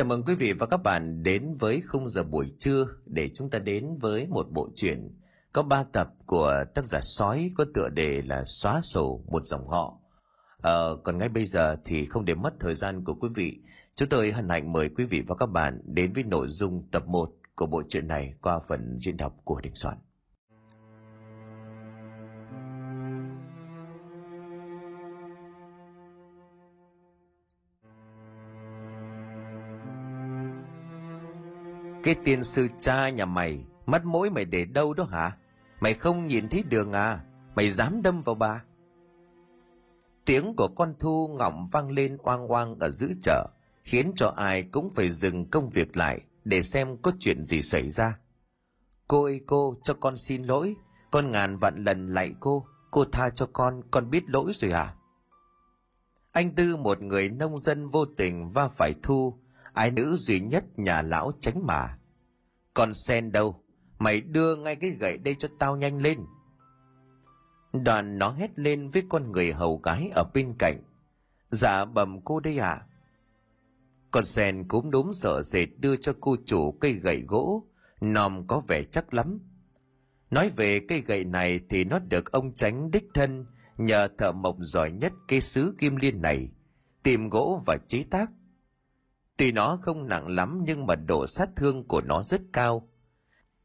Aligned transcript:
Chào 0.00 0.06
mừng 0.06 0.24
quý 0.24 0.34
vị 0.34 0.52
và 0.52 0.66
các 0.66 0.76
bạn 0.76 1.22
đến 1.22 1.56
với 1.58 1.80
khung 1.80 2.08
giờ 2.08 2.22
buổi 2.22 2.52
trưa 2.58 2.86
để 3.06 3.30
chúng 3.34 3.50
ta 3.50 3.58
đến 3.58 3.98
với 4.00 4.26
một 4.26 4.46
bộ 4.50 4.68
truyện 4.74 5.08
có 5.52 5.62
ba 5.62 5.84
tập 5.84 6.08
của 6.26 6.64
tác 6.74 6.86
giả 6.86 7.00
sói 7.02 7.50
có 7.56 7.64
tựa 7.74 7.88
đề 7.88 8.22
là 8.22 8.44
xóa 8.46 8.80
sổ 8.82 9.24
một 9.28 9.46
dòng 9.46 9.68
họ. 9.68 9.98
Ờ, 10.62 10.96
còn 11.04 11.18
ngay 11.18 11.28
bây 11.28 11.44
giờ 11.44 11.76
thì 11.84 12.06
không 12.06 12.24
để 12.24 12.34
mất 12.34 12.54
thời 12.60 12.74
gian 12.74 13.04
của 13.04 13.14
quý 13.14 13.28
vị, 13.34 13.58
chúng 13.94 14.08
tôi 14.08 14.32
hân 14.32 14.48
hạnh 14.48 14.72
mời 14.72 14.88
quý 14.88 15.04
vị 15.04 15.22
và 15.26 15.34
các 15.34 15.46
bạn 15.46 15.80
đến 15.84 16.12
với 16.12 16.22
nội 16.22 16.48
dung 16.48 16.88
tập 16.92 17.06
1 17.06 17.30
của 17.54 17.66
bộ 17.66 17.82
truyện 17.88 18.08
này 18.08 18.34
qua 18.42 18.58
phần 18.68 18.98
diễn 19.00 19.16
đọc 19.16 19.36
của 19.44 19.60
Đình 19.60 19.74
Soạn. 19.74 19.96
Cái 32.10 32.24
tiên 32.24 32.44
sư 32.44 32.68
cha 32.80 33.08
nhà 33.08 33.24
mày, 33.24 33.64
mắt 33.86 34.04
mũi 34.04 34.30
mày 34.30 34.44
để 34.44 34.64
đâu 34.64 34.94
đó 34.94 35.04
hả? 35.04 35.36
Mày 35.80 35.94
không 35.94 36.26
nhìn 36.26 36.48
thấy 36.48 36.62
đường 36.62 36.92
à? 36.92 37.20
Mày 37.54 37.70
dám 37.70 38.02
đâm 38.02 38.22
vào 38.22 38.34
bà? 38.34 38.64
Tiếng 40.24 40.54
của 40.56 40.68
con 40.76 40.94
thu 40.98 41.28
ngọng 41.28 41.66
vang 41.72 41.90
lên 41.90 42.16
oang 42.22 42.48
oang 42.48 42.78
ở 42.78 42.90
giữa 42.90 43.08
chợ, 43.22 43.46
khiến 43.84 44.12
cho 44.16 44.32
ai 44.36 44.62
cũng 44.62 44.90
phải 44.90 45.10
dừng 45.10 45.50
công 45.50 45.70
việc 45.70 45.96
lại 45.96 46.20
để 46.44 46.62
xem 46.62 46.96
có 47.02 47.12
chuyện 47.20 47.44
gì 47.44 47.62
xảy 47.62 47.88
ra. 47.88 48.18
Cô 49.08 49.24
ơi 49.24 49.40
cô, 49.46 49.76
cho 49.82 49.94
con 49.94 50.16
xin 50.16 50.42
lỗi, 50.42 50.76
con 51.10 51.30
ngàn 51.30 51.58
vạn 51.58 51.84
lần 51.84 52.06
lạy 52.06 52.34
cô, 52.40 52.66
cô 52.90 53.04
tha 53.04 53.30
cho 53.30 53.46
con, 53.52 53.82
con 53.90 54.10
biết 54.10 54.22
lỗi 54.26 54.52
rồi 54.54 54.70
à? 54.70 54.94
Anh 56.32 56.54
Tư 56.54 56.76
một 56.76 57.02
người 57.02 57.28
nông 57.28 57.58
dân 57.58 57.88
vô 57.88 58.04
tình 58.04 58.52
va 58.52 58.68
phải 58.68 58.94
Thu, 59.02 59.38
ái 59.72 59.90
nữ 59.90 60.16
duy 60.16 60.40
nhất 60.40 60.64
nhà 60.78 61.02
lão 61.02 61.32
tránh 61.40 61.66
mà. 61.66 61.96
Con 62.74 62.94
sen 62.94 63.32
đâu? 63.32 63.64
Mày 63.98 64.20
đưa 64.20 64.56
ngay 64.56 64.76
cái 64.76 64.90
gậy 64.90 65.18
đây 65.18 65.34
cho 65.38 65.48
tao 65.58 65.76
nhanh 65.76 66.02
lên. 66.02 66.18
Đoàn 67.72 68.18
nó 68.18 68.30
hét 68.30 68.58
lên 68.58 68.90
với 68.90 69.02
con 69.08 69.32
người 69.32 69.52
hầu 69.52 69.78
gái 69.78 70.10
ở 70.14 70.24
bên 70.34 70.54
cạnh. 70.58 70.82
Dạ 71.50 71.84
bầm 71.84 72.20
cô 72.20 72.40
đây 72.40 72.58
à? 72.58 72.86
Con 74.10 74.24
sen 74.24 74.68
cũng 74.68 74.90
đốm 74.90 75.12
sợ 75.12 75.42
dệt 75.42 75.66
đưa 75.78 75.96
cho 75.96 76.12
cô 76.20 76.36
chủ 76.46 76.72
cây 76.72 76.92
gậy 76.92 77.24
gỗ, 77.28 77.64
nòm 78.00 78.46
có 78.46 78.62
vẻ 78.68 78.84
chắc 78.90 79.14
lắm. 79.14 79.38
Nói 80.30 80.50
về 80.56 80.80
cây 80.88 81.00
gậy 81.00 81.24
này 81.24 81.60
thì 81.68 81.84
nó 81.84 81.98
được 81.98 82.32
ông 82.32 82.54
tránh 82.54 82.90
đích 82.90 83.04
thân 83.14 83.46
nhờ 83.76 84.08
thợ 84.18 84.32
mộc 84.32 84.56
giỏi 84.60 84.92
nhất 84.92 85.12
cây 85.28 85.40
sứ 85.40 85.74
kim 85.78 85.96
liên 85.96 86.22
này, 86.22 86.48
tìm 87.02 87.28
gỗ 87.28 87.62
và 87.66 87.76
chế 87.88 88.04
tác. 88.10 88.30
Tuy 89.40 89.52
nó 89.52 89.78
không 89.82 90.08
nặng 90.08 90.28
lắm 90.28 90.62
nhưng 90.66 90.86
mà 90.86 90.94
độ 90.94 91.26
sát 91.26 91.48
thương 91.56 91.84
của 91.88 92.00
nó 92.00 92.22
rất 92.22 92.40
cao. 92.52 92.88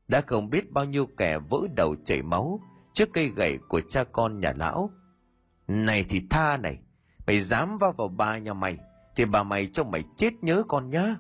Đã 0.08 0.22
không 0.22 0.50
biết 0.50 0.72
bao 0.72 0.86
nhiêu 0.86 1.06
kẻ 1.18 1.40
vỡ 1.50 1.58
đầu 1.76 1.96
chảy 2.06 2.22
máu 2.22 2.60
trước 2.94 3.10
cây 3.14 3.30
gậy 3.36 3.60
của 3.68 3.82
cha 3.90 4.04
con 4.04 4.40
nhà 4.40 4.54
lão. 4.58 4.90
Này 5.68 6.06
thì 6.10 6.22
tha 6.30 6.58
này, 6.58 6.80
mày 7.28 7.40
dám 7.40 7.78
vào 7.78 7.92
vào 7.92 8.08
bà 8.08 8.38
nhà 8.38 8.54
mày, 8.54 8.78
thì 9.16 9.26
bà 9.26 9.44
mày 9.44 9.68
cho 9.68 9.84
mày 9.84 10.04
chết 10.18 10.34
nhớ 10.42 10.64
con 10.68 10.90
nhá. 10.90 11.16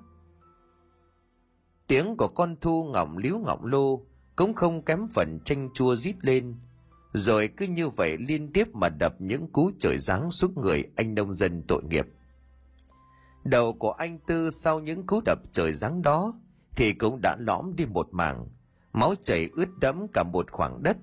Tiếng 1.87 2.17
của 2.17 2.27
con 2.27 2.55
thu 2.61 2.83
ngọng 2.83 3.17
líu 3.17 3.39
ngọng 3.39 3.65
lô 3.65 4.05
cũng 4.35 4.53
không 4.53 4.85
kém 4.85 5.07
phần 5.13 5.39
chanh 5.45 5.69
chua 5.73 5.95
rít 5.95 6.15
lên, 6.21 6.55
rồi 7.13 7.49
cứ 7.57 7.67
như 7.67 7.89
vậy 7.89 8.17
liên 8.17 8.53
tiếp 8.53 8.67
mà 8.73 8.89
đập 8.89 9.15
những 9.19 9.51
cú 9.51 9.71
trời 9.79 9.97
giáng 9.97 10.31
xuống 10.31 10.53
người 10.61 10.83
anh 10.95 11.15
nông 11.15 11.33
dân 11.33 11.63
tội 11.67 11.83
nghiệp. 11.83 12.05
Đầu 13.45 13.73
của 13.73 13.91
anh 13.91 14.19
Tư 14.19 14.49
sau 14.49 14.79
những 14.79 15.05
cú 15.05 15.21
đập 15.25 15.39
trời 15.51 15.73
giáng 15.73 16.01
đó 16.01 16.33
thì 16.75 16.93
cũng 16.93 17.21
đã 17.21 17.35
lõm 17.39 17.75
đi 17.75 17.85
một 17.85 18.07
mảng, 18.11 18.47
máu 18.93 19.13
chảy 19.23 19.49
ướt 19.53 19.69
đẫm 19.79 20.07
cả 20.13 20.23
một 20.23 20.51
khoảng 20.51 20.83
đất. 20.83 20.97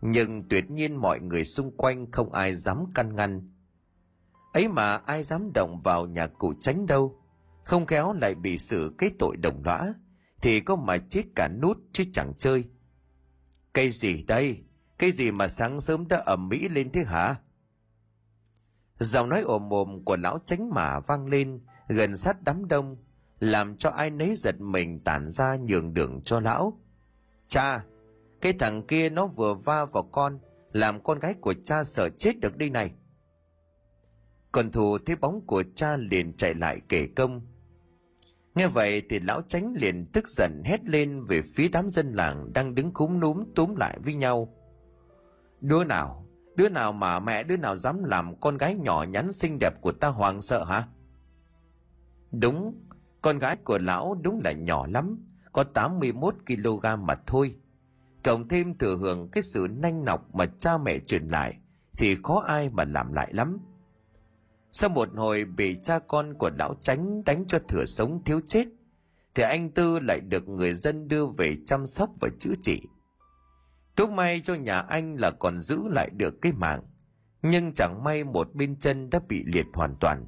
Nhưng 0.00 0.48
tuyệt 0.48 0.70
nhiên 0.70 0.96
mọi 0.96 1.20
người 1.20 1.44
xung 1.44 1.76
quanh 1.76 2.10
không 2.10 2.32
ai 2.32 2.54
dám 2.54 2.84
căn 2.94 3.16
ngăn. 3.16 3.52
Ấy 4.52 4.68
mà 4.68 4.96
ai 4.96 5.22
dám 5.22 5.52
động 5.52 5.82
vào 5.82 6.06
nhà 6.06 6.26
cụ 6.26 6.52
tránh 6.60 6.86
đâu, 6.86 7.22
không 7.64 7.86
khéo 7.86 8.12
lại 8.12 8.34
bị 8.34 8.58
xử 8.58 8.94
cái 8.98 9.10
tội 9.18 9.36
đồng 9.36 9.62
lõa, 9.64 9.94
thì 10.42 10.60
có 10.60 10.76
mà 10.76 10.96
chết 11.08 11.22
cả 11.34 11.48
nút 11.48 11.78
chứ 11.92 12.04
chẳng 12.12 12.32
chơi. 12.38 12.64
Cây 13.72 13.90
gì 13.90 14.22
đây? 14.22 14.58
Cái 14.98 15.10
gì 15.10 15.30
mà 15.30 15.48
sáng 15.48 15.80
sớm 15.80 16.08
đã 16.08 16.22
ẩm 16.26 16.48
mỹ 16.48 16.68
lên 16.68 16.92
thế 16.92 17.04
hả? 17.04 17.36
Giọng 19.00 19.28
nói 19.28 19.40
ồm 19.40 19.72
ồm 19.72 20.04
của 20.04 20.16
lão 20.16 20.38
tránh 20.44 20.70
mả 20.70 21.00
vang 21.00 21.26
lên 21.26 21.60
gần 21.88 22.16
sát 22.16 22.42
đám 22.42 22.68
đông, 22.68 22.96
làm 23.38 23.76
cho 23.76 23.90
ai 23.90 24.10
nấy 24.10 24.34
giật 24.36 24.60
mình 24.60 25.00
tản 25.04 25.28
ra 25.28 25.56
nhường 25.56 25.94
đường 25.94 26.20
cho 26.24 26.40
lão. 26.40 26.80
Cha, 27.48 27.84
cái 28.40 28.52
thằng 28.52 28.86
kia 28.86 29.10
nó 29.10 29.26
vừa 29.26 29.54
va 29.54 29.84
vào 29.84 30.02
con, 30.02 30.38
làm 30.72 31.02
con 31.02 31.18
gái 31.18 31.34
của 31.34 31.54
cha 31.64 31.84
sợ 31.84 32.08
chết 32.08 32.40
được 32.40 32.56
đi 32.56 32.70
này. 32.70 32.92
Còn 34.52 34.72
thù 34.72 34.98
thấy 35.06 35.16
bóng 35.16 35.46
của 35.46 35.62
cha 35.74 35.96
liền 35.96 36.36
chạy 36.36 36.54
lại 36.54 36.80
kể 36.88 37.08
công. 37.16 37.46
Nghe 38.54 38.66
vậy 38.66 39.02
thì 39.10 39.20
lão 39.20 39.42
tránh 39.42 39.74
liền 39.76 40.06
tức 40.12 40.28
giận 40.28 40.62
hét 40.64 40.84
lên 40.84 41.24
về 41.24 41.42
phía 41.42 41.68
đám 41.68 41.88
dân 41.88 42.12
làng 42.12 42.52
đang 42.52 42.74
đứng 42.74 42.92
cúm 42.92 43.20
núm 43.20 43.44
túm 43.54 43.76
lại 43.76 43.98
với 44.04 44.14
nhau. 44.14 44.54
Đứa 45.60 45.84
nào, 45.84 46.26
đứa 46.60 46.68
nào 46.68 46.92
mà 46.92 47.20
mẹ 47.20 47.42
đứa 47.42 47.56
nào 47.56 47.76
dám 47.76 48.04
làm 48.04 48.40
con 48.40 48.58
gái 48.58 48.74
nhỏ 48.74 49.04
nhắn 49.08 49.32
xinh 49.32 49.58
đẹp 49.58 49.80
của 49.80 49.92
ta 49.92 50.08
hoàng 50.08 50.42
sợ 50.42 50.64
hả? 50.64 50.88
Đúng, 52.30 52.74
con 53.22 53.38
gái 53.38 53.56
của 53.56 53.78
lão 53.78 54.14
đúng 54.22 54.40
là 54.44 54.52
nhỏ 54.52 54.86
lắm, 54.86 55.18
có 55.52 55.64
81 55.64 56.34
kg 56.46 57.06
mà 57.06 57.14
thôi. 57.26 57.54
Cộng 58.24 58.48
thêm 58.48 58.78
thừa 58.78 58.96
hưởng 58.96 59.28
cái 59.28 59.42
sự 59.42 59.66
nanh 59.70 60.04
nọc 60.04 60.34
mà 60.34 60.46
cha 60.58 60.78
mẹ 60.78 60.98
truyền 60.98 61.28
lại 61.28 61.58
thì 61.96 62.16
khó 62.22 62.44
ai 62.46 62.70
mà 62.70 62.84
làm 62.84 63.12
lại 63.12 63.30
lắm. 63.32 63.58
Sau 64.72 64.90
một 64.90 65.08
hồi 65.16 65.44
bị 65.44 65.76
cha 65.82 65.98
con 65.98 66.34
của 66.34 66.50
lão 66.58 66.74
tránh 66.80 67.24
đánh 67.24 67.44
cho 67.48 67.58
thừa 67.68 67.84
sống 67.84 68.24
thiếu 68.24 68.40
chết, 68.46 68.64
thì 69.34 69.42
anh 69.42 69.70
Tư 69.70 69.98
lại 69.98 70.20
được 70.20 70.48
người 70.48 70.74
dân 70.74 71.08
đưa 71.08 71.26
về 71.26 71.56
chăm 71.66 71.86
sóc 71.86 72.10
và 72.20 72.28
chữa 72.38 72.54
trị. 72.60 72.82
Cũng 74.00 74.16
may 74.16 74.40
cho 74.40 74.54
nhà 74.54 74.80
anh 74.80 75.16
là 75.16 75.30
còn 75.30 75.60
giữ 75.60 75.88
lại 75.88 76.10
được 76.10 76.42
cái 76.42 76.52
mạng, 76.52 76.82
nhưng 77.42 77.72
chẳng 77.74 78.04
may 78.04 78.24
một 78.24 78.54
bên 78.54 78.76
chân 78.76 79.10
đã 79.10 79.20
bị 79.28 79.44
liệt 79.44 79.66
hoàn 79.72 79.96
toàn. 80.00 80.26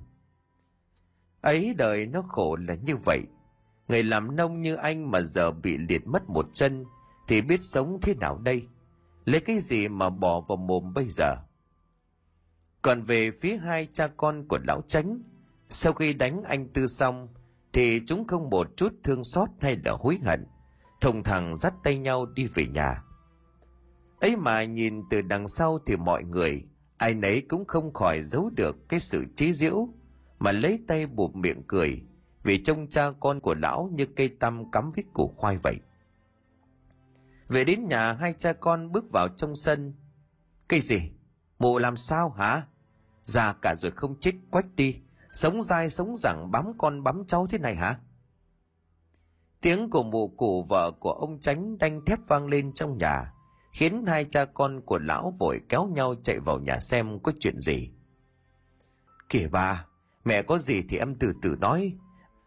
Ấy 1.40 1.74
đời 1.78 2.06
nó 2.06 2.22
khổ 2.22 2.56
là 2.56 2.74
như 2.74 2.96
vậy. 2.96 3.20
Người 3.88 4.02
làm 4.02 4.36
nông 4.36 4.62
như 4.62 4.74
anh 4.74 5.10
mà 5.10 5.20
giờ 5.22 5.50
bị 5.50 5.78
liệt 5.78 6.06
mất 6.06 6.28
một 6.28 6.46
chân 6.54 6.84
thì 7.28 7.40
biết 7.40 7.62
sống 7.62 7.98
thế 8.02 8.14
nào 8.14 8.38
đây? 8.38 8.66
Lấy 9.24 9.40
cái 9.40 9.58
gì 9.60 9.88
mà 9.88 10.10
bỏ 10.10 10.40
vào 10.40 10.56
mồm 10.56 10.94
bây 10.94 11.08
giờ? 11.08 11.36
Còn 12.82 13.00
về 13.00 13.30
phía 13.40 13.56
hai 13.56 13.88
cha 13.92 14.08
con 14.16 14.48
của 14.48 14.58
lão 14.66 14.82
tránh, 14.88 15.22
sau 15.68 15.92
khi 15.92 16.14
đánh 16.14 16.42
anh 16.42 16.68
Tư 16.68 16.86
xong, 16.86 17.28
thì 17.72 18.00
chúng 18.06 18.26
không 18.26 18.50
một 18.50 18.76
chút 18.76 18.94
thương 19.04 19.24
xót 19.24 19.48
hay 19.60 19.76
là 19.84 19.92
hối 19.92 20.18
hận, 20.24 20.46
thùng 21.00 21.22
thẳng 21.22 21.56
dắt 21.56 21.74
tay 21.84 21.98
nhau 21.98 22.26
đi 22.26 22.46
về 22.46 22.66
nhà 22.66 23.02
ấy 24.22 24.36
mà 24.36 24.64
nhìn 24.64 25.02
từ 25.10 25.22
đằng 25.22 25.48
sau 25.48 25.78
thì 25.86 25.96
mọi 25.96 26.24
người, 26.24 26.64
ai 26.98 27.14
nấy 27.14 27.42
cũng 27.48 27.64
không 27.64 27.92
khỏi 27.92 28.22
giấu 28.22 28.50
được 28.50 28.88
cái 28.88 29.00
sự 29.00 29.24
chế 29.36 29.52
giễu, 29.52 29.88
mà 30.38 30.52
lấy 30.52 30.80
tay 30.88 31.06
buộc 31.06 31.36
miệng 31.36 31.62
cười, 31.66 32.02
vì 32.42 32.62
trông 32.62 32.88
cha 32.88 33.10
con 33.20 33.40
của 33.40 33.54
lão 33.54 33.90
như 33.92 34.06
cây 34.06 34.28
tăm 34.28 34.70
cắm 34.70 34.90
vít 34.94 35.06
củ 35.12 35.28
khoai 35.36 35.56
vậy. 35.56 35.76
Về 37.48 37.64
đến 37.64 37.88
nhà 37.88 38.12
hai 38.12 38.34
cha 38.38 38.52
con 38.52 38.92
bước 38.92 39.04
vào 39.12 39.28
trong 39.28 39.54
sân. 39.54 39.94
Cái 40.68 40.80
gì? 40.80 41.10
Mụ 41.58 41.78
làm 41.78 41.96
sao 41.96 42.30
hả? 42.30 42.66
Già 43.24 43.52
cả 43.52 43.74
rồi 43.74 43.90
không 43.90 44.20
chết 44.20 44.32
quách 44.50 44.76
đi. 44.76 44.96
Sống 45.32 45.62
dai 45.62 45.90
sống 45.90 46.16
rằng 46.16 46.50
bám 46.50 46.72
con 46.78 47.02
bám 47.02 47.24
cháu 47.26 47.46
thế 47.46 47.58
này 47.58 47.74
hả? 47.74 47.98
Tiếng 49.60 49.90
của 49.90 50.02
mụ 50.02 50.28
cụ 50.28 50.66
vợ 50.68 50.90
của 51.00 51.12
ông 51.12 51.40
tránh 51.40 51.78
đanh 51.78 52.04
thép 52.04 52.18
vang 52.28 52.46
lên 52.46 52.72
trong 52.74 52.98
nhà, 52.98 53.32
khiến 53.72 54.06
hai 54.06 54.24
cha 54.24 54.44
con 54.44 54.80
của 54.80 54.98
lão 54.98 55.34
vội 55.38 55.60
kéo 55.68 55.86
nhau 55.86 56.14
chạy 56.22 56.40
vào 56.40 56.58
nhà 56.58 56.80
xem 56.80 57.18
có 57.22 57.32
chuyện 57.40 57.60
gì. 57.60 57.90
Kìa 59.28 59.48
bà, 59.50 59.86
mẹ 60.24 60.42
có 60.42 60.58
gì 60.58 60.82
thì 60.88 60.98
em 60.98 61.14
từ 61.14 61.32
từ 61.42 61.56
nói. 61.60 61.94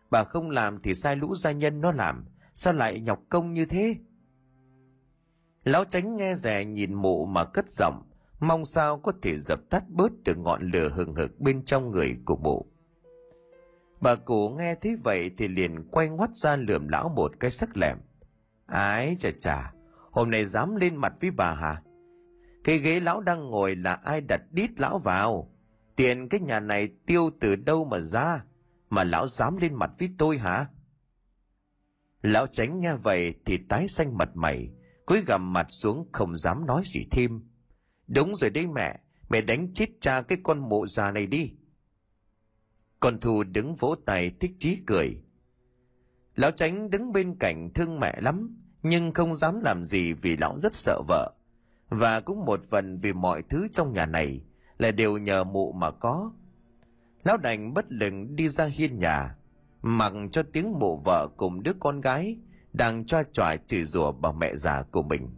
Bà 0.10 0.24
không 0.24 0.50
làm 0.50 0.82
thì 0.82 0.96
sai 0.96 1.16
lũ 1.16 1.36
gia 1.36 1.52
nhân 1.52 1.82
nó 1.82 1.92
làm, 1.92 2.26
sao 2.56 2.74
lại 2.74 3.00
nhọc 3.00 3.20
công 3.30 3.54
như 3.54 3.66
thế? 3.66 3.96
Lão 5.64 5.86
tránh 5.86 6.18
nghe 6.18 6.36
rè 6.36 6.66
nhìn 6.66 6.94
mụ 6.94 7.26
mà 7.26 7.46
cất 7.46 7.72
giọng, 7.72 8.04
mong 8.40 8.66
sao 8.66 9.00
có 9.00 9.14
thể 9.22 9.38
dập 9.38 9.60
tắt 9.70 9.84
bớt 9.90 10.12
được 10.24 10.38
ngọn 10.38 10.72
lửa 10.72 10.90
hừng 10.90 11.16
hực 11.16 11.40
bên 11.40 11.66
trong 11.66 11.92
người 11.92 12.18
của 12.26 12.36
mụ. 12.36 12.66
Bà 14.02 14.16
cụ 14.16 14.50
nghe 14.50 14.76
thấy 14.76 14.96
vậy 15.04 15.32
thì 15.38 15.48
liền 15.48 15.88
quay 15.92 16.10
ngoắt 16.10 16.30
ra 16.36 16.56
lườm 16.56 16.88
lão 16.88 17.10
một 17.10 17.32
cái 17.40 17.52
sắc 17.52 17.78
lẹm. 17.78 17.98
Ái 18.66 19.16
chà 19.20 19.32
chà, 19.32 19.74
hôm 20.16 20.32
nay 20.32 20.46
dám 20.46 20.76
lên 20.76 20.96
mặt 20.96 21.14
với 21.22 21.32
bà 21.32 21.54
hả? 21.54 21.82
Cái 22.64 22.78
ghế 22.78 23.00
lão 23.00 23.22
đang 23.22 23.50
ngồi 23.50 23.76
là 23.76 23.94
ai 23.94 24.22
đặt 24.22 24.42
đít 24.52 24.80
lão 24.80 25.00
vào? 25.00 25.52
Tiền 25.96 26.30
cái 26.30 26.40
nhà 26.40 26.60
này 26.60 26.90
tiêu 27.06 27.30
từ 27.40 27.56
đâu 27.56 27.86
mà 27.86 28.00
ra? 28.00 28.44
mà 28.90 29.04
lão 29.04 29.28
dám 29.28 29.58
lên 29.58 29.74
mặt 29.74 29.92
với 30.00 30.10
tôi 30.18 30.38
hả 30.38 30.70
lão 32.22 32.48
tránh 32.48 32.80
nghe 32.80 32.96
vậy 32.96 33.34
thì 33.46 33.58
tái 33.70 33.88
xanh 33.88 34.18
mặt 34.18 34.30
mày, 34.34 34.70
cúi 35.06 35.22
gằm 35.28 35.54
mặt 35.54 35.66
xuống 35.70 36.10
không 36.12 36.36
dám 36.36 36.66
nói 36.66 36.84
gì 36.86 37.08
thêm 37.12 37.42
đúng 38.08 38.36
rồi 38.36 38.50
đấy 38.50 38.68
mẹ 38.68 39.00
mẹ 39.30 39.42
đánh 39.42 39.74
chết 39.74 39.86
cha 40.00 40.22
cái 40.22 40.38
con 40.44 40.70
mụ 40.70 40.88
già 40.88 41.12
này 41.12 41.28
đi 41.28 41.52
con 43.00 43.20
thu 43.20 43.44
đứng 43.44 43.76
vỗ 43.76 43.96
tay 44.06 44.32
thích 44.40 44.52
chí 44.58 44.78
cười 44.88 45.22
lão 46.36 46.52
tránh 46.52 46.90
đứng 46.90 47.14
bên 47.14 47.36
cạnh 47.40 47.70
thương 47.74 48.00
mẹ 48.00 48.22
lắm 48.22 48.65
nhưng 48.88 49.14
không 49.14 49.36
dám 49.36 49.62
làm 49.62 49.84
gì 49.84 50.14
vì 50.14 50.38
lão 50.38 50.60
rất 50.60 50.76
sợ 50.76 51.02
vợ. 51.08 51.32
Và 51.90 52.20
cũng 52.20 52.46
một 52.46 52.60
phần 52.70 53.00
vì 53.00 53.14
mọi 53.14 53.44
thứ 53.50 53.68
trong 53.74 53.94
nhà 53.94 54.06
này 54.06 54.42
là 54.78 54.92
đều 54.92 55.18
nhờ 55.18 55.44
mụ 55.44 55.72
mà 55.72 55.92
có. 55.92 56.32
Lão 57.24 57.38
đành 57.38 57.74
bất 57.74 57.86
lực 57.92 58.14
đi 58.30 58.50
ra 58.50 58.66
hiên 58.66 59.00
nhà, 59.00 59.36
mặc 59.82 60.14
cho 60.32 60.44
tiếng 60.54 60.80
mụ 60.80 60.98
vợ 61.06 61.28
cùng 61.38 61.64
đứa 61.64 61.74
con 61.80 62.02
gái 62.02 62.38
đang 62.74 63.06
choa 63.06 63.24
chọi 63.34 63.60
chửi 63.68 63.84
rủa 63.84 64.12
bà 64.12 64.32
mẹ 64.32 64.56
già 64.56 64.84
của 64.92 65.02
mình. 65.02 65.30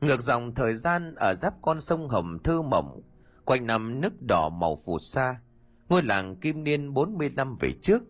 Ngược 0.00 0.20
dòng 0.20 0.54
thời 0.54 0.74
gian 0.74 1.14
ở 1.14 1.34
giáp 1.34 1.54
con 1.62 1.80
sông 1.80 2.08
hồng 2.08 2.38
thơ 2.44 2.62
mộng, 2.62 3.02
quanh 3.44 3.66
năm 3.66 4.00
nước 4.00 4.22
đỏ 4.22 4.48
màu 4.48 4.76
phù 4.76 4.98
sa, 4.98 5.40
ngôi 5.88 6.02
làng 6.02 6.36
kim 6.36 6.64
niên 6.64 6.94
40 6.94 7.30
năm 7.30 7.54
về 7.60 7.72
trước. 7.82 8.02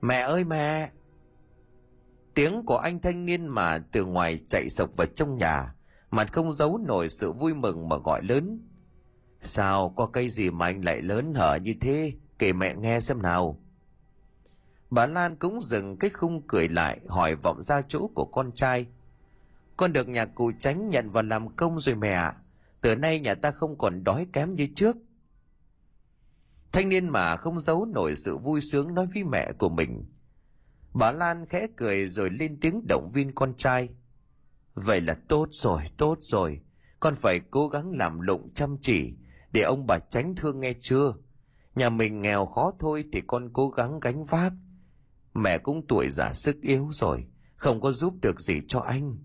Mẹ 0.00 0.18
ơi 0.20 0.44
mẹ! 0.44 0.90
Tiếng 2.36 2.62
của 2.66 2.76
anh 2.76 3.00
thanh 3.00 3.26
niên 3.26 3.46
mà 3.46 3.78
từ 3.92 4.04
ngoài 4.04 4.38
chạy 4.48 4.68
sộc 4.68 4.90
vào 4.96 5.06
trong 5.06 5.38
nhà, 5.38 5.74
mặt 6.10 6.32
không 6.32 6.52
giấu 6.52 6.78
nổi 6.78 7.08
sự 7.08 7.32
vui 7.32 7.54
mừng 7.54 7.88
mà 7.88 7.96
gọi 7.96 8.22
lớn. 8.22 8.68
Sao 9.40 9.88
có 9.96 10.06
cây 10.06 10.28
gì 10.28 10.50
mà 10.50 10.66
anh 10.66 10.84
lại 10.84 11.02
lớn 11.02 11.34
hở 11.34 11.58
như 11.62 11.74
thế? 11.80 12.12
Kể 12.38 12.52
mẹ 12.52 12.74
nghe 12.74 13.00
xem 13.00 13.22
nào. 13.22 13.60
Bà 14.90 15.06
lan 15.06 15.36
cũng 15.36 15.60
dừng 15.60 15.96
cái 15.96 16.10
khung 16.10 16.42
cười 16.48 16.68
lại, 16.68 17.00
hỏi 17.08 17.34
vọng 17.34 17.62
ra 17.62 17.82
chỗ 17.88 18.10
của 18.14 18.24
con 18.24 18.52
trai. 18.52 18.86
Con 19.76 19.92
được 19.92 20.08
nhà 20.08 20.24
cụ 20.24 20.52
tránh 20.60 20.90
nhận 20.90 21.10
vào 21.10 21.22
làm 21.22 21.56
công 21.56 21.80
rồi 21.80 21.94
mẹ 21.94 22.10
ạ. 22.12 22.34
Từ 22.80 22.94
nay 22.94 23.20
nhà 23.20 23.34
ta 23.34 23.50
không 23.50 23.78
còn 23.78 24.04
đói 24.04 24.26
kém 24.32 24.54
như 24.54 24.66
trước. 24.74 24.96
Thanh 26.72 26.88
niên 26.88 27.08
mà 27.08 27.36
không 27.36 27.60
giấu 27.60 27.84
nổi 27.84 28.16
sự 28.16 28.38
vui 28.38 28.60
sướng 28.60 28.94
nói 28.94 29.06
với 29.14 29.24
mẹ 29.24 29.52
của 29.58 29.68
mình 29.68 30.04
bà 30.98 31.12
lan 31.12 31.46
khẽ 31.46 31.66
cười 31.76 32.08
rồi 32.08 32.30
lên 32.30 32.60
tiếng 32.60 32.86
động 32.88 33.10
viên 33.14 33.34
con 33.34 33.54
trai. 33.54 33.88
Vậy 34.74 35.00
là 35.00 35.16
tốt 35.28 35.48
rồi 35.50 35.82
tốt 35.96 36.18
rồi. 36.20 36.60
Con 37.00 37.14
phải 37.14 37.40
cố 37.50 37.68
gắng 37.68 37.92
làm 37.92 38.20
lụng 38.20 38.50
chăm 38.54 38.76
chỉ 38.80 39.14
để 39.52 39.62
ông 39.62 39.86
bà 39.86 39.98
tránh 39.98 40.34
thương 40.34 40.60
nghe 40.60 40.72
chưa? 40.80 41.14
Nhà 41.74 41.90
mình 41.90 42.22
nghèo 42.22 42.46
khó 42.46 42.72
thôi 42.78 43.04
thì 43.12 43.22
con 43.26 43.50
cố 43.52 43.68
gắng 43.68 44.00
gánh 44.00 44.24
vác. 44.24 44.52
Mẹ 45.34 45.58
cũng 45.58 45.86
tuổi 45.86 46.10
già 46.10 46.34
sức 46.34 46.56
yếu 46.62 46.88
rồi, 46.92 47.26
không 47.56 47.80
có 47.80 47.92
giúp 47.92 48.14
được 48.22 48.40
gì 48.40 48.60
cho 48.68 48.80
anh. 48.80 49.18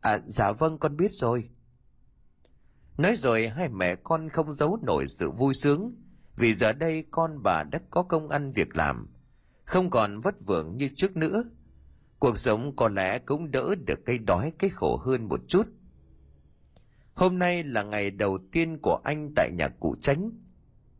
À 0.00 0.20
dạ 0.26 0.52
vâng 0.52 0.78
con 0.78 0.96
biết 0.96 1.12
rồi. 1.12 1.48
Nói 2.98 3.16
rồi 3.16 3.48
hai 3.48 3.68
mẹ 3.68 3.94
con 3.94 4.28
không 4.28 4.52
giấu 4.52 4.78
nổi 4.82 5.06
sự 5.08 5.30
vui 5.30 5.54
sướng, 5.54 5.94
vì 6.36 6.54
giờ 6.54 6.72
đây 6.72 7.04
con 7.10 7.42
bà 7.42 7.62
đã 7.62 7.80
có 7.90 8.02
công 8.02 8.28
ăn 8.28 8.52
việc 8.52 8.76
làm 8.76 9.13
không 9.64 9.90
còn 9.90 10.20
vất 10.20 10.34
vưởng 10.46 10.76
như 10.76 10.88
trước 10.96 11.16
nữa. 11.16 11.44
Cuộc 12.18 12.38
sống 12.38 12.76
có 12.76 12.88
lẽ 12.88 13.18
cũng 13.18 13.50
đỡ 13.50 13.74
được 13.86 13.98
cái 14.06 14.18
đói, 14.18 14.52
cái 14.58 14.70
khổ 14.70 14.96
hơn 14.96 15.28
một 15.28 15.40
chút. 15.48 15.66
Hôm 17.14 17.38
nay 17.38 17.64
là 17.64 17.82
ngày 17.82 18.10
đầu 18.10 18.38
tiên 18.52 18.78
của 18.82 19.00
anh 19.04 19.32
tại 19.36 19.50
nhà 19.52 19.68
cụ 19.68 19.96
tránh 20.00 20.30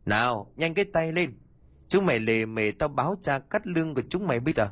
nào, 0.07 0.53
nhanh 0.57 0.75
cái 0.75 0.85
tay 0.85 1.13
lên. 1.13 1.39
Chúng 1.89 2.07
mày 2.07 2.21
lề 2.21 2.47
mề 2.47 2.71
tao 2.71 2.89
báo 2.89 3.17
cha 3.23 3.39
cắt 3.39 3.67
lương 3.67 3.95
của 3.95 4.03
chúng 4.09 4.27
mày 4.27 4.41
bây 4.41 4.53
giờ. 4.53 4.69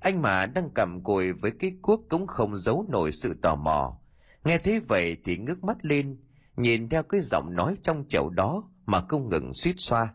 Anh 0.00 0.22
mà 0.22 0.46
đang 0.46 0.70
cầm 0.74 1.02
cùi 1.04 1.32
với 1.32 1.50
cái 1.50 1.72
cuốc 1.82 2.00
cũng 2.08 2.26
không 2.26 2.56
giấu 2.56 2.86
nổi 2.88 3.12
sự 3.12 3.34
tò 3.42 3.56
mò. 3.56 3.98
Nghe 4.44 4.58
thế 4.58 4.80
vậy 4.88 5.16
thì 5.24 5.36
ngước 5.36 5.64
mắt 5.64 5.84
lên, 5.84 6.20
nhìn 6.56 6.88
theo 6.88 7.02
cái 7.02 7.20
giọng 7.20 7.54
nói 7.54 7.76
trong 7.82 8.04
chậu 8.08 8.30
đó 8.30 8.70
mà 8.86 9.00
không 9.08 9.28
ngừng 9.28 9.52
suýt 9.52 9.74
xoa 9.78 10.14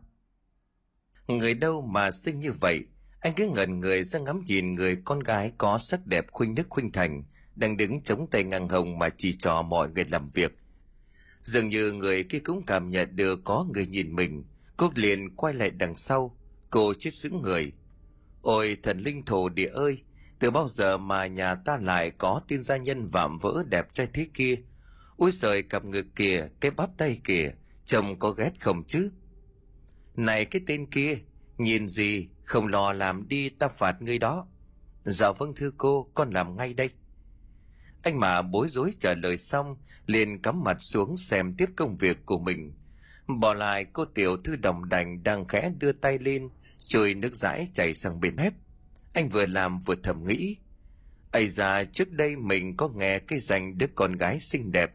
người 1.27 1.53
đâu 1.53 1.81
mà 1.81 2.11
xinh 2.11 2.39
như 2.39 2.51
vậy? 2.51 2.85
Anh 3.19 3.33
cứ 3.35 3.47
ngẩn 3.47 3.79
người 3.79 4.03
ra 4.03 4.19
ngắm 4.19 4.43
nhìn 4.45 4.75
người 4.75 4.97
con 5.05 5.19
gái 5.19 5.51
có 5.57 5.77
sắc 5.77 6.05
đẹp 6.05 6.25
khuynh 6.31 6.55
đức 6.55 6.67
khuynh 6.69 6.91
thành, 6.91 7.23
đang 7.55 7.77
đứng 7.77 8.01
chống 8.01 8.27
tay 8.31 8.43
ngang 8.43 8.69
hồng 8.69 8.99
mà 8.99 9.09
chỉ 9.17 9.33
trò 9.33 9.61
mọi 9.61 9.89
người 9.89 10.05
làm 10.05 10.27
việc. 10.33 10.57
Dường 11.41 11.69
như 11.69 11.91
người 11.91 12.23
kia 12.23 12.39
cũng 12.39 12.61
cảm 12.67 12.89
nhận 12.89 13.15
được 13.15 13.39
có 13.43 13.65
người 13.73 13.87
nhìn 13.87 14.15
mình. 14.15 14.43
Cô 14.77 14.91
liền 14.95 15.35
quay 15.35 15.53
lại 15.53 15.69
đằng 15.69 15.95
sau, 15.95 16.37
cô 16.69 16.93
chết 16.99 17.13
sững 17.13 17.41
người. 17.41 17.71
Ôi 18.41 18.77
thần 18.83 18.99
linh 18.99 19.25
thổ 19.25 19.49
địa 19.49 19.69
ơi, 19.69 20.03
từ 20.39 20.51
bao 20.51 20.67
giờ 20.67 20.97
mà 20.97 21.27
nhà 21.27 21.55
ta 21.55 21.77
lại 21.77 22.11
có 22.11 22.41
tiên 22.47 22.63
gia 22.63 22.77
nhân 22.77 23.05
vạm 23.05 23.37
vỡ 23.37 23.63
đẹp 23.69 23.93
trai 23.93 24.07
thế 24.13 24.27
kia? 24.33 24.55
Ôi 25.17 25.31
sợi 25.31 25.63
cặp 25.63 25.85
ngực 25.85 26.05
kìa, 26.15 26.47
cái 26.59 26.71
bắp 26.71 26.89
tay 26.97 27.19
kìa, 27.23 27.51
chồng 27.85 28.19
có 28.19 28.31
ghét 28.31 28.51
không 28.59 28.83
chứ? 28.87 29.11
Này 30.17 30.45
cái 30.45 30.61
tên 30.67 30.85
kia, 30.85 31.17
nhìn 31.57 31.87
gì 31.87 32.29
không 32.43 32.67
lo 32.67 32.93
làm 32.93 33.27
đi 33.27 33.49
ta 33.49 33.67
phạt 33.67 34.01
ngươi 34.01 34.19
đó. 34.19 34.47
Dạ 35.03 35.31
vâng 35.31 35.55
thưa 35.55 35.71
cô, 35.77 36.09
con 36.13 36.31
làm 36.31 36.57
ngay 36.57 36.73
đây. 36.73 36.89
Anh 38.03 38.19
mà 38.19 38.41
bối 38.41 38.67
rối 38.69 38.93
trả 38.99 39.13
lời 39.13 39.37
xong, 39.37 39.77
liền 40.05 40.41
cắm 40.41 40.63
mặt 40.63 40.77
xuống 40.79 41.17
xem 41.17 41.53
tiếp 41.57 41.69
công 41.75 41.95
việc 41.95 42.25
của 42.25 42.39
mình. 42.39 42.73
Bỏ 43.27 43.53
lại, 43.53 43.85
cô 43.93 44.05
tiểu 44.05 44.37
thư 44.37 44.55
đồng 44.55 44.89
đành 44.89 45.23
đang 45.23 45.47
khẽ 45.47 45.71
đưa 45.79 45.91
tay 45.91 46.19
lên 46.19 46.49
trôi 46.79 47.13
nước 47.13 47.35
dãi 47.35 47.67
chảy 47.73 47.93
sang 47.93 48.19
bên 48.19 48.35
mép. 48.35 48.53
Anh 49.13 49.29
vừa 49.29 49.45
làm 49.45 49.79
vừa 49.79 49.95
thầm 50.03 50.25
nghĩ. 50.25 50.57
Ấy 51.31 51.47
ra 51.47 51.83
trước 51.83 52.11
đây 52.11 52.35
mình 52.35 52.77
có 52.77 52.89
nghe 52.89 53.19
cái 53.19 53.39
danh 53.39 53.77
đứa 53.77 53.87
con 53.95 54.15
gái 54.15 54.39
xinh 54.39 54.71
đẹp. 54.71 54.91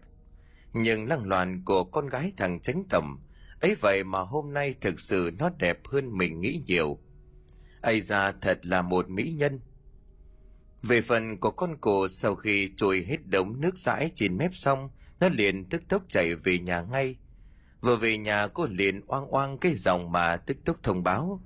Nhưng 0.73 1.09
lăng 1.09 1.25
loàn 1.25 1.63
của 1.65 1.85
con 1.85 2.07
gái 2.07 2.33
thằng 2.37 2.61
tránh 2.61 2.85
tầm 2.89 3.19
ấy 3.63 3.75
vậy 3.75 4.05
mà 4.05 4.21
hôm 4.21 4.53
nay 4.53 4.75
thực 4.81 5.01
sự 5.01 5.31
nó 5.39 5.51
đẹp 5.59 5.79
hơn 5.85 6.19
mình 6.19 6.41
nghĩ 6.41 6.63
nhiều. 6.67 6.99
Ây 7.81 8.01
ra 8.01 8.33
thật 8.33 8.67
là 8.67 8.83
một 8.83 9.09
mỹ 9.09 9.33
nhân. 9.39 9.61
Về 10.83 11.01
phần 11.01 11.37
của 11.41 11.51
con 11.51 11.77
cổ, 11.81 12.09
sau 12.09 12.35
khi 12.35 12.73
trôi 12.77 13.05
hết 13.09 13.27
đống 13.27 13.61
nước 13.61 13.79
dãi 13.79 14.11
trên 14.15 14.37
mép 14.37 14.55
xong 14.55 14.91
nó 15.21 15.29
liền 15.29 15.65
tức 15.65 15.83
tốc 15.89 16.03
chạy 16.09 16.35
về 16.35 16.59
nhà 16.59 16.81
ngay. 16.81 17.17
Vừa 17.81 17.97
về 17.97 18.19
nhà, 18.19 18.47
cô 18.47 18.67
liền 18.71 19.01
oang 19.07 19.27
oang 19.27 19.59
cái 19.59 19.75
dòng 19.75 20.13
mà 20.13 20.37
tức 20.37 20.57
tốc 20.65 20.77
thông 20.83 21.03
báo. 21.03 21.41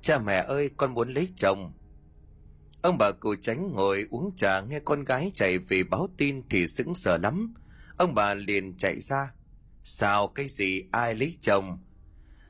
Cha 0.00 0.18
mẹ 0.18 0.44
ơi, 0.48 0.70
con 0.76 0.94
muốn 0.94 1.14
lấy 1.14 1.28
chồng. 1.36 1.72
Ông 2.82 2.98
bà 2.98 3.10
cụ 3.10 3.34
tránh 3.42 3.72
ngồi 3.72 4.06
uống 4.10 4.36
trà, 4.36 4.60
nghe 4.60 4.80
con 4.80 5.04
gái 5.04 5.32
chạy 5.34 5.58
về 5.58 5.82
báo 5.84 6.08
tin 6.16 6.42
thì 6.50 6.66
sững 6.66 6.94
sờ 6.94 7.18
lắm. 7.18 7.54
Ông 7.96 8.14
bà 8.14 8.34
liền 8.34 8.76
chạy 8.76 9.00
ra 9.00 9.32
sao 9.84 10.28
cái 10.28 10.48
gì 10.48 10.84
ai 10.92 11.14
lấy 11.14 11.36
chồng? 11.40 11.78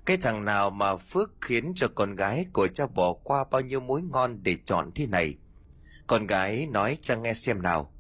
Cái 0.07 0.17
thằng 0.17 0.45
nào 0.45 0.71
mà 0.71 0.97
phước 0.97 1.31
khiến 1.41 1.73
cho 1.77 1.89
con 1.95 2.15
gái 2.15 2.47
của 2.53 2.69
cha 2.69 2.87
bỏ 2.87 3.13
qua 3.13 3.45
bao 3.51 3.61
nhiêu 3.61 3.81
mối 3.81 4.03
ngon 4.03 4.43
để 4.43 4.57
chọn 4.65 4.91
thế 4.95 5.07
này? 5.07 5.35
Con 6.07 6.27
gái 6.27 6.67
nói 6.67 6.99
cha 7.03 7.17
nghe 7.17 7.35
xem 7.35 7.63
nào. 7.63 7.93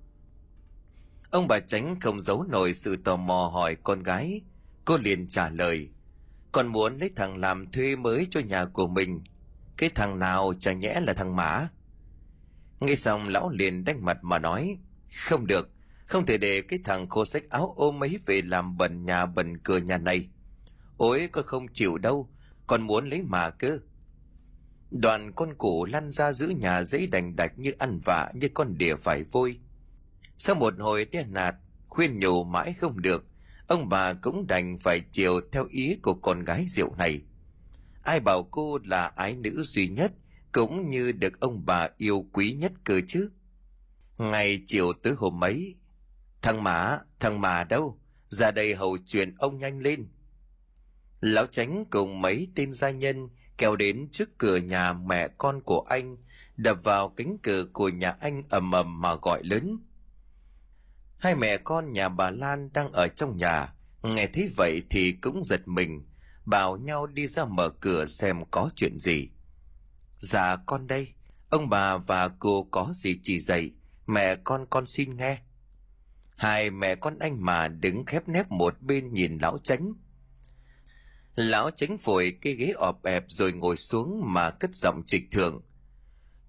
Ông 1.31 1.49
bà 1.49 1.61
tránh 1.61 2.01
không 2.01 2.21
giấu 2.21 2.43
nổi 2.43 2.75
sự 2.75 2.97
tò 2.97 3.17
mò 3.17 3.51
hỏi 3.53 3.77
con 3.83 4.03
gái. 4.03 4.41
Cô 4.85 4.99
liền 4.99 5.27
trả 5.27 5.51
lời. 5.51 5.91
Con 6.53 6.67
muốn 6.67 6.99
lấy 6.99 7.11
thằng 7.17 7.37
làm 7.37 7.73
thuê 7.73 7.97
mới 7.97 8.27
cho 8.31 8.41
nhà 8.41 8.65
của 8.65 8.87
mình. 8.87 9.25
Cái 9.77 9.91
thằng 9.95 10.19
nào 10.19 10.55
chả 10.61 10.73
nhẽ 10.73 11.01
là 11.01 11.13
thằng 11.13 11.37
mã? 11.37 11.69
Nghe 12.81 12.95
xong 12.95 13.29
lão 13.29 13.51
liền 13.51 13.85
đánh 13.85 14.05
mặt 14.05 14.19
mà 14.23 14.39
nói. 14.39 14.79
Không 15.27 15.47
được 15.47 15.71
không 16.13 16.27
thể 16.27 16.39
để 16.39 16.63
cái 16.63 16.79
thằng 16.85 17.09
khô 17.09 17.25
sách 17.25 17.43
áo 17.51 17.75
ôm 17.77 18.03
ấy 18.03 18.19
về 18.27 18.43
làm 18.43 18.77
bẩn 18.77 19.05
nhà 19.05 19.27
bẩn 19.27 19.59
cửa 19.59 19.79
nhà 19.79 19.99
này. 19.99 20.29
Ôi 20.97 21.29
con 21.33 21.45
không 21.47 21.67
chịu 21.73 21.99
đâu 21.99 22.31
con 22.67 22.83
muốn 22.83 23.09
lấy 23.09 23.23
mà 23.23 23.51
cơ. 23.51 23.79
Đoàn 24.91 25.33
con 25.33 25.55
củ 25.55 25.85
lăn 25.85 26.11
ra 26.11 26.33
giữ 26.33 26.49
nhà 26.49 26.83
dãy 26.83 27.07
đành 27.07 27.37
đạch 27.37 27.59
như 27.59 27.73
ăn 27.79 28.01
vạ, 28.05 28.33
như 28.35 28.49
con 28.55 28.79
đỉa 28.79 28.97
phải 28.97 29.23
vôi. 29.23 29.59
Sau 30.39 30.55
một 30.55 30.75
hồi 30.79 31.05
đen 31.05 31.33
nạt, 31.33 31.55
khuyên 31.89 32.19
nhủ 32.19 32.45
mãi 32.45 32.73
không 32.73 33.03
được, 33.03 33.25
ông 33.67 33.89
bà 33.89 34.13
cũng 34.13 34.47
đành 34.47 34.79
phải 34.79 35.03
chiều 35.13 35.41
theo 35.53 35.67
ý 35.71 35.99
của 36.03 36.15
con 36.15 36.45
gái 36.45 36.67
rượu 36.69 36.95
này. 36.95 37.21
Ai 38.03 38.21
bảo 38.21 38.43
cô 38.51 38.79
là 38.85 39.13
ái 39.17 39.35
nữ 39.35 39.63
duy 39.63 39.89
nhất, 39.89 40.13
cũng 40.53 40.91
như 40.91 41.13
được 41.13 41.41
ông 41.41 41.63
bà 41.67 41.89
yêu 41.97 42.27
quý 42.33 42.53
nhất 42.53 42.73
cơ 42.85 43.01
chứ? 43.09 43.31
Ngày 44.19 44.63
chiều 44.67 44.93
tới 44.93 45.13
hôm 45.17 45.45
ấy 45.45 45.77
thằng 46.43 46.65
mã, 46.65 46.99
thằng 47.21 47.41
mà 47.41 47.65
đâu? 47.65 47.99
Ra 48.29 48.51
đây 48.51 48.75
hầu 48.75 48.99
chuyện 49.07 49.35
ông 49.39 49.59
nhanh 49.59 49.79
lên. 49.79 50.09
Lão 51.21 51.47
tránh 51.47 51.85
cùng 51.91 52.21
mấy 52.21 52.49
tên 52.55 52.73
gia 52.73 52.91
nhân 52.91 53.29
kéo 53.59 53.77
đến 53.77 54.09
trước 54.13 54.39
cửa 54.39 54.57
nhà 54.57 54.93
mẹ 54.93 55.29
con 55.39 55.61
của 55.61 55.81
anh, 55.81 56.17
đập 56.57 56.79
vào 56.85 57.09
cánh 57.09 57.37
cửa 57.43 57.65
của 57.73 57.89
nhà 57.89 58.11
anh 58.21 58.43
ầm 58.49 58.73
ầm 58.73 59.01
mà 59.01 59.15
gọi 59.15 59.43
lớn. 59.45 59.79
Hai 61.19 61.35
mẹ 61.35 61.57
con 61.57 61.93
nhà 61.93 62.09
bà 62.09 62.31
lan 62.31 62.73
đang 62.73 62.93
ở 62.93 63.09
trong 63.09 63.37
nhà. 63.37 63.75
Nghe 64.03 64.27
thấy 64.27 64.51
vậy 64.57 64.83
thì 64.91 65.13
cũng 65.13 65.45
giật 65.45 65.69
mình, 65.69 66.07
bảo 66.45 66.77
nhau 66.77 67.07
đi 67.07 67.27
ra 67.27 67.45
mở 67.45 67.69
cửa 67.81 68.07
xem 68.07 68.45
có 68.51 68.71
chuyện 68.77 68.99
gì. 68.99 69.29
Dạ 70.19 70.57
con 70.67 70.87
đây. 70.87 71.13
Ông 71.51 71.69
bà 71.69 71.97
và 71.97 72.29
cô 72.29 72.69
có 72.71 72.91
gì 72.95 73.21
chỉ 73.23 73.39
dạy? 73.39 73.71
Mẹ 74.07 74.37
con 74.45 74.67
con 74.71 74.87
xin 74.87 75.17
nghe 75.17 75.39
hai 76.43 76.71
mẹ 76.71 76.95
con 76.95 77.19
anh 77.19 77.45
mà 77.45 77.69
đứng 77.69 78.05
khép 78.05 78.29
nép 78.29 78.51
một 78.51 78.83
bên 78.83 79.13
nhìn 79.13 79.39
lão 79.39 79.59
tránh 79.59 79.95
lão 81.35 81.71
tránh 81.71 81.99
phổi 81.99 82.39
cái 82.41 82.53
ghế 82.53 82.73
ọp 82.77 83.05
ẹp 83.05 83.25
rồi 83.29 83.53
ngồi 83.53 83.77
xuống 83.77 84.21
mà 84.25 84.51
cất 84.51 84.75
giọng 84.75 85.03
trịch 85.07 85.31
thượng. 85.31 85.63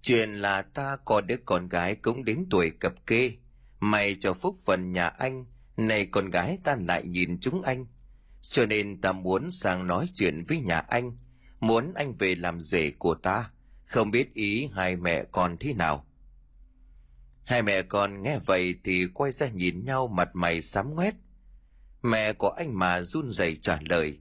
Chuyện 0.01 0.29
là 0.29 0.61
ta 0.61 0.97
có 1.05 1.21
đứa 1.21 1.35
con 1.45 1.69
gái 1.69 1.95
cũng 1.95 2.25
đến 2.25 2.45
tuổi 2.49 2.69
cập 2.79 3.07
kê. 3.07 3.33
Mày 3.79 4.15
cho 4.19 4.33
phúc 4.33 4.55
phần 4.65 4.91
nhà 4.91 5.07
anh 5.07 5.45
này 5.77 6.05
con 6.05 6.29
gái 6.29 6.57
ta 6.63 6.75
lại 6.87 7.07
nhìn 7.07 7.39
chúng 7.39 7.61
anh. 7.61 7.85
Cho 8.41 8.65
nên 8.65 9.01
ta 9.01 9.11
muốn 9.11 9.51
sang 9.51 9.87
nói 9.87 10.05
chuyện 10.13 10.43
với 10.47 10.61
nhà 10.61 10.79
anh, 10.79 11.17
muốn 11.59 11.93
anh 11.93 12.15
về 12.17 12.35
làm 12.35 12.59
rể 12.59 12.91
của 12.91 13.15
ta. 13.15 13.49
Không 13.85 14.11
biết 14.11 14.33
ý 14.33 14.69
hai 14.73 14.95
mẹ 14.95 15.23
con 15.31 15.57
thế 15.59 15.73
nào 15.73 16.05
hai 17.45 17.61
mẹ 17.61 17.81
con 17.81 18.21
nghe 18.21 18.39
vậy 18.45 18.75
thì 18.83 19.07
quay 19.13 19.31
ra 19.31 19.47
nhìn 19.47 19.85
nhau 19.85 20.07
mặt 20.07 20.29
mày 20.33 20.61
sám 20.61 20.95
ngoét. 20.95 21.13
Mẹ 22.01 22.33
của 22.33 22.49
anh 22.49 22.79
mà 22.79 23.01
run 23.01 23.29
rẩy 23.29 23.57
trả 23.61 23.79
lời. 23.81 24.19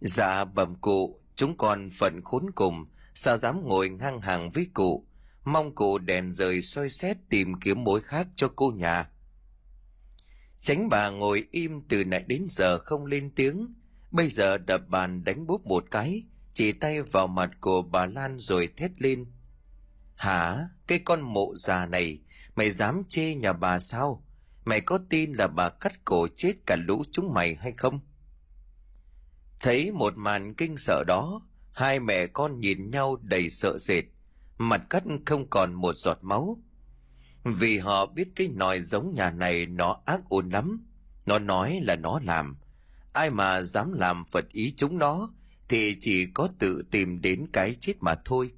Dạ 0.00 0.44
bẩm 0.44 0.74
cụ, 0.80 1.20
chúng 1.34 1.56
con 1.56 1.88
phận 1.90 2.20
khốn 2.24 2.50
cùng, 2.54 2.86
sao 3.14 3.36
dám 3.36 3.68
ngồi 3.68 3.88
ngang 3.88 4.20
hàng 4.20 4.50
với 4.50 4.66
cụ? 4.74 5.06
Mong 5.44 5.74
cụ 5.74 5.98
đèn 5.98 6.32
rời 6.32 6.62
soi 6.62 6.90
xét 6.90 7.16
tìm 7.30 7.60
kiếm 7.60 7.84
mối 7.84 8.00
khác 8.00 8.26
cho 8.36 8.52
cô 8.56 8.72
nhà. 8.76 9.10
Tránh 10.60 10.88
bà 10.88 11.10
ngồi 11.10 11.46
im 11.50 11.82
từ 11.88 12.04
nãy 12.04 12.24
đến 12.26 12.46
giờ 12.48 12.78
không 12.78 13.06
lên 13.06 13.30
tiếng. 13.34 13.74
Bây 14.10 14.28
giờ 14.28 14.58
đập 14.58 14.80
bàn 14.88 15.24
đánh 15.24 15.46
búp 15.46 15.66
một 15.66 15.84
cái, 15.90 16.22
chỉ 16.52 16.72
tay 16.72 17.02
vào 17.02 17.26
mặt 17.26 17.50
của 17.60 17.82
bà 17.82 18.06
lan 18.06 18.38
rồi 18.38 18.68
thét 18.76 19.02
lên. 19.02 19.26
Hả? 20.14 20.68
Cái 20.86 20.98
con 20.98 21.20
mộ 21.20 21.54
già 21.54 21.86
này 21.86 22.20
mày 22.58 22.70
dám 22.70 23.02
chê 23.08 23.34
nhà 23.34 23.52
bà 23.52 23.78
sao? 23.78 24.24
Mày 24.64 24.80
có 24.80 24.98
tin 25.10 25.32
là 25.32 25.46
bà 25.46 25.68
cắt 25.68 26.04
cổ 26.04 26.28
chết 26.36 26.52
cả 26.66 26.76
lũ 26.76 27.02
chúng 27.12 27.34
mày 27.34 27.56
hay 27.56 27.72
không? 27.76 28.00
Thấy 29.60 29.92
một 29.92 30.12
màn 30.16 30.54
kinh 30.54 30.76
sợ 30.76 31.04
đó, 31.06 31.42
hai 31.72 32.00
mẹ 32.00 32.26
con 32.26 32.60
nhìn 32.60 32.90
nhau 32.90 33.16
đầy 33.22 33.50
sợ 33.50 33.78
sệt, 33.78 34.04
mặt 34.58 34.82
cắt 34.90 35.02
không 35.26 35.50
còn 35.50 35.74
một 35.74 35.92
giọt 35.92 36.18
máu. 36.22 36.62
Vì 37.44 37.78
họ 37.78 38.06
biết 38.06 38.28
cái 38.36 38.48
nòi 38.48 38.80
giống 38.80 39.14
nhà 39.14 39.30
này 39.30 39.66
nó 39.66 40.00
ác 40.06 40.20
ôn 40.28 40.48
lắm, 40.48 40.86
nó 41.26 41.38
nói 41.38 41.80
là 41.82 41.96
nó 41.96 42.20
làm. 42.24 42.56
Ai 43.12 43.30
mà 43.30 43.62
dám 43.62 43.92
làm 43.92 44.24
phật 44.24 44.48
ý 44.48 44.74
chúng 44.76 44.98
nó, 44.98 45.34
thì 45.68 45.96
chỉ 46.00 46.26
có 46.34 46.48
tự 46.58 46.82
tìm 46.90 47.20
đến 47.20 47.46
cái 47.52 47.76
chết 47.80 47.94
mà 48.00 48.14
thôi. 48.24 48.50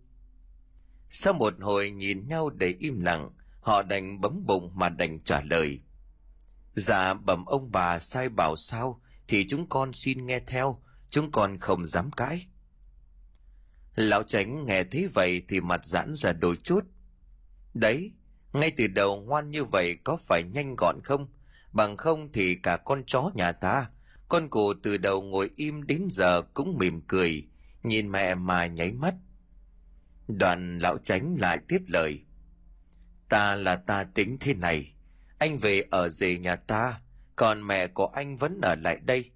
Sau 1.11 1.33
một 1.33 1.54
hồi 1.61 1.90
nhìn 1.90 2.28
nhau 2.28 2.50
đầy 2.50 2.76
im 2.78 3.00
lặng 3.00 3.30
họ 3.60 3.82
đành 3.82 4.20
bấm 4.20 4.46
bụng 4.46 4.70
mà 4.74 4.88
đành 4.88 5.20
trả 5.24 5.42
lời. 5.42 5.80
Dạ 6.74 7.14
bẩm 7.14 7.44
ông 7.44 7.72
bà 7.72 7.98
sai 7.98 8.28
bảo 8.28 8.56
sao? 8.56 9.02
Thì 9.28 9.46
chúng 9.48 9.68
con 9.68 9.92
xin 9.92 10.26
nghe 10.26 10.40
theo, 10.40 10.82
chúng 11.08 11.30
con 11.30 11.58
không 11.58 11.86
dám 11.86 12.10
cãi. 12.10 12.46
Lão 13.94 14.22
tránh 14.22 14.66
nghe 14.66 14.84
thấy 14.84 15.08
vậy 15.14 15.42
thì 15.48 15.60
mặt 15.60 15.86
giãn 15.86 16.14
ra 16.14 16.32
đôi 16.32 16.56
chút. 16.56 16.84
Đấy, 17.74 18.12
ngay 18.52 18.72
từ 18.76 18.86
đầu 18.86 19.20
ngoan 19.20 19.50
như 19.50 19.64
vậy 19.64 19.98
có 20.04 20.16
phải 20.16 20.42
nhanh 20.42 20.74
gọn 20.78 20.96
không? 21.04 21.28
Bằng 21.72 21.96
không 21.96 22.32
thì 22.32 22.54
cả 22.54 22.76
con 22.76 23.04
chó 23.06 23.30
nhà 23.34 23.52
ta, 23.52 23.90
con 24.28 24.48
cụ 24.48 24.74
từ 24.82 24.96
đầu 24.96 25.22
ngồi 25.22 25.50
im 25.56 25.86
đến 25.86 26.08
giờ 26.10 26.42
cũng 26.42 26.78
mỉm 26.78 27.00
cười, 27.08 27.48
nhìn 27.82 28.12
mẹ 28.12 28.34
mà 28.34 28.66
nháy 28.66 28.92
mắt. 28.92 29.14
Đoàn 30.28 30.78
lão 30.78 30.98
tránh 30.98 31.36
lại 31.40 31.58
tiếp 31.68 31.82
lời 31.86 32.24
ta 33.30 33.56
là 33.56 33.76
ta 33.76 34.04
tính 34.04 34.37
thế 34.40 34.54
này. 34.54 34.92
Anh 35.38 35.58
về 35.58 35.84
ở 35.90 36.08
rể 36.08 36.38
nhà 36.38 36.56
ta, 36.56 37.00
còn 37.37 37.66
mẹ 37.66 37.87
của 37.87 38.06
anh 38.06 38.37
vẫn 38.37 38.60
ở 38.62 38.75
lại 38.75 39.00
đây. 39.02 39.30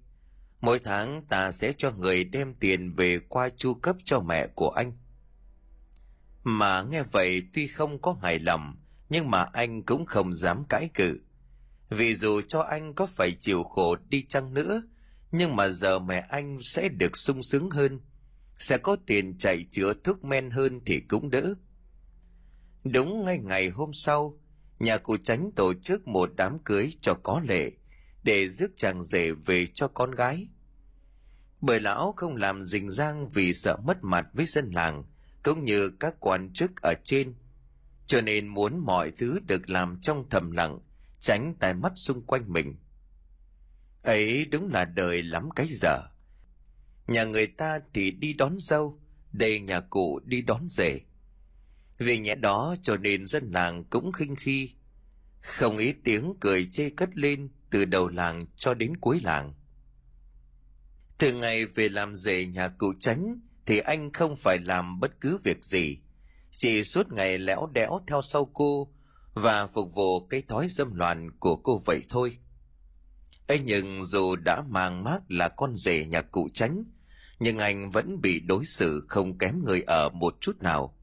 Mỗi 0.61 0.79
tháng 0.79 1.25
ta 1.29 1.51
sẽ 1.51 1.73
cho 1.77 1.91
người 1.91 2.23
đem 2.23 2.53
tiền 2.53 2.93
về 2.95 3.19
qua 3.29 3.49
chu 3.57 3.73
cấp 3.73 3.95
cho 4.03 4.19
mẹ 4.19 4.47
của 4.47 4.69
anh. 4.69 4.91
Mà 6.43 6.81
nghe 6.81 7.03
vậy 7.11 7.43
tuy 7.53 7.67
không 7.67 8.01
có 8.01 8.15
hài 8.21 8.39
lòng, 8.39 8.77
nhưng 9.09 9.31
mà 9.31 9.43
anh 9.53 9.83
cũng 9.83 10.05
không 10.05 10.33
dám 10.33 10.65
cãi 10.69 10.89
cự. 10.93 11.19
Vì 11.89 12.15
dù 12.15 12.41
cho 12.47 12.61
anh 12.61 12.93
có 12.93 13.05
phải 13.05 13.31
chịu 13.41 13.63
khổ 13.63 13.95
đi 14.09 14.25
chăng 14.29 14.53
nữa, 14.53 14.81
nhưng 15.31 15.55
mà 15.55 15.69
giờ 15.69 15.99
mẹ 15.99 16.25
anh 16.29 16.57
sẽ 16.61 16.89
được 16.89 17.17
sung 17.17 17.43
sướng 17.43 17.69
hơn. 17.69 17.99
Sẽ 18.59 18.77
có 18.77 18.95
tiền 19.07 19.37
chạy 19.37 19.65
chữa 19.71 19.93
thuốc 20.03 20.23
men 20.23 20.49
hơn 20.49 20.81
thì 20.85 20.99
cũng 20.99 21.29
đỡ 21.29 21.53
đúng 22.93 23.25
ngay 23.25 23.37
ngày 23.37 23.69
hôm 23.69 23.93
sau, 23.93 24.39
nhà 24.79 24.97
cụ 24.97 25.17
tránh 25.23 25.51
tổ 25.55 25.73
chức 25.73 26.07
một 26.07 26.29
đám 26.35 26.59
cưới 26.59 26.93
cho 27.01 27.13
có 27.23 27.41
lệ 27.47 27.71
để 28.23 28.47
rước 28.47 28.71
chàng 28.77 29.03
rể 29.03 29.31
về 29.31 29.67
cho 29.73 29.87
con 29.87 30.11
gái. 30.11 30.47
Bởi 31.61 31.79
lão 31.81 32.13
không 32.17 32.35
làm 32.35 32.63
rình 32.63 32.89
rang 32.89 33.29
vì 33.29 33.53
sợ 33.53 33.77
mất 33.83 33.97
mặt 34.01 34.27
với 34.33 34.45
dân 34.45 34.71
làng 34.71 35.03
cũng 35.43 35.65
như 35.65 35.89
các 35.89 36.15
quan 36.19 36.53
chức 36.53 36.71
ở 36.81 36.93
trên, 37.03 37.35
cho 38.07 38.21
nên 38.21 38.47
muốn 38.47 38.79
mọi 38.85 39.11
thứ 39.11 39.39
được 39.47 39.69
làm 39.69 39.99
trong 40.01 40.29
thầm 40.29 40.51
lặng, 40.51 40.79
tránh 41.19 41.55
tai 41.59 41.73
mắt 41.73 41.91
xung 41.95 42.21
quanh 42.21 42.53
mình. 42.53 42.75
Ấy 44.03 44.45
đúng 44.45 44.71
là 44.71 44.85
đời 44.85 45.23
lắm 45.23 45.49
cái 45.55 45.67
dở. 45.71 46.01
Nhà 47.07 47.23
người 47.23 47.47
ta 47.47 47.79
thì 47.93 48.11
đi 48.11 48.33
đón 48.33 48.55
dâu 48.59 48.99
đây 49.31 49.59
nhà 49.59 49.79
cụ 49.79 50.19
đi 50.25 50.41
đón 50.41 50.67
rể 50.69 50.99
vì 51.97 52.17
nhẽ 52.17 52.35
đó 52.35 52.75
cho 52.83 52.97
nên 52.97 53.27
dân 53.27 53.51
làng 53.51 53.83
cũng 53.83 54.11
khinh 54.11 54.35
khi. 54.35 54.71
Không 55.41 55.77
ít 55.77 55.95
tiếng 56.03 56.33
cười 56.39 56.65
chê 56.65 56.89
cất 56.89 57.09
lên 57.17 57.49
từ 57.69 57.85
đầu 57.85 58.07
làng 58.07 58.45
cho 58.57 58.73
đến 58.73 58.97
cuối 58.97 59.19
làng. 59.23 59.53
Từ 61.17 61.33
ngày 61.33 61.65
về 61.65 61.89
làm 61.89 62.15
rể 62.15 62.45
nhà 62.45 62.67
cụ 62.67 62.93
tránh 62.99 63.41
thì 63.65 63.79
anh 63.79 64.13
không 64.13 64.35
phải 64.35 64.57
làm 64.59 64.99
bất 64.99 65.21
cứ 65.21 65.37
việc 65.43 65.63
gì, 65.63 65.97
chỉ 66.51 66.83
suốt 66.83 67.11
ngày 67.11 67.37
lẽo 67.37 67.67
đẽo 67.73 68.01
theo 68.07 68.21
sau 68.21 68.45
cô 68.53 68.93
và 69.33 69.67
phục 69.67 69.93
vụ 69.93 70.27
cái 70.27 70.41
thói 70.41 70.67
dâm 70.69 70.95
loạn 70.95 71.31
của 71.39 71.55
cô 71.55 71.81
vậy 71.85 72.01
thôi. 72.09 72.37
Ấy 73.47 73.59
nhưng 73.59 74.03
dù 74.03 74.35
đã 74.35 74.63
mang 74.69 75.03
mác 75.03 75.19
là 75.31 75.49
con 75.49 75.77
rể 75.77 76.05
nhà 76.05 76.21
cụ 76.21 76.49
tránh 76.53 76.83
nhưng 77.39 77.57
anh 77.57 77.89
vẫn 77.89 78.21
bị 78.21 78.39
đối 78.39 78.65
xử 78.65 79.05
không 79.09 79.37
kém 79.37 79.63
người 79.65 79.81
ở 79.81 80.09
một 80.09 80.37
chút 80.41 80.61
nào 80.61 80.97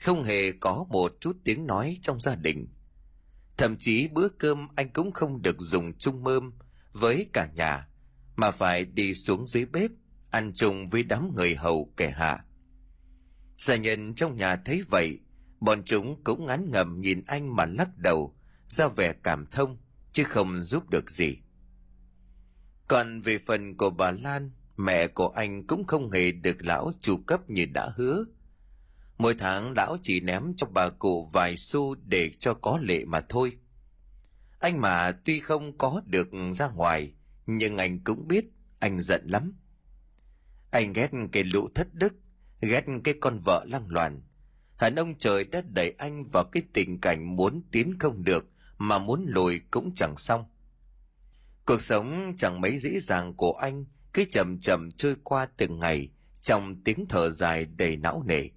không 0.00 0.22
hề 0.24 0.52
có 0.52 0.86
một 0.88 1.16
chút 1.20 1.36
tiếng 1.44 1.66
nói 1.66 1.98
trong 2.02 2.20
gia 2.20 2.34
đình. 2.34 2.68
Thậm 3.56 3.76
chí 3.76 4.08
bữa 4.08 4.28
cơm 4.28 4.68
anh 4.76 4.90
cũng 4.92 5.12
không 5.12 5.42
được 5.42 5.56
dùng 5.60 5.92
chung 5.98 6.22
mơm 6.22 6.52
với 6.92 7.26
cả 7.32 7.48
nhà, 7.54 7.88
mà 8.36 8.50
phải 8.50 8.84
đi 8.84 9.14
xuống 9.14 9.46
dưới 9.46 9.64
bếp, 9.64 9.90
ăn 10.30 10.52
chung 10.54 10.88
với 10.88 11.02
đám 11.02 11.34
người 11.36 11.54
hầu 11.54 11.92
kẻ 11.96 12.10
hạ. 12.10 12.44
Gia 13.58 13.76
nhân 13.76 14.14
trong 14.14 14.36
nhà 14.36 14.56
thấy 14.56 14.82
vậy, 14.88 15.20
bọn 15.60 15.82
chúng 15.84 16.24
cũng 16.24 16.46
ngán 16.46 16.70
ngầm 16.70 17.00
nhìn 17.00 17.22
anh 17.26 17.56
mà 17.56 17.66
lắc 17.66 17.98
đầu, 17.98 18.36
ra 18.68 18.88
vẻ 18.88 19.12
cảm 19.22 19.46
thông, 19.46 19.78
chứ 20.12 20.24
không 20.24 20.62
giúp 20.62 20.90
được 20.90 21.10
gì. 21.10 21.36
Còn 22.88 23.20
về 23.20 23.38
phần 23.38 23.76
của 23.76 23.90
bà 23.90 24.10
lan, 24.10 24.50
mẹ 24.76 25.06
của 25.06 25.28
anh 25.28 25.66
cũng 25.66 25.84
không 25.86 26.10
hề 26.10 26.32
được 26.32 26.56
lão 26.64 26.92
chu 27.00 27.16
cấp 27.16 27.50
như 27.50 27.66
đã 27.66 27.92
hứa 27.96 28.24
mỗi 29.20 29.34
tháng 29.34 29.72
lão 29.72 29.96
chỉ 30.02 30.20
ném 30.20 30.54
cho 30.56 30.66
bà 30.66 30.88
cụ 30.88 31.28
vài 31.32 31.56
xu 31.56 31.94
để 31.94 32.30
cho 32.38 32.54
có 32.54 32.78
lệ 32.82 33.04
mà 33.04 33.20
thôi. 33.28 33.52
Anh 34.58 34.80
mà 34.80 35.12
tuy 35.24 35.40
không 35.40 35.78
có 35.78 36.02
được 36.06 36.28
ra 36.54 36.68
ngoài, 36.70 37.12
nhưng 37.46 37.76
anh 37.76 38.04
cũng 38.04 38.28
biết 38.28 38.44
anh 38.78 39.00
giận 39.00 39.22
lắm. 39.26 39.52
Anh 40.70 40.92
ghét 40.92 41.10
cái 41.32 41.44
lũ 41.44 41.68
thất 41.74 41.94
đức, 41.94 42.14
ghét 42.60 42.84
cái 43.04 43.14
con 43.20 43.38
vợ 43.38 43.64
lăng 43.68 43.88
loàn. 43.88 44.22
Hẳn 44.76 44.94
ông 44.94 45.18
trời 45.18 45.44
đã 45.44 45.62
đẩy 45.68 45.94
anh 45.98 46.24
vào 46.24 46.44
cái 46.44 46.62
tình 46.72 47.00
cảnh 47.00 47.36
muốn 47.36 47.62
tiến 47.72 47.98
không 47.98 48.24
được 48.24 48.44
mà 48.78 48.98
muốn 48.98 49.24
lùi 49.28 49.60
cũng 49.70 49.94
chẳng 49.94 50.16
xong. 50.16 50.44
Cuộc 51.66 51.82
sống 51.82 52.34
chẳng 52.38 52.60
mấy 52.60 52.78
dễ 52.78 53.00
dàng 53.00 53.34
của 53.34 53.52
anh, 53.52 53.84
cứ 54.12 54.24
chậm 54.30 54.58
chậm 54.60 54.90
trôi 54.90 55.16
qua 55.24 55.46
từng 55.56 55.78
ngày 55.78 56.08
trong 56.42 56.82
tiếng 56.84 57.06
thở 57.08 57.30
dài 57.30 57.64
đầy 57.64 57.96
não 57.96 58.22
nề 58.26 58.48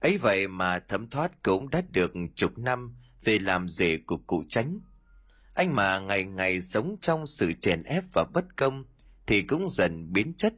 ấy 0.00 0.18
vậy 0.18 0.48
mà 0.48 0.78
thấm 0.78 1.10
thoát 1.10 1.42
cũng 1.42 1.70
đã 1.70 1.82
được 1.90 2.12
chục 2.34 2.58
năm 2.58 2.96
về 3.24 3.38
làm 3.38 3.68
rể 3.68 3.98
của 4.06 4.16
cụ 4.16 4.44
tránh 4.48 4.80
anh 5.58 5.74
mà 5.74 5.98
ngày 5.98 6.24
ngày 6.24 6.60
sống 6.60 6.96
trong 7.00 7.26
sự 7.26 7.52
chèn 7.52 7.82
ép 7.82 8.04
và 8.14 8.24
bất 8.34 8.56
công 8.56 8.84
thì 9.26 9.42
cũng 9.42 9.68
dần 9.68 10.12
biến 10.12 10.34
chất. 10.34 10.54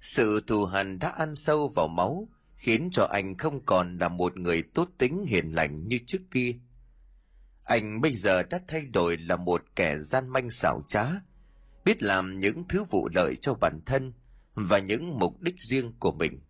Sự 0.00 0.40
thù 0.46 0.64
hằn 0.64 0.98
đã 0.98 1.08
ăn 1.08 1.36
sâu 1.36 1.68
vào 1.68 1.88
máu, 1.88 2.28
khiến 2.56 2.88
cho 2.92 3.04
anh 3.04 3.36
không 3.36 3.64
còn 3.64 3.98
là 3.98 4.08
một 4.08 4.36
người 4.36 4.62
tốt 4.62 4.88
tính 4.98 5.24
hiền 5.28 5.50
lành 5.52 5.88
như 5.88 5.98
trước 6.06 6.18
kia. 6.30 6.54
Anh 7.64 8.00
bây 8.00 8.12
giờ 8.12 8.42
đã 8.42 8.60
thay 8.68 8.86
đổi 8.86 9.16
là 9.16 9.36
một 9.36 9.62
kẻ 9.76 9.98
gian 9.98 10.28
manh 10.28 10.50
xảo 10.50 10.80
trá, 10.88 11.06
biết 11.84 12.02
làm 12.02 12.40
những 12.40 12.64
thứ 12.68 12.84
vụ 12.84 13.08
lợi 13.14 13.36
cho 13.40 13.54
bản 13.54 13.80
thân 13.86 14.12
và 14.54 14.78
những 14.78 15.18
mục 15.18 15.40
đích 15.40 15.62
riêng 15.62 15.92
của 15.98 16.12
mình 16.12 16.40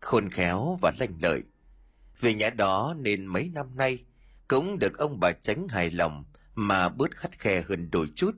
khôn 0.00 0.30
khéo 0.30 0.78
và 0.80 0.92
lanh 0.98 1.18
lợi. 1.22 1.42
Vì 2.20 2.34
nhã 2.34 2.50
đó 2.50 2.94
nên 2.98 3.26
mấy 3.26 3.48
năm 3.54 3.76
nay, 3.76 4.04
cũng 4.48 4.78
được 4.78 4.98
ông 4.98 5.20
bà 5.20 5.32
tránh 5.32 5.68
hài 5.68 5.90
lòng 5.90 6.24
mà 6.54 6.88
bớt 6.88 7.16
khắt 7.16 7.38
khe 7.38 7.62
hơn 7.62 7.90
đôi 7.90 8.06
chút. 8.14 8.32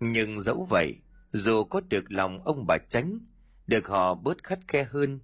Nhưng 0.00 0.40
dẫu 0.40 0.66
vậy, 0.70 0.96
dù 1.32 1.64
có 1.64 1.80
được 1.88 2.04
lòng 2.12 2.42
ông 2.44 2.66
bà 2.66 2.78
tránh, 2.78 3.18
được 3.66 3.88
họ 3.88 4.14
bớt 4.14 4.44
khắt 4.44 4.58
khe 4.68 4.84
hơn, 4.84 5.20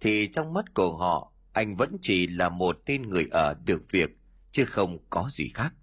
thì 0.00 0.28
trong 0.28 0.52
mắt 0.52 0.74
của 0.74 0.96
họ, 0.96 1.32
anh 1.52 1.76
vẫn 1.76 1.96
chỉ 2.02 2.26
là 2.26 2.48
một 2.48 2.78
tên 2.86 3.02
người 3.02 3.28
ở 3.30 3.54
được 3.64 3.82
việc, 3.90 4.10
chứ 4.52 4.64
không 4.64 4.98
có 5.10 5.28
gì 5.30 5.48
khác. 5.54 5.74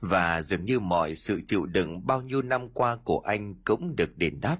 Và 0.00 0.42
dường 0.42 0.64
như 0.64 0.80
mọi 0.80 1.14
sự 1.14 1.40
chịu 1.46 1.66
đựng 1.66 2.06
bao 2.06 2.22
nhiêu 2.22 2.42
năm 2.42 2.70
qua 2.70 2.96
của 2.96 3.18
anh 3.18 3.54
cũng 3.64 3.96
được 3.96 4.16
đền 4.16 4.40
đáp 4.40 4.58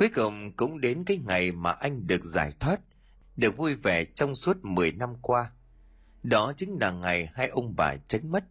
cuối 0.00 0.08
cùng 0.14 0.52
cũng 0.56 0.80
đến 0.80 1.04
cái 1.04 1.18
ngày 1.26 1.52
mà 1.52 1.70
anh 1.70 2.06
được 2.06 2.24
giải 2.24 2.52
thoát, 2.60 2.80
được 3.36 3.56
vui 3.56 3.74
vẻ 3.74 4.04
trong 4.04 4.34
suốt 4.34 4.56
10 4.62 4.92
năm 4.92 5.14
qua. 5.22 5.50
Đó 6.22 6.52
chính 6.56 6.78
là 6.80 6.90
ngày 6.90 7.30
hai 7.34 7.48
ông 7.48 7.74
bà 7.76 7.96
tránh 8.08 8.32
mất. 8.32 8.44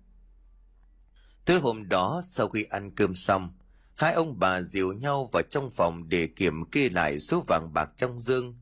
Thứ 1.45 1.59
hôm 1.59 1.89
đó, 1.89 2.21
sau 2.23 2.49
khi 2.49 2.63
ăn 2.63 2.91
cơm 2.95 3.15
xong, 3.15 3.53
hai 3.95 4.13
ông 4.13 4.39
bà 4.39 4.61
dìu 4.61 4.93
nhau 4.93 5.29
vào 5.31 5.43
trong 5.49 5.69
phòng 5.69 6.09
để 6.09 6.27
kiểm 6.27 6.65
kê 6.65 6.89
lại 6.89 7.19
số 7.19 7.43
vàng 7.47 7.73
bạc 7.73 7.89
trong 7.97 8.19
dương. 8.19 8.59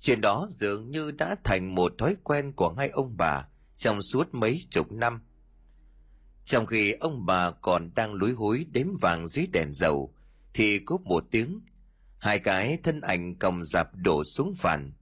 Chuyện 0.00 0.20
đó 0.20 0.46
dường 0.50 0.90
như 0.90 1.10
đã 1.10 1.36
thành 1.44 1.74
một 1.74 1.92
thói 1.98 2.16
quen 2.24 2.52
của 2.52 2.74
hai 2.78 2.88
ông 2.88 3.16
bà 3.16 3.48
trong 3.76 4.02
suốt 4.02 4.34
mấy 4.34 4.62
chục 4.70 4.92
năm. 4.92 5.22
Trong 6.44 6.66
khi 6.66 6.92
ông 6.92 7.26
bà 7.26 7.50
còn 7.50 7.90
đang 7.94 8.14
lúi 8.14 8.32
húi 8.32 8.66
đếm 8.70 8.86
vàng 9.00 9.26
dưới 9.26 9.46
đèn 9.46 9.74
dầu, 9.74 10.14
thì 10.54 10.78
cúp 10.78 11.02
một 11.02 11.24
tiếng 11.30 11.60
hai 12.18 12.38
cái 12.38 12.78
thân 12.82 13.00
ảnh 13.00 13.38
còng 13.38 13.64
dạp 13.64 13.88
đổ 13.94 14.24
xuống 14.24 14.54
phản 14.54 14.92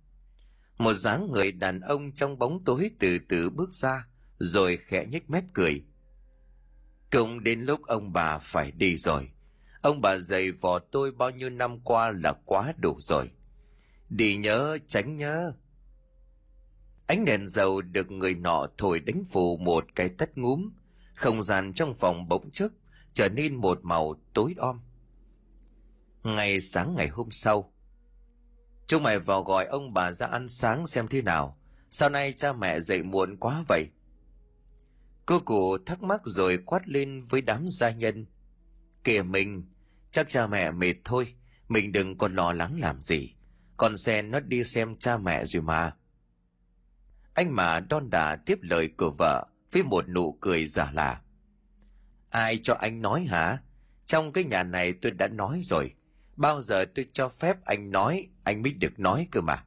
một 0.79 0.93
dáng 0.93 1.31
người 1.33 1.53
đàn 1.53 1.81
ông 1.81 2.13
trong 2.13 2.39
bóng 2.39 2.65
tối 2.65 2.91
từ 2.99 3.19
từ 3.29 3.51
bước 3.51 3.73
ra, 3.73 4.07
rồi 4.39 4.77
khẽ 4.77 5.07
nhếch 5.11 5.31
mép 5.31 5.45
cười. 5.53 5.85
Cũng 7.13 7.45
đến 7.45 7.61
lúc 7.61 7.83
ông 7.87 8.13
bà 8.13 8.39
phải 8.39 8.71
đi 8.71 8.97
rồi. 8.97 9.31
Ông 9.83 10.01
bà 10.01 10.17
dày 10.19 10.51
vò 10.53 10.79
tôi 10.79 11.13
bao 11.13 11.31
nhiêu 11.31 11.51
năm 11.51 11.81
qua 11.81 12.11
là 12.11 12.33
quá 12.45 12.75
đủ 12.77 12.97
rồi. 13.01 13.31
Đi 14.09 14.37
nhớ, 14.37 14.79
tránh 14.87 15.17
nhớ. 15.17 15.53
Ánh 17.07 17.25
đèn 17.25 17.49
dầu 17.49 17.83
được 17.83 18.11
người 18.11 18.35
nọ 18.35 18.67
thổi 18.79 19.01
đánh 19.01 19.25
phù 19.25 19.57
một 19.57 19.85
cái 19.95 20.09
tắt 20.09 20.39
ngúm, 20.39 20.71
không 21.15 21.43
gian 21.43 21.73
trong 21.73 21.95
phòng 21.95 22.29
bỗng 22.29 22.51
chốc 22.51 22.73
trở 23.13 23.29
nên 23.29 23.55
một 23.55 23.79
màu 23.83 24.15
tối 24.35 24.55
om 24.59 24.81
ngày 26.25 26.61
sáng 26.61 26.95
ngày 26.95 27.09
hôm 27.09 27.31
sau. 27.31 27.73
Chúng 28.87 29.03
mày 29.03 29.19
vào 29.19 29.43
gọi 29.43 29.67
ông 29.67 29.95
bà 29.95 30.13
ra 30.13 30.27
ăn 30.27 30.49
sáng 30.49 30.87
xem 30.87 31.09
thế 31.09 31.23
nào. 31.23 31.59
Sau 31.91 32.09
nay 32.09 32.33
cha 32.33 32.53
mẹ 32.53 32.81
dậy 32.81 33.03
muộn 33.03 33.37
quá 33.37 33.65
vậy? 33.69 33.89
Cô 35.27 35.41
cụ 35.41 35.79
thắc 35.87 36.03
mắc 36.03 36.21
rồi 36.25 36.59
quát 36.67 36.89
lên 36.89 37.21
với 37.21 37.41
đám 37.41 37.69
gia 37.69 37.91
nhân. 37.91 38.27
Kìa 39.05 39.23
mình, 39.23 39.71
chắc 40.11 40.29
cha 40.29 40.47
mẹ 40.47 40.71
mệt 40.71 40.95
thôi. 41.05 41.35
Mình 41.69 41.93
đừng 41.93 42.19
còn 42.19 42.35
lo 42.35 42.53
lắng 42.53 42.81
làm 42.81 43.03
gì. 43.03 43.35
Con 43.77 43.97
xe 43.97 44.23
nó 44.23 44.41
đi 44.41 44.65
xem 44.65 44.97
cha 44.97 45.19
mẹ 45.19 45.45
rồi 45.45 45.63
mà. 45.63 45.97
Anh 47.35 47.55
mà 47.57 47.81
đon 47.81 48.11
đà 48.11 48.37
tiếp 48.37 48.59
lời 48.63 48.89
của 48.97 49.11
vợ 49.19 49.47
với 49.73 49.83
một 49.83 50.09
nụ 50.09 50.39
cười 50.41 50.67
giả 50.67 50.91
lạ. 50.93 51.21
Ai 52.31 52.61
cho 52.63 52.75
anh 52.75 53.03
nói 53.03 53.25
hả? 53.25 53.59
Trong 54.07 54.33
cái 54.33 54.45
nhà 54.45 54.63
này 54.63 54.93
tôi 54.93 55.13
đã 55.13 55.29
nói 55.29 55.61
rồi 55.65 55.95
bao 56.37 56.61
giờ 56.61 56.85
tôi 56.85 57.07
cho 57.13 57.29
phép 57.29 57.65
anh 57.65 57.91
nói, 57.91 58.29
anh 58.45 58.63
mới 58.63 58.73
được 58.73 58.99
nói 58.99 59.29
cơ 59.31 59.41
mà. 59.41 59.65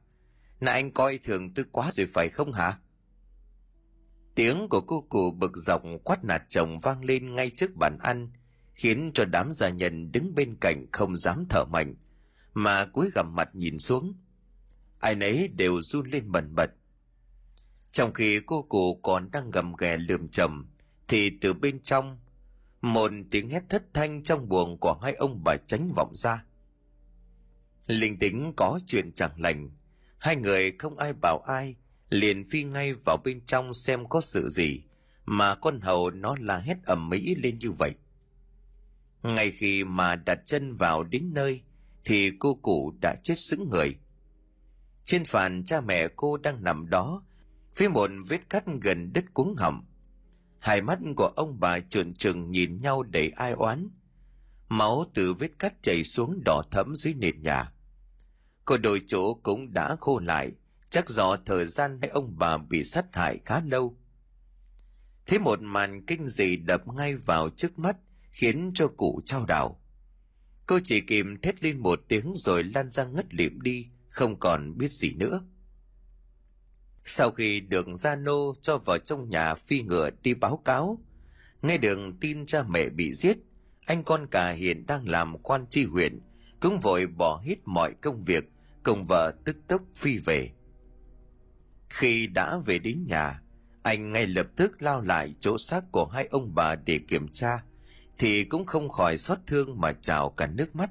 Là 0.60 0.72
anh 0.72 0.90
coi 0.90 1.18
thường 1.18 1.54
tôi 1.54 1.64
quá 1.72 1.90
rồi 1.92 2.06
phải 2.06 2.28
không 2.28 2.52
hả? 2.52 2.78
Tiếng 4.34 4.66
của 4.70 4.80
cô 4.80 5.00
cụ 5.08 5.30
bực 5.30 5.56
dọc 5.56 5.82
quát 6.04 6.24
nạt 6.24 6.42
chồng 6.48 6.78
vang 6.78 7.04
lên 7.04 7.34
ngay 7.34 7.50
trước 7.50 7.70
bàn 7.76 7.98
ăn, 8.02 8.30
khiến 8.74 9.10
cho 9.14 9.24
đám 9.24 9.52
gia 9.52 9.68
nhân 9.68 10.12
đứng 10.12 10.34
bên 10.34 10.56
cạnh 10.60 10.86
không 10.92 11.16
dám 11.16 11.44
thở 11.50 11.64
mạnh, 11.64 11.94
mà 12.54 12.84
cúi 12.84 13.10
gằm 13.14 13.34
mặt 13.34 13.48
nhìn 13.52 13.78
xuống. 13.78 14.14
Ai 14.98 15.14
nấy 15.14 15.48
đều 15.48 15.80
run 15.80 16.10
lên 16.10 16.32
bần 16.32 16.54
bật. 16.54 16.70
Trong 17.92 18.12
khi 18.12 18.40
cô 18.46 18.62
cụ 18.62 19.00
còn 19.02 19.30
đang 19.30 19.50
gầm 19.50 19.76
ghè 19.76 19.96
lườm 19.96 20.28
chầm 20.28 20.70
thì 21.08 21.30
từ 21.40 21.54
bên 21.54 21.82
trong, 21.82 22.18
một 22.80 23.10
tiếng 23.30 23.50
hét 23.50 23.62
thất 23.68 23.84
thanh 23.94 24.22
trong 24.22 24.48
buồng 24.48 24.78
của 24.80 24.98
hai 25.02 25.14
ông 25.14 25.42
bà 25.44 25.56
tránh 25.66 25.92
vọng 25.96 26.12
ra 26.14 26.44
linh 27.88 28.18
tính 28.18 28.52
có 28.56 28.80
chuyện 28.86 29.12
chẳng 29.12 29.40
lành. 29.40 29.70
Hai 30.18 30.36
người 30.36 30.72
không 30.78 30.98
ai 30.98 31.12
bảo 31.12 31.38
ai, 31.46 31.76
liền 32.10 32.44
phi 32.44 32.64
ngay 32.64 32.94
vào 32.94 33.16
bên 33.24 33.40
trong 33.46 33.74
xem 33.74 34.08
có 34.08 34.20
sự 34.20 34.48
gì, 34.48 34.82
mà 35.24 35.54
con 35.54 35.80
hầu 35.80 36.10
nó 36.10 36.36
la 36.40 36.58
hét 36.58 36.76
ầm 36.84 37.08
mỹ 37.08 37.34
lên 37.34 37.58
như 37.58 37.70
vậy. 37.70 37.94
Ngay 39.22 39.50
khi 39.50 39.84
mà 39.84 40.16
đặt 40.16 40.38
chân 40.44 40.76
vào 40.76 41.04
đến 41.04 41.30
nơi, 41.34 41.62
thì 42.04 42.32
cô 42.38 42.54
cụ 42.54 42.94
đã 43.02 43.16
chết 43.22 43.38
sững 43.38 43.68
người. 43.70 43.96
Trên 45.04 45.24
phàn 45.24 45.64
cha 45.64 45.80
mẹ 45.80 46.08
cô 46.16 46.36
đang 46.36 46.64
nằm 46.64 46.90
đó, 46.90 47.22
phía 47.74 47.88
một 47.88 48.10
vết 48.28 48.50
cắt 48.50 48.64
gần 48.82 49.12
đứt 49.12 49.24
cuống 49.34 49.54
họng. 49.56 49.84
Hai 50.58 50.82
mắt 50.82 50.98
của 51.16 51.32
ông 51.36 51.60
bà 51.60 51.80
trợn 51.80 52.14
trừng 52.14 52.50
nhìn 52.50 52.80
nhau 52.80 53.02
đầy 53.02 53.30
ai 53.30 53.52
oán. 53.52 53.88
Máu 54.68 55.04
từ 55.14 55.34
vết 55.34 55.50
cắt 55.58 55.82
chảy 55.82 56.04
xuống 56.04 56.40
đỏ 56.44 56.62
thẫm 56.70 56.96
dưới 56.96 57.14
nền 57.14 57.42
nhà. 57.42 57.72
Cô 58.68 58.76
đôi 58.76 59.02
chỗ 59.06 59.34
cũng 59.34 59.72
đã 59.72 59.96
khô 60.00 60.18
lại. 60.18 60.52
Chắc 60.90 61.08
do 61.08 61.36
thời 61.46 61.66
gian 61.66 61.98
hay 62.02 62.10
ông 62.10 62.34
bà 62.38 62.56
bị 62.58 62.84
sát 62.84 63.04
hại 63.12 63.38
khá 63.44 63.60
lâu. 63.60 63.96
Thế 65.26 65.38
một 65.38 65.58
màn 65.62 66.06
kinh 66.06 66.28
dị 66.28 66.56
đập 66.56 66.88
ngay 66.88 67.16
vào 67.16 67.50
trước 67.50 67.78
mắt, 67.78 67.96
khiến 68.30 68.70
cho 68.74 68.88
cụ 68.96 69.20
trao 69.24 69.46
đảo. 69.46 69.80
Cô 70.66 70.78
chỉ 70.84 71.00
kìm 71.00 71.40
thét 71.40 71.62
lên 71.62 71.78
một 71.78 72.00
tiếng 72.08 72.32
rồi 72.36 72.64
lan 72.64 72.90
ra 72.90 73.04
ngất 73.04 73.34
lịm 73.34 73.60
đi, 73.60 73.88
không 74.08 74.38
còn 74.38 74.78
biết 74.78 74.92
gì 74.92 75.14
nữa. 75.14 75.42
Sau 77.04 77.30
khi 77.30 77.60
được 77.60 77.86
gia 77.94 78.16
nô 78.16 78.54
cho 78.60 78.78
vào 78.78 78.98
trong 78.98 79.30
nhà 79.30 79.54
phi 79.54 79.82
ngựa 79.82 80.10
đi 80.22 80.34
báo 80.34 80.62
cáo, 80.64 80.98
nghe 81.62 81.78
được 81.78 81.98
tin 82.20 82.46
cha 82.46 82.62
mẹ 82.62 82.88
bị 82.88 83.12
giết, 83.12 83.36
anh 83.86 84.04
con 84.04 84.26
cả 84.30 84.50
hiện 84.50 84.86
đang 84.86 85.08
làm 85.08 85.38
quan 85.38 85.66
tri 85.70 85.84
huyện, 85.84 86.20
cũng 86.60 86.78
vội 86.78 87.06
bỏ 87.06 87.40
hết 87.44 87.56
mọi 87.64 87.94
công 87.94 88.24
việc 88.24 88.44
cùng 88.82 89.04
vợ 89.04 89.34
tức 89.44 89.56
tốc 89.68 89.82
phi 89.96 90.18
về. 90.18 90.50
Khi 91.90 92.26
đã 92.26 92.58
về 92.66 92.78
đến 92.78 93.04
nhà, 93.06 93.40
anh 93.82 94.12
ngay 94.12 94.26
lập 94.26 94.46
tức 94.56 94.82
lao 94.82 95.00
lại 95.00 95.34
chỗ 95.40 95.58
xác 95.58 95.92
của 95.92 96.06
hai 96.06 96.26
ông 96.26 96.54
bà 96.54 96.74
để 96.74 97.00
kiểm 97.08 97.28
tra, 97.28 97.62
thì 98.18 98.44
cũng 98.44 98.66
không 98.66 98.88
khỏi 98.88 99.18
xót 99.18 99.38
thương 99.46 99.80
mà 99.80 99.92
trào 99.92 100.30
cả 100.30 100.46
nước 100.46 100.76
mắt. 100.76 100.90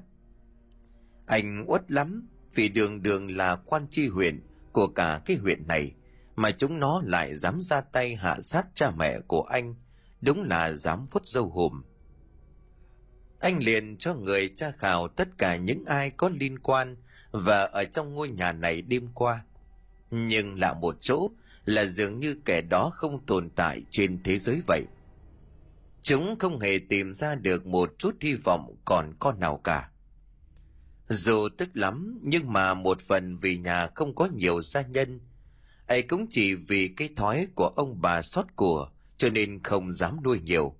Anh 1.26 1.64
uất 1.68 1.90
lắm 1.90 2.28
vì 2.54 2.68
đường 2.68 3.02
đường 3.02 3.36
là 3.36 3.56
quan 3.56 3.86
tri 3.90 4.08
huyện 4.08 4.40
của 4.72 4.88
cả 4.88 5.20
cái 5.24 5.36
huyện 5.36 5.66
này, 5.66 5.94
mà 6.36 6.50
chúng 6.50 6.80
nó 6.80 7.02
lại 7.04 7.36
dám 7.36 7.60
ra 7.60 7.80
tay 7.80 8.16
hạ 8.16 8.40
sát 8.40 8.66
cha 8.74 8.90
mẹ 8.90 9.20
của 9.20 9.42
anh, 9.42 9.74
đúng 10.20 10.42
là 10.42 10.72
dám 10.72 11.06
phút 11.06 11.26
dâu 11.26 11.48
hùm. 11.48 11.82
Anh 13.40 13.58
liền 13.62 13.96
cho 13.96 14.14
người 14.14 14.48
tra 14.48 14.70
khảo 14.70 15.08
tất 15.08 15.28
cả 15.38 15.56
những 15.56 15.84
ai 15.84 16.10
có 16.10 16.28
liên 16.28 16.58
quan 16.58 16.96
và 17.38 17.64
ở 17.64 17.84
trong 17.84 18.14
ngôi 18.14 18.28
nhà 18.28 18.52
này 18.52 18.82
đêm 18.82 19.08
qua. 19.14 19.44
Nhưng 20.10 20.60
lạ 20.60 20.74
một 20.74 20.96
chỗ 21.00 21.30
là 21.64 21.84
dường 21.84 22.20
như 22.20 22.36
kẻ 22.44 22.60
đó 22.60 22.90
không 22.94 23.26
tồn 23.26 23.50
tại 23.50 23.82
trên 23.90 24.22
thế 24.22 24.38
giới 24.38 24.62
vậy. 24.66 24.84
Chúng 26.02 26.38
không 26.38 26.60
hề 26.60 26.78
tìm 26.88 27.12
ra 27.12 27.34
được 27.34 27.66
một 27.66 27.94
chút 27.98 28.16
hy 28.20 28.34
vọng 28.34 28.76
còn 28.84 29.12
con 29.18 29.40
nào 29.40 29.60
cả. 29.64 29.90
Dù 31.08 31.48
tức 31.58 31.68
lắm, 31.74 32.20
nhưng 32.22 32.52
mà 32.52 32.74
một 32.74 33.00
phần 33.00 33.36
vì 33.36 33.56
nhà 33.56 33.86
không 33.94 34.14
có 34.14 34.28
nhiều 34.36 34.60
gia 34.60 34.82
nhân, 34.82 35.20
ấy 35.86 36.02
cũng 36.02 36.26
chỉ 36.30 36.54
vì 36.54 36.88
cái 36.88 37.08
thói 37.16 37.46
của 37.54 37.72
ông 37.76 38.00
bà 38.00 38.22
xót 38.22 38.46
của, 38.56 38.90
cho 39.16 39.30
nên 39.30 39.62
không 39.62 39.92
dám 39.92 40.22
nuôi 40.24 40.40
nhiều. 40.40 40.76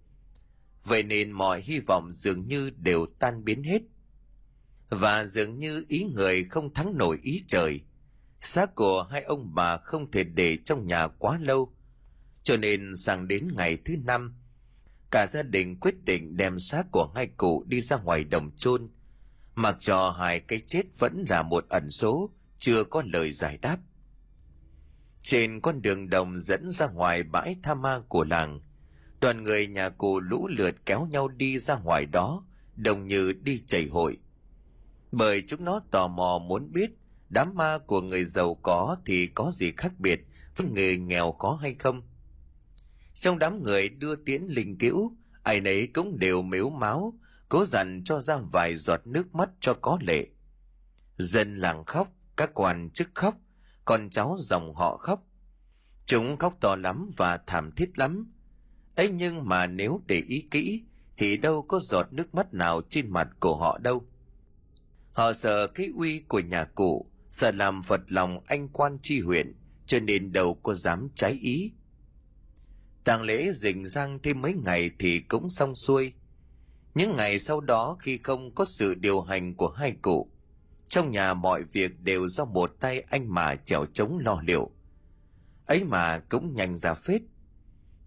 Vậy 0.84 1.02
nên 1.02 1.32
mọi 1.32 1.60
hy 1.60 1.78
vọng 1.78 2.12
dường 2.12 2.48
như 2.48 2.70
đều 2.76 3.06
tan 3.18 3.44
biến 3.44 3.62
hết 3.62 3.82
và 4.88 5.24
dường 5.24 5.58
như 5.58 5.84
ý 5.88 6.04
người 6.14 6.44
không 6.44 6.74
thắng 6.74 6.98
nổi 6.98 7.18
ý 7.22 7.44
trời. 7.48 7.80
Xác 8.40 8.74
của 8.74 9.02
hai 9.02 9.22
ông 9.22 9.54
bà 9.54 9.76
không 9.76 10.10
thể 10.10 10.24
để 10.24 10.56
trong 10.56 10.86
nhà 10.86 11.08
quá 11.08 11.38
lâu. 11.42 11.72
Cho 12.42 12.56
nên 12.56 12.96
sang 12.96 13.28
đến 13.28 13.48
ngày 13.56 13.78
thứ 13.84 13.96
năm, 14.04 14.36
cả 15.10 15.26
gia 15.26 15.42
đình 15.42 15.80
quyết 15.80 16.04
định 16.04 16.36
đem 16.36 16.58
xác 16.58 16.90
của 16.90 17.12
hai 17.14 17.26
cụ 17.26 17.64
đi 17.66 17.80
ra 17.80 17.96
ngoài 17.96 18.24
đồng 18.24 18.50
chôn. 18.56 18.88
Mặc 19.54 19.76
cho 19.80 20.10
hai 20.10 20.40
cái 20.40 20.60
chết 20.66 20.82
vẫn 20.98 21.24
là 21.28 21.42
một 21.42 21.66
ẩn 21.68 21.90
số, 21.90 22.30
chưa 22.58 22.84
có 22.84 23.02
lời 23.06 23.32
giải 23.32 23.58
đáp. 23.58 23.78
Trên 25.22 25.60
con 25.60 25.82
đường 25.82 26.10
đồng 26.10 26.38
dẫn 26.38 26.72
ra 26.72 26.88
ngoài 26.88 27.22
bãi 27.22 27.56
tha 27.62 27.74
ma 27.74 28.00
của 28.08 28.24
làng, 28.24 28.60
đoàn 29.20 29.42
người 29.42 29.66
nhà 29.66 29.88
cụ 29.88 30.20
lũ 30.20 30.48
lượt 30.48 30.74
kéo 30.86 31.06
nhau 31.10 31.28
đi 31.28 31.58
ra 31.58 31.78
ngoài 31.78 32.06
đó, 32.06 32.44
đồng 32.76 33.06
như 33.06 33.32
đi 33.32 33.62
chảy 33.66 33.86
hội 33.86 34.18
bởi 35.12 35.42
chúng 35.46 35.64
nó 35.64 35.80
tò 35.90 36.08
mò 36.08 36.38
muốn 36.38 36.72
biết 36.72 36.90
đám 37.28 37.54
ma 37.54 37.78
của 37.78 38.00
người 38.00 38.24
giàu 38.24 38.54
có 38.54 38.96
thì 39.06 39.26
có 39.26 39.50
gì 39.54 39.72
khác 39.76 39.92
biệt 39.98 40.20
với 40.56 40.66
người 40.66 40.98
nghèo 40.98 41.32
khó 41.32 41.58
hay 41.62 41.74
không. 41.78 42.02
Trong 43.14 43.38
đám 43.38 43.62
người 43.64 43.88
đưa 43.88 44.16
tiễn 44.16 44.42
linh 44.42 44.78
cữu, 44.78 45.16
ai 45.42 45.60
nấy 45.60 45.86
cũng 45.86 46.18
đều 46.18 46.42
mếu 46.42 46.70
máu, 46.70 47.18
cố 47.48 47.64
dặn 47.64 48.02
cho 48.04 48.20
ra 48.20 48.36
vài 48.52 48.76
giọt 48.76 49.06
nước 49.06 49.34
mắt 49.34 49.50
cho 49.60 49.74
có 49.74 49.98
lệ. 50.00 50.26
Dân 51.18 51.56
làng 51.56 51.84
khóc, 51.84 52.12
các 52.36 52.50
quan 52.54 52.90
chức 52.90 53.08
khóc, 53.14 53.34
con 53.84 54.10
cháu 54.10 54.36
dòng 54.38 54.74
họ 54.74 54.96
khóc. 54.96 55.24
Chúng 56.06 56.36
khóc 56.36 56.54
to 56.60 56.76
lắm 56.76 57.10
và 57.16 57.40
thảm 57.46 57.72
thiết 57.72 57.98
lắm. 57.98 58.32
Ấy 58.96 59.10
nhưng 59.10 59.48
mà 59.48 59.66
nếu 59.66 60.02
để 60.06 60.22
ý 60.28 60.44
kỹ 60.50 60.84
thì 61.16 61.36
đâu 61.36 61.62
có 61.62 61.80
giọt 61.80 62.12
nước 62.12 62.34
mắt 62.34 62.54
nào 62.54 62.80
trên 62.88 63.10
mặt 63.10 63.28
của 63.40 63.56
họ 63.56 63.78
đâu 63.78 64.06
họ 65.18 65.32
sợ 65.32 65.66
cái 65.66 65.90
uy 65.96 66.20
của 66.28 66.40
nhà 66.40 66.64
cụ, 66.64 67.10
sợ 67.30 67.50
làm 67.50 67.82
phật 67.82 68.00
lòng 68.08 68.40
anh 68.46 68.68
quan 68.68 68.98
tri 69.02 69.20
huyện, 69.20 69.54
cho 69.86 70.00
nên 70.00 70.32
đâu 70.32 70.54
có 70.54 70.74
dám 70.74 71.08
trái 71.14 71.32
ý. 71.32 71.72
Tang 73.04 73.22
lễ 73.22 73.52
rình 73.52 73.88
rang 73.88 74.18
thêm 74.22 74.42
mấy 74.42 74.54
ngày 74.64 74.90
thì 74.98 75.20
cũng 75.20 75.50
xong 75.50 75.74
xuôi. 75.74 76.12
Những 76.94 77.16
ngày 77.16 77.38
sau 77.38 77.60
đó 77.60 77.96
khi 78.00 78.18
không 78.22 78.54
có 78.54 78.64
sự 78.64 78.94
điều 78.94 79.20
hành 79.20 79.54
của 79.54 79.68
hai 79.68 79.92
cụ, 80.02 80.30
trong 80.88 81.10
nhà 81.10 81.34
mọi 81.34 81.64
việc 81.64 82.00
đều 82.00 82.28
do 82.28 82.44
một 82.44 82.76
tay 82.80 83.00
anh 83.00 83.34
mà 83.34 83.54
chèo 83.54 83.86
chống 83.86 84.18
lo 84.18 84.40
liệu. 84.46 84.70
Ấy 85.66 85.84
mà 85.84 86.18
cũng 86.18 86.54
nhanh 86.54 86.76
ra 86.76 86.94
phết. 86.94 87.22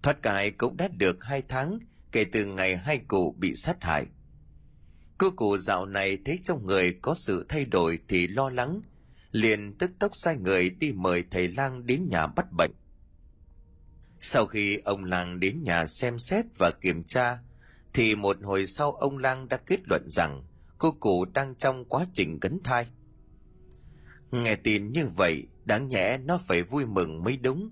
Thoát 0.03 0.21
cải 0.21 0.51
cũng 0.51 0.77
đã 0.77 0.87
được 0.87 1.23
hai 1.23 1.41
tháng 1.41 1.79
kể 2.11 2.23
từ 2.23 2.45
ngày 2.45 2.77
hai 2.77 2.97
cụ 2.97 3.35
bị 3.39 3.55
sát 3.55 3.83
hại 3.83 4.05
cô 5.21 5.31
cụ 5.31 5.57
dạo 5.57 5.85
này 5.85 6.17
thấy 6.25 6.39
trong 6.43 6.65
người 6.65 6.93
có 7.01 7.13
sự 7.13 7.45
thay 7.49 7.65
đổi 7.65 7.99
thì 8.07 8.27
lo 8.27 8.49
lắng, 8.49 8.81
liền 9.31 9.73
tức 9.77 9.91
tốc 9.99 10.15
sai 10.15 10.35
người 10.35 10.69
đi 10.69 10.91
mời 10.91 11.23
thầy 11.31 11.47
lang 11.47 11.85
đến 11.85 12.07
nhà 12.09 12.27
bắt 12.27 12.45
bệnh. 12.57 12.71
Sau 14.19 14.45
khi 14.45 14.77
ông 14.77 15.03
lang 15.03 15.39
đến 15.39 15.63
nhà 15.63 15.85
xem 15.85 16.19
xét 16.19 16.45
và 16.57 16.71
kiểm 16.81 17.03
tra, 17.03 17.39
thì 17.93 18.15
một 18.15 18.37
hồi 18.43 18.67
sau 18.67 18.91
ông 18.91 19.17
lang 19.17 19.47
đã 19.49 19.57
kết 19.57 19.79
luận 19.89 20.05
rằng 20.09 20.43
cô 20.77 20.91
cụ 20.91 21.25
đang 21.25 21.55
trong 21.55 21.85
quá 21.85 22.05
trình 22.13 22.39
cấn 22.39 22.59
thai. 22.63 22.87
Nghe 24.31 24.55
tin 24.55 24.91
như 24.91 25.07
vậy, 25.17 25.47
đáng 25.65 25.89
nhẽ 25.89 26.17
nó 26.17 26.37
phải 26.47 26.63
vui 26.63 26.85
mừng 26.85 27.23
mới 27.23 27.37
đúng. 27.37 27.69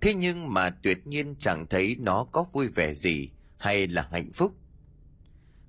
Thế 0.00 0.14
nhưng 0.14 0.52
mà 0.52 0.70
tuyệt 0.70 1.06
nhiên 1.06 1.34
chẳng 1.38 1.66
thấy 1.70 1.96
nó 1.98 2.24
có 2.32 2.44
vui 2.52 2.68
vẻ 2.68 2.94
gì 2.94 3.30
hay 3.58 3.86
là 3.86 4.08
hạnh 4.12 4.32
phúc 4.32 4.54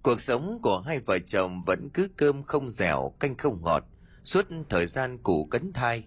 cuộc 0.06 0.22
sống 0.22 0.60
của 0.62 0.80
hai 0.80 1.00
vợ 1.00 1.20
chồng 1.20 1.62
vẫn 1.62 1.89
cứ 1.94 2.08
cơm 2.18 2.44
không 2.44 2.70
dẻo, 2.70 3.13
canh 3.20 3.38
không 3.38 3.62
ngọt, 3.63 3.84
suốt 4.24 4.46
thời 4.70 4.88
gian 4.88 5.18
cụ 5.24 5.46
cấn 5.46 5.74
thai. 5.74 6.04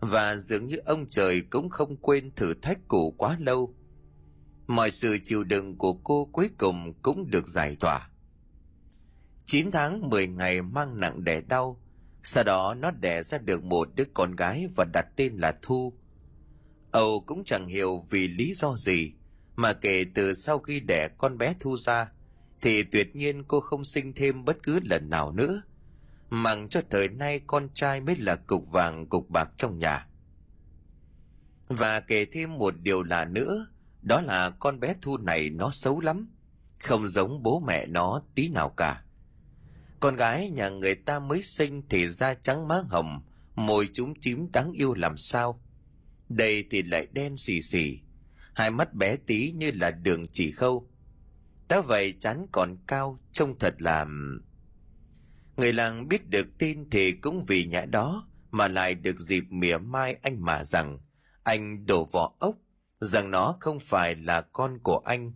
Và 0.00 0.36
dường 0.36 0.66
như 0.66 0.76
ông 0.76 1.06
trời 1.10 1.40
cũng 1.40 1.70
không 1.70 1.96
quên 1.96 2.30
thử 2.36 2.54
thách 2.54 2.78
cụ 2.88 3.14
quá 3.18 3.36
lâu. 3.40 3.74
Mọi 4.66 4.90
sự 4.90 5.18
chịu 5.24 5.44
đựng 5.44 5.78
của 5.78 5.92
cô 5.92 6.28
cuối 6.32 6.50
cùng 6.58 6.94
cũng 7.02 7.30
được 7.30 7.48
giải 7.48 7.76
tỏa. 7.80 8.10
9 9.46 9.70
tháng 9.70 10.10
10 10.10 10.26
ngày 10.26 10.62
mang 10.62 11.00
nặng 11.00 11.24
đẻ 11.24 11.40
đau, 11.40 11.80
sau 12.22 12.44
đó 12.44 12.74
nó 12.74 12.90
đẻ 12.90 13.22
ra 13.22 13.38
được 13.38 13.64
một 13.64 13.88
đứa 13.94 14.04
con 14.14 14.36
gái 14.36 14.66
và 14.76 14.84
đặt 14.92 15.06
tên 15.16 15.36
là 15.36 15.54
thu. 15.62 15.92
Âu 16.90 17.20
cũng 17.26 17.44
chẳng 17.44 17.66
hiểu 17.66 18.06
vì 18.10 18.28
lý 18.28 18.54
do 18.54 18.76
gì 18.76 19.12
mà 19.56 19.72
kể 19.72 20.04
từ 20.14 20.34
sau 20.34 20.58
khi 20.58 20.80
đẻ 20.80 21.08
con 21.18 21.38
bé 21.38 21.54
thu 21.60 21.76
ra 21.76 22.13
thì 22.64 22.82
tuyệt 22.82 23.16
nhiên 23.16 23.44
cô 23.48 23.60
không 23.60 23.84
sinh 23.84 24.12
thêm 24.12 24.44
bất 24.44 24.62
cứ 24.62 24.80
lần 24.82 25.10
nào 25.10 25.32
nữa 25.32 25.62
mặng 26.30 26.68
cho 26.68 26.80
thời 26.90 27.08
nay 27.08 27.40
con 27.46 27.68
trai 27.74 28.00
mới 28.00 28.16
là 28.16 28.36
cục 28.36 28.70
vàng 28.70 29.06
cục 29.06 29.30
bạc 29.30 29.50
trong 29.56 29.78
nhà. 29.78 30.06
Và 31.68 32.00
kể 32.00 32.24
thêm 32.24 32.58
một 32.58 32.74
điều 32.82 33.02
lạ 33.02 33.24
nữa, 33.24 33.66
đó 34.02 34.20
là 34.20 34.50
con 34.50 34.80
bé 34.80 34.94
thu 35.02 35.16
này 35.16 35.50
nó 35.50 35.70
xấu 35.70 36.00
lắm, 36.00 36.28
không 36.82 37.06
giống 37.06 37.42
bố 37.42 37.60
mẹ 37.60 37.86
nó 37.86 38.22
tí 38.34 38.48
nào 38.48 38.74
cả. 38.76 39.04
Con 40.00 40.16
gái 40.16 40.50
nhà 40.50 40.68
người 40.68 40.94
ta 40.94 41.18
mới 41.18 41.42
sinh 41.42 41.82
thì 41.88 42.08
da 42.08 42.34
trắng 42.34 42.68
má 42.68 42.82
hồng, 42.88 43.22
môi 43.54 43.88
chúng 43.92 44.20
chím 44.20 44.52
đáng 44.52 44.72
yêu 44.72 44.94
làm 44.94 45.16
sao? 45.16 45.60
Đây 46.28 46.64
thì 46.70 46.82
lại 46.82 47.06
đen 47.12 47.36
xì 47.36 47.62
xì, 47.62 47.98
hai 48.54 48.70
mắt 48.70 48.94
bé 48.94 49.16
tí 49.16 49.50
như 49.50 49.70
là 49.74 49.90
đường 49.90 50.26
chỉ 50.32 50.50
khâu 50.50 50.88
đã 51.68 51.80
vậy 51.80 52.14
chán 52.20 52.46
còn 52.52 52.76
cao, 52.86 53.18
trông 53.32 53.58
thật 53.58 53.82
là 53.82 54.06
người 55.56 55.72
làng 55.72 56.08
biết 56.08 56.28
được 56.28 56.46
tin 56.58 56.90
thì 56.90 57.12
cũng 57.12 57.44
vì 57.44 57.64
nhã 57.64 57.84
đó 57.84 58.28
mà 58.50 58.68
lại 58.68 58.94
được 58.94 59.20
dịp 59.20 59.44
mỉa 59.50 59.78
mai 59.78 60.16
anh 60.22 60.44
mà 60.44 60.64
rằng, 60.64 60.98
anh 61.42 61.86
đổ 61.86 62.04
vỏ 62.04 62.32
ốc, 62.38 62.56
rằng 63.00 63.30
nó 63.30 63.56
không 63.60 63.80
phải 63.80 64.14
là 64.14 64.40
con 64.40 64.78
của 64.78 64.98
anh. 64.98 65.32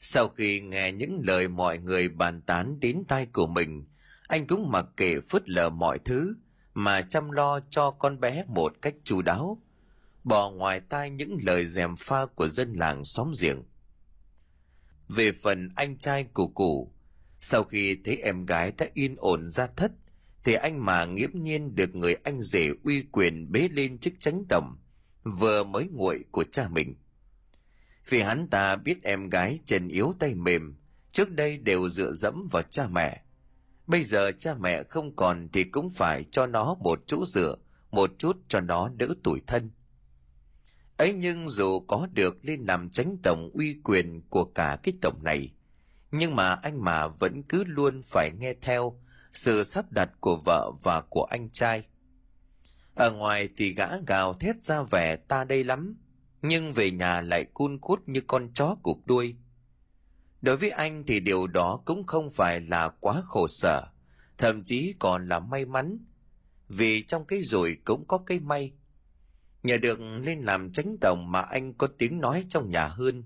Sau 0.00 0.28
khi 0.28 0.60
nghe 0.60 0.92
những 0.92 1.20
lời 1.22 1.48
mọi 1.48 1.78
người 1.78 2.08
bàn 2.08 2.42
tán 2.42 2.80
đến 2.80 3.02
tai 3.08 3.26
của 3.26 3.46
mình, 3.46 3.84
anh 4.28 4.46
cũng 4.46 4.70
mặc 4.70 4.86
kệ 4.96 5.20
phớt 5.20 5.48
lờ 5.48 5.70
mọi 5.70 5.98
thứ 5.98 6.36
mà 6.74 7.02
chăm 7.02 7.30
lo 7.30 7.60
cho 7.60 7.90
con 7.90 8.20
bé 8.20 8.44
một 8.48 8.72
cách 8.82 8.94
chu 9.04 9.22
đáo, 9.22 9.62
bỏ 10.24 10.50
ngoài 10.50 10.80
tai 10.80 11.10
những 11.10 11.38
lời 11.42 11.66
dèm 11.66 11.96
pha 11.96 12.26
của 12.26 12.48
dân 12.48 12.72
làng 12.72 13.04
xóm 13.04 13.32
giềng 13.40 13.62
về 15.08 15.32
phần 15.32 15.68
anh 15.76 15.98
trai 15.98 16.24
của 16.24 16.46
cụ. 16.46 16.92
Sau 17.40 17.64
khi 17.64 17.96
thấy 18.04 18.16
em 18.16 18.46
gái 18.46 18.72
đã 18.78 18.86
yên 18.94 19.16
ổn 19.18 19.48
ra 19.48 19.66
thất, 19.66 19.92
thì 20.44 20.54
anh 20.54 20.84
mà 20.84 21.04
nghiễm 21.04 21.30
nhiên 21.32 21.74
được 21.74 21.94
người 21.94 22.14
anh 22.14 22.40
rể 22.40 22.70
uy 22.84 23.02
quyền 23.12 23.52
bế 23.52 23.68
lên 23.72 23.98
chức 23.98 24.14
chánh 24.20 24.44
tổng 24.48 24.76
vừa 25.24 25.64
mới 25.64 25.88
nguội 25.92 26.24
của 26.30 26.44
cha 26.44 26.68
mình. 26.68 26.94
Vì 28.08 28.20
hắn 28.20 28.48
ta 28.48 28.76
biết 28.76 29.02
em 29.02 29.28
gái 29.28 29.58
chân 29.64 29.88
yếu 29.88 30.12
tay 30.18 30.34
mềm, 30.34 30.76
trước 31.12 31.30
đây 31.30 31.58
đều 31.58 31.88
dựa 31.88 32.12
dẫm 32.12 32.42
vào 32.50 32.62
cha 32.62 32.88
mẹ. 32.88 33.22
Bây 33.86 34.04
giờ 34.04 34.32
cha 34.38 34.54
mẹ 34.54 34.82
không 34.82 35.16
còn 35.16 35.48
thì 35.52 35.64
cũng 35.64 35.90
phải 35.90 36.24
cho 36.30 36.46
nó 36.46 36.74
một 36.74 37.02
chỗ 37.06 37.26
dựa, 37.26 37.56
một 37.90 38.10
chút 38.18 38.36
cho 38.48 38.60
nó 38.60 38.88
đỡ 38.96 39.08
tuổi 39.24 39.40
thân 39.46 39.70
ấy 40.96 41.12
nhưng 41.12 41.48
dù 41.48 41.80
có 41.80 42.08
được 42.12 42.44
lên 42.44 42.64
làm 42.66 42.90
tránh 42.90 43.16
tổng 43.22 43.50
uy 43.54 43.80
quyền 43.84 44.22
của 44.28 44.44
cả 44.44 44.78
cái 44.82 44.94
tổng 45.00 45.24
này, 45.24 45.52
nhưng 46.10 46.36
mà 46.36 46.54
anh 46.54 46.84
mà 46.84 47.06
vẫn 47.08 47.42
cứ 47.42 47.64
luôn 47.64 48.02
phải 48.04 48.30
nghe 48.38 48.54
theo 48.60 49.00
sự 49.32 49.64
sắp 49.64 49.92
đặt 49.92 50.10
của 50.20 50.36
vợ 50.44 50.72
và 50.82 51.00
của 51.00 51.24
anh 51.24 51.50
trai. 51.50 51.84
Ở 52.94 53.10
ngoài 53.10 53.48
thì 53.56 53.74
gã 53.74 53.88
gào 54.06 54.34
thét 54.34 54.64
ra 54.64 54.82
vẻ 54.82 55.16
ta 55.16 55.44
đây 55.44 55.64
lắm, 55.64 55.96
nhưng 56.42 56.72
về 56.72 56.90
nhà 56.90 57.20
lại 57.20 57.44
cun 57.44 57.78
cút 57.78 58.02
như 58.06 58.20
con 58.26 58.52
chó 58.54 58.76
cụp 58.82 58.98
đuôi. 59.04 59.36
Đối 60.42 60.56
với 60.56 60.70
anh 60.70 61.04
thì 61.06 61.20
điều 61.20 61.46
đó 61.46 61.80
cũng 61.84 62.06
không 62.06 62.30
phải 62.30 62.60
là 62.60 62.88
quá 62.88 63.22
khổ 63.24 63.48
sở, 63.48 63.82
thậm 64.38 64.64
chí 64.64 64.94
còn 64.98 65.28
là 65.28 65.40
may 65.40 65.64
mắn, 65.64 65.98
vì 66.68 67.02
trong 67.02 67.24
cái 67.24 67.42
rủi 67.42 67.76
cũng 67.84 68.04
có 68.06 68.18
cái 68.18 68.40
may 68.40 68.72
nhờ 69.62 69.78
được 69.78 70.00
lên 70.00 70.40
làm 70.40 70.72
tránh 70.72 70.96
tổng 71.00 71.32
mà 71.32 71.40
anh 71.40 71.74
có 71.74 71.86
tiếng 71.98 72.20
nói 72.20 72.44
trong 72.48 72.70
nhà 72.70 72.88
hơn. 72.88 73.24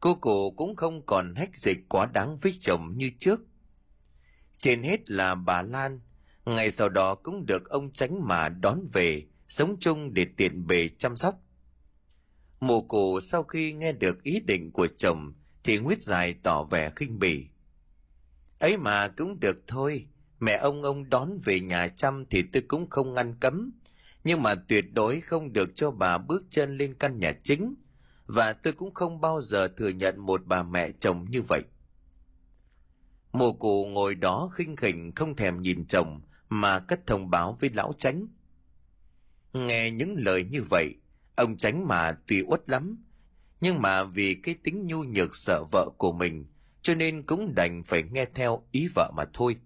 Cô 0.00 0.14
cụ 0.14 0.50
cũng 0.56 0.76
không 0.76 1.06
còn 1.06 1.34
hách 1.34 1.56
dịch 1.56 1.78
quá 1.88 2.06
đáng 2.06 2.36
với 2.36 2.58
chồng 2.60 2.92
như 2.96 3.10
trước. 3.18 3.40
Trên 4.58 4.82
hết 4.82 5.10
là 5.10 5.34
bà 5.34 5.62
lan. 5.62 6.00
Ngày 6.44 6.70
sau 6.70 6.88
đó 6.88 7.14
cũng 7.14 7.46
được 7.46 7.68
ông 7.68 7.92
tránh 7.92 8.28
mà 8.28 8.48
đón 8.48 8.86
về, 8.92 9.26
sống 9.48 9.76
chung 9.80 10.14
để 10.14 10.26
tiện 10.36 10.66
bề 10.66 10.88
chăm 10.98 11.16
sóc. 11.16 11.40
Mù 12.60 12.82
cụ 12.82 13.20
sau 13.20 13.42
khi 13.42 13.72
nghe 13.72 13.92
được 13.92 14.22
ý 14.22 14.40
định 14.40 14.72
của 14.72 14.86
chồng 14.86 15.34
thì 15.64 15.78
nguyết 15.78 16.02
dài 16.02 16.34
tỏ 16.42 16.64
vẻ 16.64 16.90
khinh 16.96 17.18
bỉ. 17.18 17.46
Ấy 18.58 18.76
mà 18.76 19.08
cũng 19.08 19.40
được 19.40 19.64
thôi, 19.66 20.06
mẹ 20.40 20.56
ông 20.56 20.82
ông 20.82 21.10
đón 21.10 21.38
về 21.44 21.60
nhà 21.60 21.88
chăm 21.88 22.26
thì 22.30 22.42
tôi 22.52 22.62
cũng 22.68 22.90
không 22.90 23.14
ngăn 23.14 23.34
cấm 23.40 23.72
nhưng 24.24 24.42
mà 24.42 24.54
tuyệt 24.54 24.84
đối 24.92 25.20
không 25.20 25.52
được 25.52 25.70
cho 25.74 25.90
bà 25.90 26.18
bước 26.18 26.42
chân 26.50 26.76
lên 26.76 26.94
căn 26.94 27.18
nhà 27.18 27.32
chính. 27.42 27.74
Và 28.26 28.52
tôi 28.52 28.72
cũng 28.72 28.94
không 28.94 29.20
bao 29.20 29.40
giờ 29.40 29.68
thừa 29.68 29.88
nhận 29.88 30.20
một 30.20 30.40
bà 30.46 30.62
mẹ 30.62 30.90
chồng 30.92 31.26
như 31.30 31.42
vậy. 31.42 31.62
Mồ 33.32 33.52
cụ 33.52 33.86
ngồi 33.86 34.14
đó 34.14 34.50
khinh 34.54 34.76
khỉnh, 34.76 35.12
không 35.14 35.36
thèm 35.36 35.62
nhìn 35.62 35.86
chồng, 35.86 36.20
mà 36.48 36.78
cất 36.78 37.06
thông 37.06 37.30
báo 37.30 37.56
với 37.60 37.70
lão 37.70 37.92
tránh 37.98 38.28
nghe 39.54 39.90
những 39.90 40.14
lời 40.18 40.44
như 40.44 40.62
vậy, 40.62 40.94
ông 41.36 41.56
tránh 41.56 41.88
mà 41.88 42.18
tuy 42.26 42.42
uất 42.42 42.70
lắm, 42.70 43.04
nhưng 43.60 43.82
mà 43.82 44.04
vì 44.04 44.34
cái 44.34 44.54
tính 44.64 44.86
nhu 44.86 45.04
nhược 45.04 45.36
sợ 45.36 45.64
vợ 45.72 45.90
của 45.98 46.12
mình, 46.12 46.46
cho 46.82 46.94
nên 46.94 47.22
cũng 47.22 47.54
đành 47.54 47.82
phải 47.82 48.02
nghe 48.02 48.26
theo 48.34 48.62
ý 48.72 48.88
vợ 48.94 49.12
mà 49.16 49.24
thôi. 49.32 49.56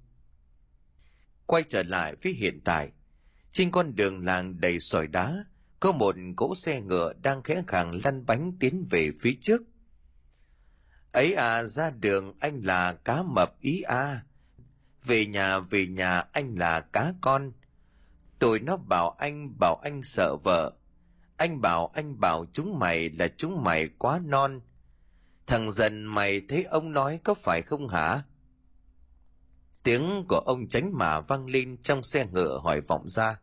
Quay 1.47 1.63
trở 1.69 1.83
lại 1.83 2.15
với 2.23 2.33
hiện 2.33 2.61
tại 2.65 2.91
trên 3.51 3.71
con 3.71 3.97
đường 3.97 4.25
làng 4.25 4.61
đầy 4.61 4.81
sỏi 4.81 5.07
đá, 5.07 5.45
có 5.81 5.93
một 5.93 6.15
cỗ 6.37 6.55
xe 6.55 6.81
ngựa 6.81 7.13
đang 7.23 7.43
khẽ 7.43 7.63
khàng 7.67 8.01
lăn 8.05 8.27
bánh 8.27 8.53
tiến 8.61 8.87
về 8.91 9.11
phía 9.21 9.35
trước. 9.41 9.63
Ấy 11.13 11.35
à 11.35 11.63
ra 11.63 11.91
đường 11.91 12.35
anh 12.41 12.63
là 12.63 12.93
cá 12.93 13.23
mập 13.23 13.61
ý 13.61 13.83
à 13.83 14.25
về 15.05 15.27
nhà 15.27 15.59
về 15.59 15.87
nhà 15.87 16.25
anh 16.33 16.55
là 16.59 16.81
cá 16.81 17.13
con. 17.21 17.53
Tụi 18.39 18.61
nó 18.61 18.77
bảo 18.77 19.11
anh 19.11 19.59
bảo 19.59 19.81
anh 19.85 20.03
sợ 20.03 20.37
vợ. 20.45 20.73
Anh 21.37 21.61
bảo 21.61 21.91
anh 21.95 22.21
bảo 22.21 22.47
chúng 22.53 22.79
mày 22.79 23.11
là 23.11 23.29
chúng 23.37 23.65
mày 23.65 23.89
quá 23.89 24.21
non. 24.25 24.61
Thằng 25.47 25.71
dần 25.71 26.05
mày 26.05 26.41
thấy 26.49 26.65
ông 26.65 26.93
nói 26.93 27.21
có 27.25 27.35
phải 27.35 27.63
không 27.63 27.89
hả? 27.89 28.23
Tiếng 29.89 30.25
của 30.29 30.39
ông 30.39 30.69
tránh 30.69 30.91
mà 30.95 31.21
vang 31.21 31.47
lên 31.47 31.77
trong 31.83 32.03
xe 32.03 32.27
ngựa 32.33 32.61
hỏi 32.65 32.81
vọng 32.81 33.09
ra. 33.09 33.41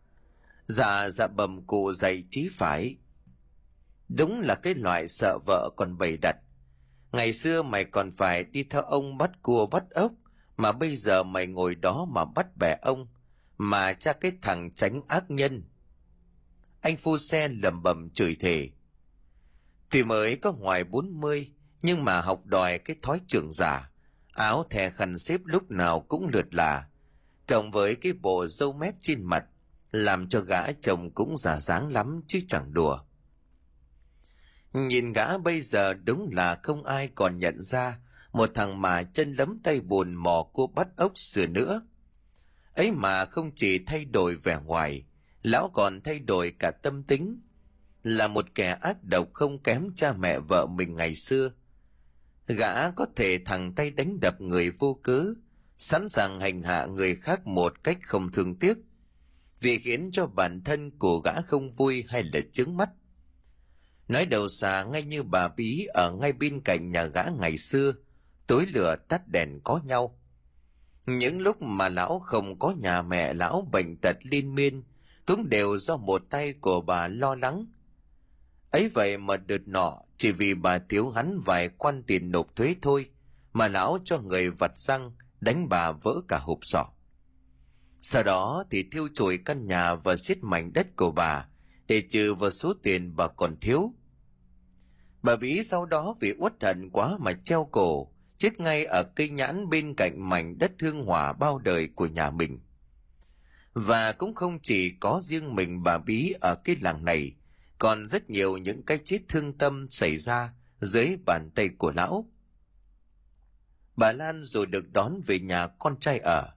Dạ 0.67 1.09
dạ 1.09 1.27
bầm 1.27 1.65
cụ 1.67 1.93
dạy 1.93 2.23
chí 2.29 2.49
phải 2.51 2.97
đúng 4.09 4.41
là 4.41 4.55
cái 4.55 4.75
loại 4.75 5.07
sợ 5.07 5.37
vợ 5.45 5.69
còn 5.75 5.97
bày 5.97 6.17
đặt. 6.17 6.35
Ngày 7.11 7.33
xưa 7.33 7.61
mày 7.61 7.85
còn 7.85 8.11
phải 8.11 8.43
đi 8.43 8.63
theo 8.63 8.81
ông 8.81 9.17
bắt 9.17 9.31
cua 9.41 9.65
bắt 9.65 9.83
ốc, 9.89 10.11
mà 10.57 10.71
bây 10.71 10.95
giờ 10.95 11.23
mày 11.23 11.47
ngồi 11.47 11.75
đó 11.75 12.05
mà 12.09 12.25
bắt 12.25 12.57
bẻ 12.57 12.77
ông, 12.81 13.07
mà 13.57 13.93
cha 13.93 14.13
cái 14.13 14.31
thằng 14.41 14.71
tránh 14.71 15.01
ác 15.07 15.31
nhân. 15.31 15.63
Anh 16.81 16.97
phu 16.97 17.17
xe 17.17 17.47
lầm 17.47 17.83
bầm 17.83 18.09
chửi 18.09 18.35
thề. 18.39 18.69
Tuy 19.89 20.03
mới 20.03 20.35
có 20.35 20.51
ngoài 20.51 20.83
bốn 20.83 21.21
mươi, 21.21 21.51
nhưng 21.81 22.03
mà 22.03 22.21
học 22.21 22.45
đòi 22.45 22.79
cái 22.79 22.95
thói 23.01 23.21
trưởng 23.27 23.51
giả 23.51 23.91
áo 24.35 24.65
thè 24.69 24.89
khăn 24.89 25.17
xếp 25.17 25.41
lúc 25.45 25.71
nào 25.71 25.99
cũng 25.99 26.27
lượt 26.33 26.53
là, 26.53 26.87
cộng 27.47 27.71
với 27.71 27.95
cái 27.95 28.13
bộ 28.13 28.47
râu 28.47 28.73
mép 28.73 28.95
trên 29.01 29.23
mặt, 29.23 29.45
làm 29.91 30.29
cho 30.29 30.41
gã 30.41 30.71
chồng 30.71 31.11
cũng 31.11 31.37
giả 31.37 31.61
dáng 31.61 31.91
lắm 31.91 32.21
chứ 32.27 32.39
chẳng 32.47 32.73
đùa. 32.73 32.99
Nhìn 34.73 35.13
gã 35.13 35.37
bây 35.37 35.61
giờ 35.61 35.93
đúng 35.93 36.29
là 36.31 36.59
không 36.63 36.83
ai 36.83 37.07
còn 37.15 37.39
nhận 37.39 37.61
ra 37.61 37.99
một 38.33 38.51
thằng 38.53 38.81
mà 38.81 39.03
chân 39.03 39.33
lấm 39.33 39.59
tay 39.63 39.79
bùn 39.79 40.13
mò 40.13 40.43
cua 40.53 40.67
bắt 40.67 40.87
ốc 40.95 41.17
sửa 41.17 41.47
nữa. 41.47 41.81
Ấy 42.73 42.91
mà 42.91 43.25
không 43.25 43.51
chỉ 43.55 43.79
thay 43.85 44.05
đổi 44.05 44.35
vẻ 44.35 44.59
ngoài, 44.65 45.05
lão 45.41 45.69
còn 45.73 46.01
thay 46.01 46.19
đổi 46.19 46.53
cả 46.59 46.71
tâm 46.71 47.03
tính. 47.03 47.41
Là 48.03 48.27
một 48.27 48.45
kẻ 48.55 48.77
ác 48.81 49.03
độc 49.03 49.27
không 49.33 49.59
kém 49.63 49.89
cha 49.95 50.13
mẹ 50.13 50.39
vợ 50.39 50.65
mình 50.65 50.95
ngày 50.95 51.15
xưa 51.15 51.51
gã 52.47 52.91
có 52.91 53.05
thể 53.15 53.39
thẳng 53.45 53.73
tay 53.75 53.91
đánh 53.91 54.19
đập 54.19 54.41
người 54.41 54.71
vô 54.71 54.99
cớ, 55.03 55.25
sẵn 55.77 56.09
sàng 56.09 56.39
hành 56.39 56.63
hạ 56.63 56.85
người 56.85 57.15
khác 57.15 57.47
một 57.47 57.83
cách 57.83 57.97
không 58.03 58.31
thương 58.31 58.55
tiếc, 58.55 58.77
vì 59.61 59.79
khiến 59.79 60.09
cho 60.11 60.27
bản 60.27 60.61
thân 60.63 60.91
của 60.91 61.19
gã 61.19 61.41
không 61.41 61.71
vui 61.71 62.05
hay 62.07 62.23
là 62.23 62.39
chướng 62.53 62.77
mắt. 62.77 62.89
Nói 64.07 64.25
đầu 64.25 64.47
xa 64.47 64.83
ngay 64.83 65.03
như 65.03 65.23
bà 65.23 65.47
bí 65.47 65.85
ở 65.93 66.11
ngay 66.11 66.33
bên 66.33 66.61
cạnh 66.61 66.91
nhà 66.91 67.05
gã 67.05 67.23
ngày 67.39 67.57
xưa, 67.57 67.93
tối 68.47 68.65
lửa 68.65 68.95
tắt 69.07 69.27
đèn 69.27 69.59
có 69.63 69.79
nhau. 69.83 70.19
Những 71.05 71.41
lúc 71.41 71.61
mà 71.61 71.89
lão 71.89 72.19
không 72.19 72.59
có 72.59 72.73
nhà 72.79 73.01
mẹ, 73.01 73.33
lão 73.33 73.67
bệnh 73.71 73.97
tật 73.97 74.17
liên 74.21 74.55
miên, 74.55 74.83
cũng 75.25 75.49
đều 75.49 75.77
do 75.77 75.97
một 75.97 76.21
tay 76.29 76.53
của 76.53 76.81
bà 76.81 77.07
lo 77.07 77.35
lắng. 77.35 77.65
Ấy 78.71 78.89
vậy 78.89 79.17
mà 79.17 79.37
đợt 79.37 79.67
nọ 79.67 80.04
chỉ 80.17 80.31
vì 80.31 80.53
bà 80.53 80.77
thiếu 80.77 81.09
hắn 81.09 81.39
vài 81.45 81.69
quan 81.77 82.03
tiền 82.03 82.31
nộp 82.31 82.55
thuế 82.55 82.75
thôi 82.81 83.09
mà 83.53 83.67
lão 83.67 83.97
cho 84.05 84.19
người 84.19 84.49
vặt 84.49 84.71
xăng 84.75 85.11
đánh 85.41 85.69
bà 85.69 85.91
vỡ 85.91 86.13
cả 86.27 86.39
hộp 86.39 86.59
sọ. 86.61 86.85
Sau 88.01 88.23
đó 88.23 88.63
thì 88.71 88.83
thiêu 88.91 89.07
chùi 89.15 89.37
căn 89.37 89.67
nhà 89.67 89.95
và 89.95 90.15
xiết 90.15 90.37
mảnh 90.41 90.73
đất 90.73 90.95
của 90.95 91.11
bà, 91.11 91.47
để 91.87 92.03
trừ 92.09 92.33
vào 92.33 92.51
số 92.51 92.73
tiền 92.83 93.15
bà 93.15 93.27
còn 93.27 93.59
thiếu. 93.61 93.93
Bà 95.23 95.35
bí 95.35 95.63
sau 95.63 95.85
đó 95.85 96.15
vì 96.19 96.33
uất 96.39 96.63
hận 96.63 96.89
quá 96.89 97.17
mà 97.19 97.31
treo 97.43 97.67
cổ, 97.71 98.11
chết 98.37 98.59
ngay 98.59 98.85
ở 98.85 99.03
cây 99.03 99.29
nhãn 99.29 99.69
bên 99.69 99.93
cạnh 99.97 100.29
mảnh 100.29 100.57
đất 100.57 100.71
hương 100.79 101.05
hỏa 101.05 101.33
bao 101.33 101.57
đời 101.57 101.89
của 101.95 102.05
nhà 102.05 102.31
mình. 102.31 102.59
Và 103.73 104.11
cũng 104.11 104.35
không 104.35 104.59
chỉ 104.63 104.89
có 104.99 105.21
riêng 105.23 105.55
mình 105.55 105.83
bà 105.83 105.97
bí 105.97 106.33
ở 106.41 106.55
cái 106.55 106.75
làng 106.81 107.05
này 107.05 107.35
còn 107.79 108.07
rất 108.07 108.29
nhiều 108.29 108.57
những 108.57 108.83
cái 108.83 108.99
chết 109.05 109.19
thương 109.29 109.57
tâm 109.57 109.85
xảy 109.89 110.17
ra 110.17 110.53
dưới 110.81 111.17
bàn 111.25 111.49
tay 111.55 111.69
của 111.77 111.91
lão. 111.91 112.29
Bà 113.95 114.11
lan 114.11 114.43
rồi 114.43 114.65
được 114.65 114.93
đón 114.93 115.21
về 115.27 115.39
nhà 115.39 115.67
con 115.67 115.99
trai 115.99 116.19
ở, 116.19 116.49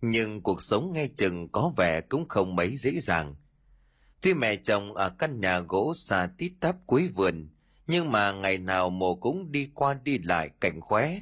nhưng 0.00 0.42
cuộc 0.42 0.62
sống 0.62 0.92
nghe 0.92 1.08
chừng 1.16 1.48
có 1.48 1.72
vẻ 1.76 2.00
cũng 2.00 2.28
không 2.28 2.56
mấy 2.56 2.76
dễ 2.76 3.00
dàng. 3.00 3.34
Tuy 4.20 4.34
mẹ 4.34 4.56
chồng 4.56 4.94
ở 4.94 5.10
căn 5.18 5.40
nhà 5.40 5.58
gỗ 5.58 5.92
xa 5.96 6.28
tít 6.38 6.52
tắp 6.60 6.76
cuối 6.86 7.08
vườn, 7.08 7.48
nhưng 7.86 8.12
mà 8.12 8.32
ngày 8.32 8.58
nào 8.58 8.90
mồ 8.90 9.14
cũng 9.14 9.52
đi 9.52 9.70
qua 9.74 9.94
đi 9.94 10.18
lại 10.18 10.50
cảnh 10.60 10.80
khóe, 10.80 11.20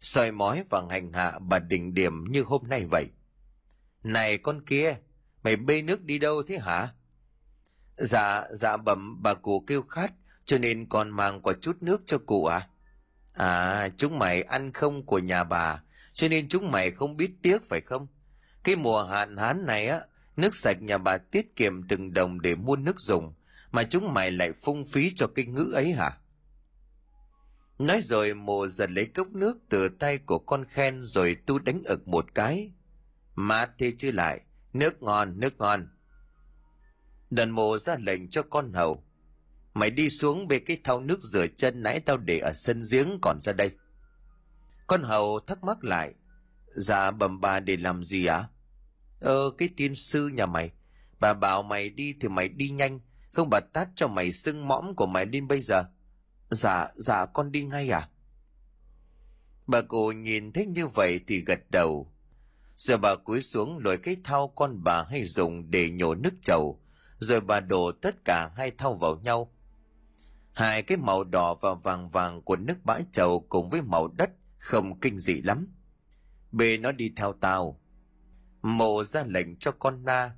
soi 0.00 0.32
mói 0.32 0.64
và 0.70 0.82
hành 0.90 1.12
hạ 1.12 1.38
bà 1.38 1.58
đỉnh 1.58 1.94
điểm 1.94 2.24
như 2.30 2.42
hôm 2.42 2.68
nay 2.68 2.86
vậy. 2.86 3.06
Này 4.02 4.38
con 4.38 4.64
kia, 4.64 4.96
mày 5.42 5.56
bê 5.56 5.82
nước 5.82 6.02
đi 6.02 6.18
đâu 6.18 6.42
thế 6.42 6.58
hả? 6.58 6.94
Dạ 8.00 8.44
dạ 8.52 8.76
bẩm 8.76 9.22
bà 9.22 9.34
cụ 9.34 9.64
kêu 9.66 9.82
khát, 9.82 10.12
cho 10.44 10.58
nên 10.58 10.88
con 10.88 11.10
mang 11.10 11.40
quả 11.42 11.54
chút 11.60 11.82
nước 11.82 12.02
cho 12.06 12.18
cụ 12.18 12.44
à 12.44 12.68
à 13.32 13.88
chúng 13.96 14.18
mày 14.18 14.42
ăn 14.42 14.72
không 14.72 15.06
của 15.06 15.18
nhà 15.18 15.44
bà, 15.44 15.82
cho 16.12 16.28
nên 16.28 16.48
chúng 16.48 16.70
mày 16.70 16.90
không 16.90 17.16
biết 17.16 17.30
tiếc 17.42 17.64
phải 17.64 17.80
không? 17.80 18.06
Cái 18.64 18.76
mùa 18.76 19.02
hạn 19.02 19.36
hán 19.36 19.66
này 19.66 19.88
á, 19.88 20.00
nước 20.36 20.54
sạch 20.54 20.82
nhà 20.82 20.98
bà 20.98 21.18
tiết 21.18 21.56
kiệm 21.56 21.88
từng 21.88 22.14
đồng 22.14 22.40
để 22.40 22.54
mua 22.54 22.76
nước 22.76 23.00
dùng, 23.00 23.34
mà 23.70 23.82
chúng 23.82 24.14
mày 24.14 24.30
lại 24.30 24.52
phung 24.52 24.84
phí 24.84 25.12
cho 25.16 25.26
cái 25.26 25.44
ngữ 25.44 25.72
ấy 25.74 25.92
hả? 25.92 26.10
Nói 27.78 28.00
rồi 28.02 28.34
mồ 28.34 28.66
giật 28.68 28.90
lấy 28.90 29.06
cốc 29.06 29.28
nước 29.32 29.58
từ 29.68 29.88
tay 29.88 30.18
của 30.18 30.38
con 30.38 30.64
khen 30.64 31.02
rồi 31.02 31.36
tu 31.46 31.58
đánh 31.58 31.82
ực 31.84 32.08
một 32.08 32.34
cái. 32.34 32.72
Mát 33.34 33.70
thế 33.78 33.92
chứ 33.98 34.10
lại, 34.10 34.40
nước 34.72 35.02
ngon 35.02 35.40
nước 35.40 35.58
ngon 35.58 35.88
đàn 37.30 37.50
mồ 37.50 37.78
ra 37.78 37.96
lệnh 37.96 38.30
cho 38.30 38.42
con 38.42 38.72
hầu. 38.72 39.04
Mày 39.74 39.90
đi 39.90 40.10
xuống 40.10 40.48
bê 40.48 40.58
cái 40.58 40.80
thau 40.84 41.00
nước 41.00 41.22
rửa 41.22 41.46
chân 41.46 41.82
nãy 41.82 42.00
tao 42.00 42.16
để 42.16 42.38
ở 42.38 42.52
sân 42.54 42.82
giếng 42.92 43.18
còn 43.22 43.38
ra 43.40 43.52
đây. 43.52 43.70
Con 44.86 45.02
hầu 45.02 45.40
thắc 45.40 45.64
mắc 45.64 45.84
lại 45.84 46.14
dạ 46.74 47.10
bẩm 47.10 47.40
bà 47.40 47.60
để 47.60 47.76
làm 47.76 48.02
gì 48.02 48.26
ạ? 48.26 48.36
À? 48.36 48.48
ờ 49.20 49.50
cái 49.58 49.68
tiên 49.76 49.94
sư 49.94 50.28
nhà 50.28 50.46
mày. 50.46 50.70
Bà 51.20 51.34
bảo 51.34 51.62
mày 51.62 51.90
đi 51.90 52.14
thì 52.20 52.28
mày 52.28 52.48
đi 52.48 52.70
nhanh, 52.70 53.00
không 53.32 53.50
bà 53.50 53.60
tát 53.72 53.88
cho 53.94 54.08
mày 54.08 54.32
sưng 54.32 54.68
mõm 54.68 54.94
của 54.94 55.06
mày 55.06 55.26
lên 55.26 55.48
bây 55.48 55.60
giờ. 55.60 55.84
Dạ 56.50 56.88
dạ 56.96 57.26
con 57.26 57.52
đi 57.52 57.64
ngay 57.64 57.90
à 57.90 58.08
bà 59.70 59.82
cụ 59.82 60.12
nhìn 60.12 60.52
thấy 60.52 60.66
như 60.66 60.86
vậy 60.86 61.20
thì 61.26 61.40
gật 61.40 61.70
đầu. 61.70 62.12
Giờ 62.76 62.96
bà 62.96 63.14
cúi 63.14 63.42
xuống 63.42 63.78
lôi 63.78 63.98
cái 63.98 64.16
thau 64.24 64.48
con 64.48 64.84
bà 64.84 65.04
hay 65.10 65.24
dùng 65.24 65.70
để 65.70 65.90
nhổ 65.90 66.14
nước 66.14 66.34
chầu 66.42 66.79
rồi 67.20 67.40
bà 67.40 67.60
đổ 67.60 67.92
tất 67.92 68.24
cả 68.24 68.50
hai 68.56 68.70
thau 68.70 68.94
vào 68.94 69.16
nhau. 69.16 69.52
Hai 70.52 70.82
cái 70.82 70.96
màu 70.96 71.24
đỏ 71.24 71.54
và 71.54 71.74
vàng 71.74 72.10
vàng 72.10 72.42
của 72.42 72.56
nước 72.56 72.84
bãi 72.84 73.04
trầu 73.12 73.46
cùng 73.48 73.68
với 73.68 73.82
màu 73.82 74.08
đất 74.08 74.30
không 74.58 75.00
kinh 75.00 75.18
dị 75.18 75.42
lắm. 75.42 75.68
Bê 76.52 76.78
nó 76.78 76.92
đi 76.92 77.12
theo 77.16 77.32
tao. 77.32 77.80
Mộ 78.62 79.04
ra 79.04 79.24
lệnh 79.26 79.56
cho 79.56 79.72
con 79.72 80.04
na. 80.04 80.36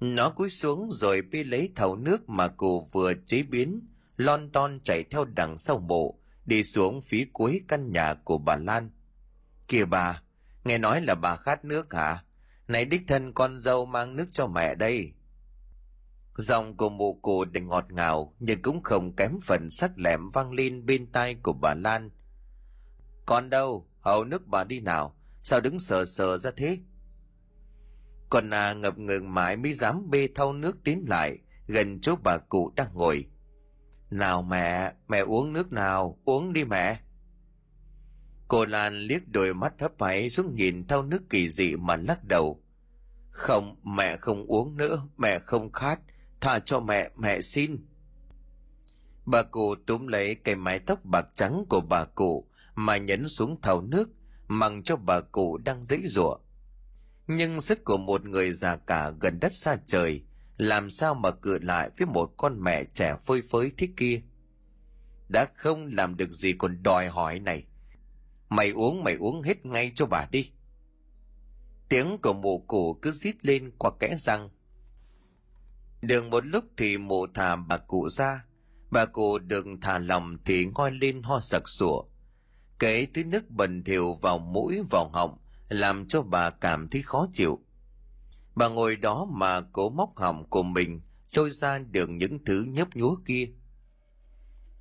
Nó 0.00 0.30
cúi 0.30 0.48
xuống 0.48 0.88
rồi 0.90 1.22
bê 1.22 1.44
lấy 1.44 1.72
thau 1.76 1.96
nước 1.96 2.28
mà 2.28 2.48
cụ 2.48 2.88
vừa 2.92 3.12
chế 3.26 3.42
biến, 3.42 3.88
lon 4.16 4.50
ton 4.50 4.80
chạy 4.84 5.04
theo 5.04 5.24
đằng 5.24 5.58
sau 5.58 5.78
mộ, 5.78 6.18
đi 6.46 6.62
xuống 6.62 7.00
phía 7.00 7.26
cuối 7.32 7.62
căn 7.68 7.92
nhà 7.92 8.14
của 8.14 8.38
bà 8.38 8.56
lan. 8.56 8.90
Kìa 9.68 9.84
bà, 9.84 10.22
nghe 10.64 10.78
nói 10.78 11.00
là 11.00 11.14
bà 11.14 11.36
khát 11.36 11.64
nước 11.64 11.94
hả? 11.94 12.24
Này 12.68 12.84
đích 12.84 13.02
thân 13.06 13.32
con 13.32 13.58
dâu 13.58 13.86
mang 13.86 14.16
nước 14.16 14.26
cho 14.32 14.46
mẹ 14.46 14.74
đây. 14.74 15.12
Giọng 16.40 16.76
của 16.76 16.88
mụ 16.88 17.14
cụ 17.14 17.44
định 17.44 17.68
ngọt 17.68 17.86
ngào 17.92 18.34
nhưng 18.38 18.62
cũng 18.62 18.82
không 18.82 19.16
kém 19.16 19.38
phần 19.42 19.70
sắc 19.70 19.98
lẹm 19.98 20.28
vang 20.28 20.52
lên 20.52 20.86
bên 20.86 21.12
tai 21.12 21.34
của 21.34 21.52
bà 21.52 21.74
Lan. 21.74 22.10
Con 23.26 23.50
đâu? 23.50 23.88
Hầu 24.00 24.24
nước 24.24 24.46
bà 24.46 24.64
đi 24.64 24.80
nào? 24.80 25.16
Sao 25.42 25.60
đứng 25.60 25.78
sờ 25.78 26.04
sờ 26.04 26.38
ra 26.38 26.50
thế? 26.56 26.78
Con 28.30 28.50
à 28.50 28.72
ngập 28.72 28.98
ngừng 28.98 29.34
mãi 29.34 29.56
mới 29.56 29.72
dám 29.72 30.10
bê 30.10 30.28
thau 30.34 30.52
nước 30.52 30.76
tiến 30.84 31.04
lại 31.08 31.38
gần 31.66 32.00
chỗ 32.00 32.16
bà 32.24 32.38
cụ 32.38 32.72
đang 32.76 32.94
ngồi. 32.94 33.26
Nào 34.10 34.42
mẹ, 34.42 34.92
mẹ 35.08 35.18
uống 35.18 35.52
nước 35.52 35.72
nào, 35.72 36.18
uống 36.24 36.52
đi 36.52 36.64
mẹ. 36.64 37.00
Cô 38.48 38.64
Lan 38.64 38.94
liếc 38.94 39.28
đôi 39.28 39.54
mắt 39.54 39.74
hấp 39.80 39.92
háy 40.02 40.30
xuống 40.30 40.54
nhìn 40.54 40.86
thau 40.86 41.02
nước 41.02 41.30
kỳ 41.30 41.48
dị 41.48 41.76
mà 41.76 41.96
lắc 41.96 42.24
đầu. 42.24 42.62
Không, 43.30 43.76
mẹ 43.82 44.16
không 44.16 44.46
uống 44.46 44.76
nữa, 44.76 45.02
mẹ 45.16 45.38
không 45.38 45.72
khát, 45.72 46.00
thả 46.40 46.58
cho 46.58 46.80
mẹ 46.80 47.10
mẹ 47.16 47.40
xin. 47.40 47.76
Bà 49.26 49.42
cụ 49.42 49.74
túm 49.86 50.06
lấy 50.06 50.34
cây 50.34 50.56
mái 50.56 50.78
tóc 50.78 51.04
bạc 51.04 51.26
trắng 51.34 51.64
của 51.68 51.80
bà 51.80 52.04
cụ 52.04 52.50
mà 52.74 52.96
nhấn 52.96 53.28
xuống 53.28 53.60
thau 53.62 53.80
nước 53.80 54.08
mang 54.48 54.82
cho 54.82 54.96
bà 54.96 55.20
cụ 55.20 55.58
đang 55.58 55.82
dãy 55.82 56.00
rủa. 56.06 56.36
nhưng 57.26 57.60
sức 57.60 57.84
của 57.84 57.96
một 57.96 58.24
người 58.26 58.52
già 58.52 58.76
cả 58.76 59.10
gần 59.20 59.40
đất 59.40 59.52
xa 59.54 59.76
trời, 59.86 60.22
làm 60.56 60.90
sao 60.90 61.14
mà 61.14 61.30
cự 61.30 61.58
lại 61.58 61.90
với 61.98 62.06
một 62.06 62.34
con 62.36 62.62
mẹ 62.62 62.84
trẻ 62.84 63.16
phơi 63.26 63.42
phới 63.50 63.72
thế 63.76 63.88
kia? 63.96 64.22
Đã 65.28 65.46
không 65.56 65.86
làm 65.86 66.16
được 66.16 66.32
gì 66.32 66.52
còn 66.58 66.82
đòi 66.82 67.08
hỏi 67.08 67.40
này. 67.40 67.64
Mày 68.48 68.70
uống 68.70 69.04
mày 69.04 69.14
uống 69.14 69.42
hết 69.42 69.66
ngay 69.66 69.92
cho 69.94 70.06
bà 70.06 70.26
đi. 70.30 70.50
Tiếng 71.88 72.18
của 72.22 72.32
mụ 72.32 72.64
cụ 72.66 72.98
cứ 73.02 73.10
rít 73.10 73.36
lên 73.46 73.70
qua 73.78 73.90
kẽ 74.00 74.14
răng 74.18 74.48
đường 76.00 76.30
một 76.30 76.46
lúc 76.46 76.64
thì 76.76 76.98
mụ 76.98 77.26
thả 77.34 77.56
bà 77.56 77.78
cụ 77.78 78.08
ra. 78.08 78.44
Bà 78.90 79.04
cụ 79.04 79.38
đừng 79.38 79.80
thả 79.80 79.98
lòng 79.98 80.36
thì 80.44 80.66
ngoi 80.66 80.92
lên 80.92 81.22
ho 81.22 81.40
sặc 81.40 81.68
sủa 81.68 82.02
kể 82.80 83.06
thứ 83.14 83.24
nước 83.24 83.50
bẩn 83.50 83.84
thỉu 83.84 84.14
vào 84.14 84.38
mũi, 84.38 84.82
vào 84.90 85.10
họng, 85.12 85.38
làm 85.68 86.08
cho 86.08 86.22
bà 86.22 86.50
cảm 86.50 86.88
thấy 86.88 87.02
khó 87.02 87.26
chịu. 87.32 87.60
Bà 88.54 88.68
ngồi 88.68 88.96
đó 88.96 89.26
mà 89.30 89.60
cố 89.60 89.90
móc 89.90 90.16
họng 90.16 90.50
của 90.50 90.62
mình, 90.62 91.00
lôi 91.34 91.50
ra 91.50 91.78
được 91.78 92.10
những 92.10 92.44
thứ 92.44 92.64
nhấp 92.68 92.88
nhúa 92.94 93.16
kia. 93.26 93.48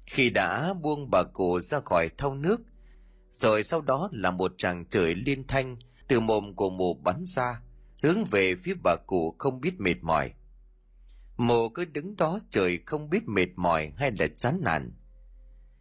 Khi 0.06 0.30
đã 0.30 0.74
buông 0.74 1.10
bà 1.12 1.24
cụ 1.34 1.60
ra 1.60 1.80
khỏi 1.80 2.10
thau 2.18 2.36
nước, 2.36 2.62
rồi 3.32 3.64
sau 3.64 3.82
đó 3.82 4.10
là 4.12 4.32
một 4.32 4.52
tràng 4.58 4.86
trời 4.86 5.16
liên 5.16 5.48
thanh 5.48 5.78
từ 6.08 6.20
mồm 6.20 6.56
của 6.56 6.70
mụ 6.70 6.94
bắn 6.94 7.24
ra, 7.26 7.62
hướng 8.04 8.26
về 8.32 8.56
phía 8.56 8.74
bà 8.84 8.96
cụ 9.08 9.36
không 9.40 9.62
biết 9.62 9.74
mệt 9.80 9.96
mỏi 10.02 10.34
mụ 11.40 11.70
cứ 11.70 11.86
đứng 11.86 12.16
đó 12.16 12.40
trời 12.50 12.80
không 12.86 13.10
biết 13.10 13.28
mệt 13.28 13.48
mỏi 13.56 13.94
hay 13.98 14.12
là 14.20 14.28
chán 14.28 14.60
nản. 14.64 14.92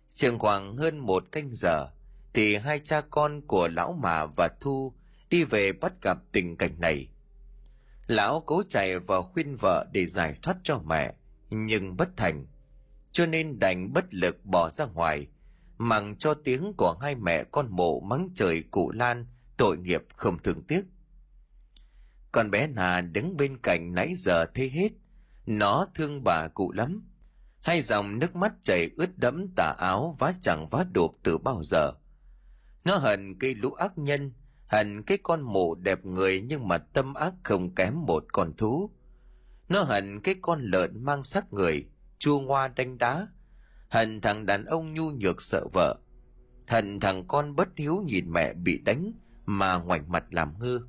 Chừng 0.08 0.38
khoảng 0.38 0.76
hơn 0.76 0.98
một 0.98 1.24
canh 1.32 1.52
giờ, 1.52 1.88
thì 2.34 2.56
hai 2.56 2.78
cha 2.78 3.00
con 3.00 3.40
của 3.46 3.68
lão 3.68 3.92
mà 3.92 4.26
và 4.26 4.48
thu 4.60 4.92
đi 5.30 5.44
về 5.44 5.72
bắt 5.72 5.92
gặp 6.02 6.18
tình 6.32 6.56
cảnh 6.56 6.80
này. 6.80 7.08
Lão 8.06 8.42
cố 8.46 8.62
chạy 8.68 8.98
vào 8.98 9.22
khuyên 9.22 9.56
vợ 9.56 9.86
để 9.92 10.06
giải 10.06 10.34
thoát 10.42 10.56
cho 10.62 10.78
mẹ, 10.78 11.14
nhưng 11.50 11.96
bất 11.96 12.08
thành. 12.16 12.46
Cho 13.12 13.26
nên 13.26 13.58
đành 13.58 13.92
bất 13.92 14.14
lực 14.14 14.44
bỏ 14.44 14.70
ra 14.70 14.86
ngoài 14.86 15.26
mặng 15.78 16.16
cho 16.18 16.34
tiếng 16.34 16.72
của 16.76 16.98
hai 17.00 17.14
mẹ 17.14 17.44
con 17.44 17.66
mộ 17.70 18.00
mắng 18.00 18.28
trời 18.34 18.64
cụ 18.70 18.90
lan 18.90 19.26
tội 19.56 19.78
nghiệp 19.78 20.02
không 20.16 20.38
thương 20.42 20.62
tiếc. 20.62 20.82
Con 22.32 22.50
bé 22.50 22.66
nà 22.66 23.00
đứng 23.00 23.36
bên 23.36 23.58
cạnh 23.58 23.94
nãy 23.94 24.14
giờ 24.14 24.46
thấy 24.54 24.70
hết 24.70 24.88
nó 25.48 25.86
thương 25.94 26.24
bà 26.24 26.48
cụ 26.48 26.72
lắm. 26.72 27.02
Hai 27.60 27.80
dòng 27.80 28.18
nước 28.18 28.36
mắt 28.36 28.52
chảy 28.62 28.90
ướt 28.96 29.18
đẫm 29.18 29.46
tà 29.56 29.74
áo 29.78 30.16
vá 30.18 30.32
chẳng 30.40 30.68
vá 30.68 30.84
đụp 30.92 31.18
từ 31.22 31.38
bao 31.38 31.62
giờ. 31.62 31.92
Nó 32.84 32.96
hận 32.96 33.38
cây 33.38 33.54
lũ 33.54 33.72
ác 33.72 33.98
nhân, 33.98 34.32
hận 34.66 35.02
cái 35.02 35.18
con 35.22 35.40
mụ 35.40 35.74
đẹp 35.74 36.04
người 36.04 36.40
nhưng 36.40 36.68
mà 36.68 36.78
tâm 36.78 37.14
ác 37.14 37.34
không 37.42 37.74
kém 37.74 37.94
một 38.06 38.24
con 38.32 38.52
thú. 38.56 38.90
Nó 39.68 39.82
hận 39.82 40.20
cái 40.20 40.34
con 40.42 40.62
lợn 40.62 41.04
mang 41.04 41.22
sắc 41.22 41.52
người, 41.52 41.88
chua 42.18 42.40
ngoa 42.40 42.68
đánh 42.68 42.98
đá, 42.98 43.26
hận 43.88 44.20
thằng 44.20 44.46
đàn 44.46 44.64
ông 44.64 44.94
nhu 44.94 45.10
nhược 45.10 45.42
sợ 45.42 45.66
vợ. 45.72 45.96
Hận 46.66 47.00
thằng 47.00 47.26
con 47.26 47.56
bất 47.56 47.68
hiếu 47.76 48.02
nhìn 48.06 48.32
mẹ 48.32 48.54
bị 48.54 48.78
đánh 48.78 49.12
mà 49.44 49.76
ngoảnh 49.76 50.12
mặt 50.12 50.24
làm 50.30 50.58
ngơ 50.58 50.80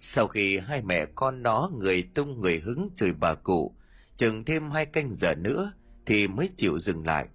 sau 0.00 0.28
khi 0.28 0.58
hai 0.58 0.82
mẹ 0.82 1.06
con 1.14 1.42
nó, 1.42 1.70
người 1.78 2.02
tung 2.14 2.40
người 2.40 2.60
hứng 2.60 2.88
chửi 2.96 3.12
bà 3.12 3.34
cụ, 3.34 3.74
chừng 4.16 4.44
thêm 4.44 4.70
hai 4.70 4.86
canh 4.86 5.12
giờ 5.12 5.34
nữa 5.34 5.72
thì 6.06 6.28
mới 6.28 6.50
chịu 6.56 6.78
dừng 6.78 7.06
lại. 7.06 7.28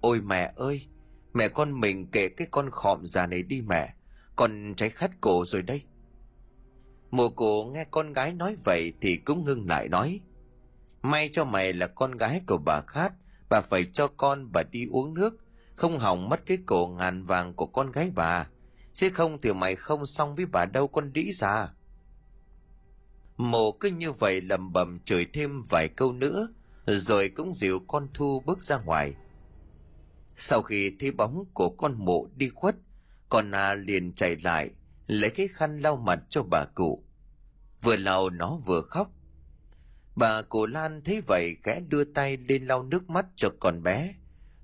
Ôi 0.00 0.20
mẹ 0.20 0.52
ơi, 0.56 0.86
mẹ 1.34 1.48
con 1.48 1.80
mình 1.80 2.06
kệ 2.06 2.28
cái 2.28 2.48
con 2.50 2.70
khọm 2.70 3.06
già 3.06 3.26
này 3.26 3.42
đi 3.42 3.60
mẹ, 3.60 3.94
con 4.36 4.74
cháy 4.76 4.90
khát 4.90 5.10
cổ 5.20 5.44
rồi 5.46 5.62
đây. 5.62 5.82
Mùa 7.10 7.28
cụ 7.28 7.64
nghe 7.64 7.84
con 7.90 8.12
gái 8.12 8.32
nói 8.32 8.56
vậy 8.64 8.92
thì 9.00 9.16
cũng 9.16 9.44
ngưng 9.44 9.68
lại 9.68 9.88
nói, 9.88 10.20
may 11.02 11.28
cho 11.32 11.44
mày 11.44 11.72
là 11.72 11.86
con 11.86 12.16
gái 12.16 12.40
của 12.46 12.58
bà 12.58 12.80
khát, 12.80 13.12
bà 13.50 13.60
phải 13.60 13.84
cho 13.92 14.08
con 14.08 14.52
bà 14.52 14.62
đi 14.62 14.86
uống 14.92 15.14
nước, 15.14 15.34
không 15.76 15.98
hỏng 15.98 16.28
mất 16.28 16.46
cái 16.46 16.58
cổ 16.66 16.86
ngàn 16.86 17.24
vàng 17.24 17.54
của 17.54 17.66
con 17.66 17.90
gái 17.92 18.10
bà 18.14 18.46
chứ 18.98 19.10
không 19.14 19.40
thì 19.40 19.52
mày 19.52 19.76
không 19.76 20.06
xong 20.06 20.34
với 20.34 20.46
bà 20.46 20.64
đâu 20.64 20.88
con 20.88 21.12
đĩ 21.12 21.32
già. 21.32 21.68
Mộ 23.36 23.72
cứ 23.72 23.88
như 23.88 24.12
vậy 24.12 24.40
lầm 24.40 24.72
bầm 24.72 25.00
chửi 25.00 25.26
thêm 25.32 25.60
vài 25.70 25.88
câu 25.88 26.12
nữa, 26.12 26.48
rồi 26.86 27.28
cũng 27.28 27.52
dìu 27.52 27.80
con 27.86 28.08
thu 28.14 28.42
bước 28.46 28.62
ra 28.62 28.78
ngoài. 28.78 29.14
Sau 30.36 30.62
khi 30.62 30.96
thấy 31.00 31.10
bóng 31.10 31.44
của 31.54 31.70
con 31.70 32.04
mộ 32.04 32.28
đi 32.36 32.48
khuất, 32.48 32.76
con 33.28 33.50
na 33.50 33.74
liền 33.74 34.12
chạy 34.12 34.36
lại, 34.42 34.70
lấy 35.06 35.30
cái 35.30 35.48
khăn 35.48 35.80
lau 35.80 35.96
mặt 35.96 36.20
cho 36.28 36.42
bà 36.42 36.64
cụ. 36.74 37.04
Vừa 37.82 37.96
lau 37.96 38.30
nó 38.30 38.56
vừa 38.56 38.82
khóc. 38.82 39.10
Bà 40.16 40.42
cụ 40.42 40.66
lan 40.66 41.02
thấy 41.04 41.20
vậy 41.26 41.56
khẽ 41.62 41.80
đưa 41.88 42.04
tay 42.04 42.36
lên 42.36 42.66
lau 42.66 42.82
nước 42.82 43.10
mắt 43.10 43.26
cho 43.36 43.48
con 43.60 43.82
bé, 43.82 44.14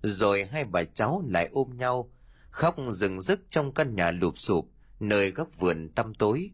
rồi 0.02 0.44
hai 0.44 0.64
bà 0.64 0.84
cháu 0.84 1.22
lại 1.26 1.48
ôm 1.52 1.76
nhau 1.76 2.10
khóc 2.54 2.76
rừng 2.90 3.20
rức 3.20 3.40
trong 3.50 3.74
căn 3.74 3.94
nhà 3.94 4.10
lụp 4.10 4.38
sụp, 4.38 4.70
nơi 5.00 5.30
góc 5.30 5.48
vườn 5.58 5.88
tăm 5.88 6.14
tối. 6.14 6.50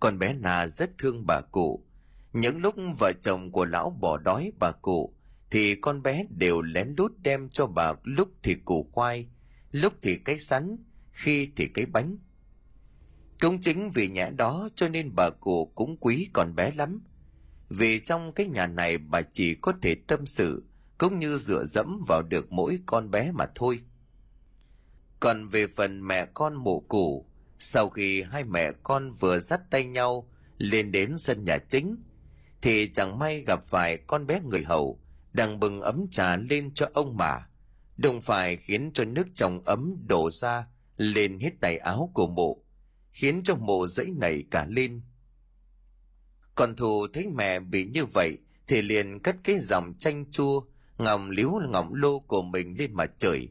Con 0.00 0.18
bé 0.18 0.32
nà 0.32 0.66
rất 0.66 0.98
thương 0.98 1.26
bà 1.26 1.40
cụ. 1.40 1.84
Những 2.32 2.60
lúc 2.60 2.74
vợ 2.98 3.12
chồng 3.20 3.52
của 3.52 3.64
lão 3.64 3.90
bỏ 4.00 4.16
đói 4.16 4.52
bà 4.58 4.72
cụ, 4.72 5.14
thì 5.50 5.74
con 5.74 6.02
bé 6.02 6.26
đều 6.30 6.62
lén 6.62 6.94
lút 6.96 7.12
đem 7.22 7.48
cho 7.48 7.66
bà 7.66 7.92
lúc 8.04 8.28
thì 8.42 8.54
củ 8.54 8.88
khoai, 8.92 9.26
lúc 9.70 9.92
thì 10.02 10.16
cái 10.16 10.38
sắn, 10.38 10.76
khi 11.10 11.50
thì 11.56 11.68
cái 11.68 11.86
bánh. 11.86 12.18
Cũng 13.40 13.60
chính 13.60 13.88
vì 13.94 14.08
nhã 14.08 14.30
đó 14.30 14.68
cho 14.74 14.88
nên 14.88 15.14
bà 15.14 15.30
cụ 15.30 15.72
cũng 15.74 15.96
quý 16.00 16.28
con 16.32 16.54
bé 16.54 16.70
lắm. 16.76 17.02
Vì 17.68 17.98
trong 17.98 18.32
cái 18.32 18.46
nhà 18.46 18.66
này 18.66 18.98
bà 18.98 19.22
chỉ 19.22 19.54
có 19.54 19.72
thể 19.82 19.94
tâm 20.06 20.26
sự, 20.26 20.64
cũng 20.98 21.18
như 21.18 21.38
dựa 21.38 21.64
dẫm 21.64 22.02
vào 22.08 22.22
được 22.22 22.52
mỗi 22.52 22.78
con 22.86 23.10
bé 23.10 23.32
mà 23.32 23.46
thôi 23.54 23.80
còn 25.20 25.46
về 25.46 25.66
phần 25.66 26.06
mẹ 26.06 26.26
con 26.34 26.56
mụ 26.56 26.80
củ, 26.80 27.26
sau 27.58 27.88
khi 27.88 28.22
hai 28.22 28.44
mẹ 28.44 28.72
con 28.82 29.10
vừa 29.10 29.38
dắt 29.38 29.60
tay 29.70 29.84
nhau 29.84 30.28
lên 30.58 30.92
đến 30.92 31.18
sân 31.18 31.44
nhà 31.44 31.58
chính, 31.58 31.96
thì 32.62 32.88
chẳng 32.92 33.18
may 33.18 33.40
gặp 33.40 33.64
phải 33.64 33.96
con 33.96 34.26
bé 34.26 34.40
người 34.40 34.62
hầu 34.62 35.00
đang 35.32 35.60
bưng 35.60 35.80
ấm 35.80 36.06
trà 36.10 36.36
lên 36.36 36.74
cho 36.74 36.88
ông 36.94 37.16
mà. 37.16 37.46
Đồng 37.96 38.20
phải 38.20 38.56
khiến 38.56 38.90
cho 38.94 39.04
nước 39.04 39.26
trong 39.34 39.62
ấm 39.64 39.96
đổ 40.08 40.30
ra 40.30 40.66
lên 40.96 41.38
hết 41.40 41.50
tay 41.60 41.78
áo 41.78 42.10
của 42.14 42.26
mộ 42.26 42.62
khiến 43.12 43.42
cho 43.44 43.54
mộ 43.54 43.86
dãy 43.86 44.06
nảy 44.16 44.44
cả 44.50 44.66
lên. 44.68 45.02
Còn 46.54 46.76
thù 46.76 47.06
thấy 47.12 47.28
mẹ 47.34 47.60
bị 47.60 47.84
như 47.84 48.04
vậy 48.04 48.38
thì 48.66 48.82
liền 48.82 49.20
cất 49.20 49.36
cái 49.44 49.58
dòng 49.58 49.94
chanh 49.98 50.30
chua, 50.30 50.60
ngọng 50.98 51.30
liếu 51.30 51.50
ngọng 51.68 51.94
lô 51.94 52.18
của 52.18 52.42
mình 52.42 52.74
lên 52.78 52.94
mà 52.94 53.06
chửi 53.06 53.48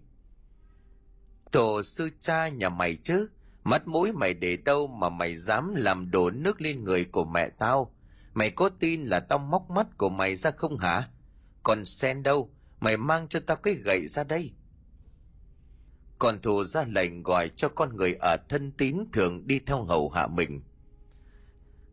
tổ 1.56 1.82
sư 1.84 2.10
cha 2.20 2.48
nhà 2.50 2.70
mày 2.70 2.96
chứ? 3.04 3.30
Mắt 3.64 3.88
mũi 3.88 4.12
mày 4.12 4.34
để 4.34 4.58
đâu 4.58 4.88
mà 4.88 5.10
mày 5.10 5.36
dám 5.36 5.76
làm 5.76 6.12
đổ 6.12 6.30
nước 6.30 6.62
lên 6.62 6.84
người 6.84 7.06
của 7.06 7.26
mẹ 7.26 7.50
tao? 7.50 7.96
Mày 8.34 8.52
có 8.52 8.70
tin 8.70 9.04
là 9.04 9.20
tao 9.20 9.40
móc 9.40 9.70
mắt 9.70 9.88
của 9.98 10.10
mày 10.10 10.36
ra 10.36 10.52
không 10.52 10.78
hả? 10.78 11.10
Còn 11.64 11.86
sen 11.86 12.24
đâu, 12.24 12.50
mày 12.80 12.98
mang 12.98 13.28
cho 13.28 13.40
tao 13.48 13.58
cái 13.58 13.74
gậy 13.74 14.08
ra 14.08 14.24
đây. 14.24 14.52
Còn 16.20 16.42
thù 16.42 16.64
ra 16.64 16.84
lệnh 16.84 17.24
gọi 17.24 17.50
cho 17.50 17.70
con 17.70 17.96
người 17.96 18.14
ở 18.14 18.38
thân 18.50 18.72
tín 18.72 18.98
thường 19.14 19.48
đi 19.48 19.60
theo 19.60 19.84
hầu 19.84 20.10
hạ 20.10 20.28
mình. 20.28 20.62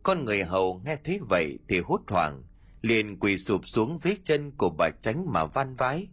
Con 0.03 0.25
người 0.25 0.45
hầu 0.45 0.83
nghe 0.85 0.97
thấy 1.05 1.21
vậy 1.29 1.59
thì 1.69 1.81
hốt 1.81 2.01
hoảng, 2.09 2.43
liền 2.81 3.19
quỳ 3.21 3.39
sụp 3.39 3.69
xuống 3.69 3.97
dưới 3.97 4.17
chân 4.25 4.51
của 4.51 4.71
bà 4.79 4.91
tránh 5.01 5.25
mà 5.33 5.45
van 5.45 5.75
vái. 5.75 6.09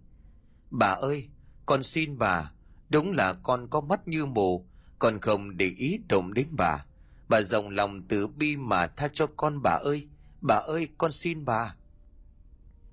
Bà 0.70 0.88
ơi, 0.88 1.30
con 1.66 1.84
xin 1.84 2.18
bà 2.18 2.52
đúng 2.90 3.12
là 3.12 3.34
con 3.34 3.68
có 3.70 3.82
mắt 3.82 4.08
như 4.08 4.26
mù 4.26 4.70
con 5.00 5.20
không 5.20 5.58
để 5.58 5.72
ý 5.78 6.00
động 6.10 6.34
đến 6.34 6.48
bà. 6.52 6.86
Bà 7.30 7.42
rộng 7.42 7.70
lòng 7.70 8.02
từ 8.08 8.28
bi 8.28 8.58
mà 8.58 8.88
tha 8.88 9.08
cho 9.14 9.28
con 9.28 9.62
bà 9.64 9.72
ơi. 9.72 10.08
Bà 10.42 10.56
ơi, 10.56 10.88
con 10.98 11.12
xin 11.12 11.46
bà. 11.46 11.76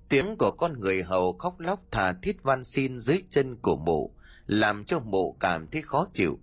Tiếng 0.09 0.35
của 0.39 0.51
con 0.51 0.79
người 0.79 1.03
hầu 1.03 1.33
khóc 1.33 1.59
lóc 1.59 1.81
thà 1.91 2.13
thiết 2.13 2.43
van 2.43 2.63
xin 2.63 2.99
dưới 2.99 3.19
chân 3.29 3.55
của 3.61 3.75
mụ, 3.75 4.15
làm 4.45 4.85
cho 4.85 4.99
mụ 4.99 5.37
cảm 5.39 5.67
thấy 5.67 5.81
khó 5.81 6.07
chịu. 6.13 6.39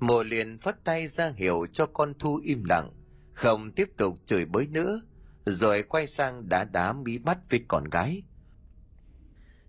Mụ 0.00 0.22
liền 0.22 0.58
phất 0.58 0.84
tay 0.84 1.06
ra 1.06 1.32
hiệu 1.36 1.66
cho 1.72 1.86
con 1.86 2.14
thu 2.18 2.40
im 2.44 2.64
lặng, 2.64 2.90
không 3.32 3.72
tiếp 3.72 3.88
tục 3.96 4.18
chửi 4.24 4.44
bới 4.44 4.66
nữa, 4.66 5.00
rồi 5.44 5.82
quay 5.82 6.06
sang 6.06 6.48
đá 6.48 6.64
đá 6.64 6.92
mí 6.92 7.18
bắt 7.18 7.38
với 7.50 7.64
con 7.68 7.84
gái. 7.84 8.22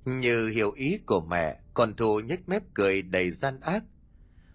Như 0.05 0.49
hiểu 0.49 0.71
ý 0.71 0.97
của 1.05 1.21
mẹ 1.21 1.60
con 1.73 1.95
thù 1.95 2.19
nhếch 2.19 2.49
mép 2.49 2.63
cười 2.73 3.01
đầy 3.01 3.31
gian 3.31 3.59
ác. 3.59 3.83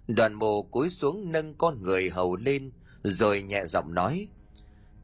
Đoàn 0.08 0.34
mồ 0.34 0.62
cúi 0.62 0.90
xuống 0.90 1.32
nâng 1.32 1.54
con 1.54 1.82
người 1.82 2.10
hầu 2.10 2.36
lên 2.36 2.72
rồi 3.02 3.42
nhẹ 3.42 3.64
giọng 3.66 3.94
nói 3.94 4.28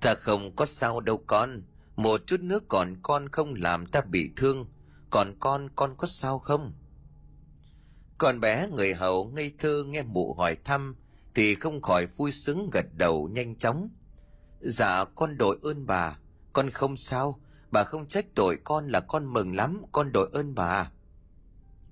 ta 0.03 0.15
không 0.15 0.57
có 0.57 0.67
sao 0.67 1.01
đâu 1.01 1.25
con 1.27 1.63
một 1.97 2.27
chút 2.27 2.41
nước 2.41 2.69
còn 2.69 2.97
con 3.03 3.29
không 3.29 3.55
làm 3.55 3.87
ta 3.87 4.01
bị 4.01 4.31
thương 4.37 4.67
còn 5.11 5.35
con 5.41 5.69
con 5.77 5.95
có 5.97 6.07
sao 6.07 6.39
không? 6.39 6.73
Con 8.19 8.41
bé 8.41 8.67
người 8.69 8.95
hầu 8.95 9.25
ngây 9.25 9.53
thơ 9.59 9.85
nghe 9.87 10.03
mụ 10.03 10.35
hỏi 10.35 10.57
thăm 10.65 10.97
thì 11.35 11.55
không 11.55 11.83
khỏi 11.83 12.07
vui 12.07 12.33
sướng 12.33 12.71
gật 12.73 12.87
đầu 12.95 13.29
nhanh 13.33 13.57
chóng. 13.57 13.89
Dạ 14.61 15.05
con 15.05 15.39
đội 15.39 15.59
ơn 15.63 15.87
bà, 15.87 16.19
con 16.53 16.71
không 16.71 16.97
sao, 16.97 17.41
bà 17.71 17.85
không 17.85 18.09
trách 18.09 18.27
tội 18.35 18.59
con 18.65 18.89
là 18.89 19.01
con 19.01 19.33
mừng 19.33 19.57
lắm, 19.57 19.83
con 19.93 20.13
đội 20.13 20.31
ơn 20.33 20.55
bà 20.55 20.91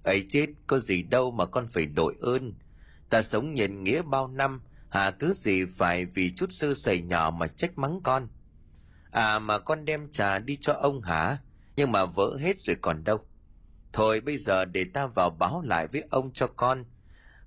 ấy 0.03 0.26
chết, 0.28 0.46
có 0.66 0.78
gì 0.78 1.03
đâu 1.03 1.30
mà 1.30 1.46
con 1.46 1.66
phải 1.66 1.86
đội 1.86 2.16
ơn. 2.20 2.55
Ta 3.11 3.22
sống 3.22 3.55
nhân 3.55 3.84
nghĩa 3.84 4.03
bao 4.03 4.28
năm, 4.28 4.62
hà 4.88 5.11
cứ 5.11 5.32
gì 5.32 5.64
phải 5.64 6.05
vì 6.05 6.30
chút 6.36 6.46
sơ 6.51 6.74
sẩy 6.74 7.03
nhỏ 7.03 7.30
mà 7.30 7.46
trách 7.46 7.78
mắng 7.78 8.01
con. 8.05 8.28
À 9.11 9.38
mà 9.38 9.59
con 9.59 9.84
đem 9.84 10.11
trà 10.11 10.38
đi 10.38 10.57
cho 10.61 10.72
ông 10.72 11.03
hả? 11.03 11.38
Nhưng 11.76 11.92
mà 11.92 12.05
vỡ 12.05 12.36
hết 12.40 12.59
rồi 12.59 12.76
còn 12.80 13.05
đâu. 13.05 13.18
Thôi 13.92 14.20
bây 14.20 14.36
giờ 14.36 14.64
để 14.64 14.84
ta 14.94 15.07
vào 15.07 15.30
báo 15.30 15.62
lại 15.62 15.86
với 15.86 16.05
ông 16.11 16.32
cho 16.32 16.46
con. 16.46 16.84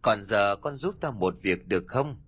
Còn 0.02 0.24
giờ 0.24 0.56
con 0.56 0.76
giúp 0.76 0.96
ta 1.02 1.12
một 1.12 1.34
việc 1.42 1.68
được 1.68 1.84
không? 1.88 2.22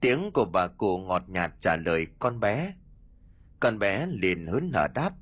Tiếng 0.00 0.30
của 0.34 0.44
bà 0.44 0.66
cụ 0.66 0.98
ngọt 0.98 1.22
nhạt 1.28 1.52
trả 1.60 1.76
lời 1.76 2.06
con 2.18 2.40
bé. 2.40 2.74
Con 3.60 3.78
bé 3.78 4.06
liền 4.06 4.46
hớn 4.46 4.70
nở 4.72 4.88
đáp. 4.94 5.12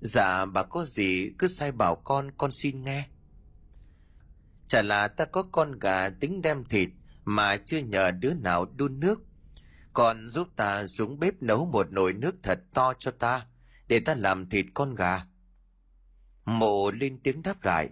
Dạ 0.00 0.44
bà 0.44 0.62
có 0.62 0.84
gì 0.84 1.32
cứ 1.38 1.46
sai 1.46 1.72
bảo 1.72 1.96
con, 1.96 2.30
con 2.36 2.52
xin 2.52 2.84
nghe. 2.84 3.08
Chả 4.66 4.82
là 4.82 5.08
ta 5.08 5.24
có 5.24 5.42
con 5.42 5.78
gà 5.78 6.08
tính 6.08 6.42
đem 6.42 6.64
thịt 6.64 6.88
mà 7.24 7.56
chưa 7.56 7.78
nhờ 7.78 8.10
đứa 8.10 8.34
nào 8.34 8.64
đun 8.76 9.00
nước. 9.00 9.20
con 9.92 10.26
giúp 10.26 10.48
ta 10.56 10.86
xuống 10.86 11.18
bếp 11.18 11.42
nấu 11.42 11.66
một 11.66 11.92
nồi 11.92 12.12
nước 12.12 12.34
thật 12.42 12.60
to 12.74 12.92
cho 12.98 13.10
ta, 13.10 13.46
để 13.88 14.00
ta 14.00 14.14
làm 14.14 14.48
thịt 14.48 14.66
con 14.74 14.94
gà. 14.94 15.26
Mộ 16.44 16.90
lên 16.90 17.18
tiếng 17.22 17.42
đáp 17.42 17.64
lại. 17.64 17.88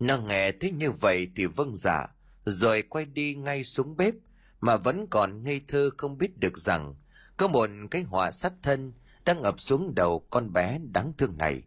Nó 0.00 0.18
nghe 0.18 0.52
thấy 0.52 0.70
như 0.70 0.90
vậy 0.90 1.30
thì 1.36 1.46
vâng 1.46 1.74
dạ, 1.74 2.06
rồi 2.44 2.82
quay 2.82 3.04
đi 3.04 3.34
ngay 3.34 3.64
xuống 3.64 3.96
bếp, 3.96 4.14
mà 4.60 4.76
vẫn 4.76 5.06
còn 5.10 5.44
ngây 5.44 5.60
thơ 5.68 5.90
không 5.96 6.18
biết 6.18 6.38
được 6.38 6.58
rằng 6.58 6.94
có 7.36 7.48
một 7.48 7.70
cái 7.90 8.02
họa 8.02 8.30
sát 8.30 8.52
thân 8.62 8.92
đang 9.26 9.42
ập 9.42 9.60
xuống 9.60 9.94
đầu 9.94 10.26
con 10.30 10.52
bé 10.52 10.78
đáng 10.92 11.12
thương 11.18 11.38
này. 11.38 11.62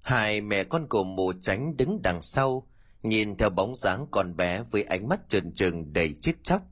Hai 0.00 0.40
mẹ 0.40 0.64
con 0.64 0.86
của 0.88 1.04
mù 1.04 1.32
tránh 1.40 1.76
đứng 1.76 2.02
đằng 2.02 2.20
sau, 2.20 2.66
nhìn 3.02 3.36
theo 3.36 3.50
bóng 3.50 3.74
dáng 3.74 4.06
con 4.10 4.36
bé 4.36 4.62
với 4.70 4.82
ánh 4.82 5.08
mắt 5.08 5.28
trừng 5.28 5.52
trừng 5.52 5.92
đầy 5.92 6.14
chết 6.20 6.32
chóc. 6.42 6.62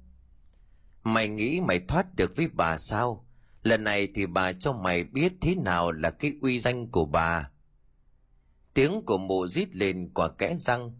Mày 1.03 1.29
nghĩ 1.29 1.61
mày 1.61 1.81
thoát 1.89 2.15
được 2.17 2.37
với 2.37 2.49
bà 2.53 2.79
sao? 2.79 3.27
Lần 3.63 3.85
này 3.85 4.09
thì 4.15 4.27
bà 4.27 4.53
cho 4.53 4.73
mày 4.73 5.05
biết 5.05 5.33
thế 5.41 5.55
nào 5.55 5.93
là 5.93 6.11
cái 6.11 6.33
uy 6.41 6.59
danh 6.59 6.91
của 6.91 7.05
bà. 7.05 7.51
Tiếng 8.75 9.03
của 9.07 9.19
mụ 9.19 9.47
rít 9.47 9.77
lên 9.77 10.11
quả 10.15 10.29
kẽ 10.29 10.55
răng. 10.59 10.93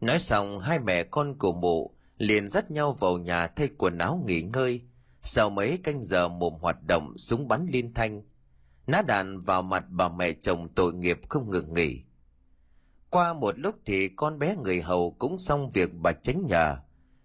Nói 0.00 0.18
xong 0.18 0.58
hai 0.58 0.78
mẹ 0.78 1.02
con 1.02 1.38
của 1.38 1.52
mụ 1.52 1.94
liền 2.18 2.48
dắt 2.48 2.70
nhau 2.70 2.92
vào 2.92 3.18
nhà 3.18 3.46
thay 3.46 3.68
quần 3.78 3.98
áo 3.98 4.22
nghỉ 4.26 4.42
ngơi. 4.42 4.82
Sau 5.30 5.50
mấy 5.50 5.78
canh 5.78 6.02
giờ 6.02 6.28
mồm 6.28 6.54
hoạt 6.60 6.82
động 6.86 7.18
súng 7.18 7.48
bắn 7.48 7.66
liên 7.70 7.94
thanh. 7.94 8.22
Ná 8.86 9.02
đạn 9.06 9.40
vào 9.40 9.62
mặt 9.62 9.84
bà 9.88 10.08
mẹ 10.08 10.32
chồng 10.32 10.68
tội 10.74 10.94
nghiệp 10.94 11.20
không 11.28 11.50
ngừng 11.50 11.74
nghỉ. 11.74 12.02
Qua 13.10 13.34
một 13.34 13.58
lúc 13.58 13.74
thì 13.84 14.08
con 14.08 14.38
bé 14.38 14.56
người 14.56 14.82
hầu 14.82 15.10
cũng 15.18 15.38
xong 15.38 15.68
việc 15.68 15.90
bà 15.94 16.12
tránh 16.12 16.46
nhà 16.46 16.82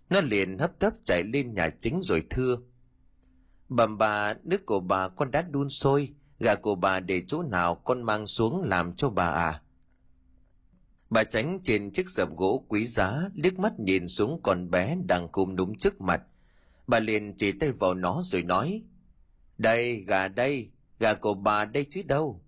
Nó 0.10 0.22
liền 0.22 0.58
hấp 0.58 0.80
tấp 0.80 0.94
chạy 1.04 1.24
lên 1.24 1.54
nhà 1.54 1.70
chính 1.70 2.02
rồi 2.02 2.24
thưa. 2.30 2.58
Bẩm 3.70 3.98
bà, 3.98 4.34
nước 4.44 4.66
của 4.66 4.80
bà 4.80 5.08
con 5.08 5.32
đã 5.32 5.42
đun 5.42 5.70
sôi, 5.70 6.10
gà 6.40 6.56
của 6.56 6.76
bà 6.76 7.00
để 7.00 7.24
chỗ 7.28 7.44
nào 7.44 7.76
con 7.76 8.02
mang 8.02 8.28
xuống 8.28 8.62
làm 8.62 8.96
cho 8.96 9.10
bà 9.10 9.28
à? 9.28 9.62
Bà 11.10 11.24
tránh 11.24 11.60
trên 11.64 11.92
chiếc 11.92 12.10
sập 12.10 12.30
gỗ 12.38 12.66
quý 12.68 12.86
giá, 12.86 13.30
liếc 13.34 13.60
mắt 13.60 13.80
nhìn 13.80 14.08
xuống 14.08 14.40
con 14.44 14.72
bé 14.72 14.98
đang 15.06 15.28
cùm 15.28 15.56
đúng 15.56 15.78
trước 15.78 16.02
mặt. 16.02 16.22
Bà 16.88 17.00
liền 17.00 17.34
chỉ 17.38 17.52
tay 17.52 17.72
vào 17.72 17.94
nó 17.94 18.22
rồi 18.24 18.44
nói, 18.44 18.84
Đây, 19.58 20.04
gà 20.08 20.28
đây, 20.28 20.72
gà 21.00 21.14
của 21.14 21.34
bà 21.34 21.66
đây 21.66 21.86
chứ 21.90 22.02
đâu. 22.06 22.42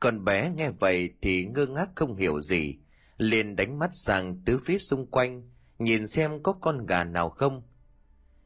Con 0.00 0.24
bé 0.24 0.50
nghe 0.50 0.70
vậy 0.70 1.10
thì 1.22 1.44
ngơ 1.44 1.66
ngác 1.66 1.90
không 1.94 2.16
hiểu 2.16 2.40
gì, 2.40 2.78
liền 3.16 3.56
đánh 3.56 3.78
mắt 3.78 3.90
sang 3.92 4.42
tứ 4.44 4.58
phía 4.64 4.78
xung 4.78 5.06
quanh, 5.06 5.50
nhìn 5.78 6.06
xem 6.06 6.42
có 6.42 6.52
con 6.52 6.86
gà 6.86 7.04
nào 7.04 7.30
không. 7.30 7.62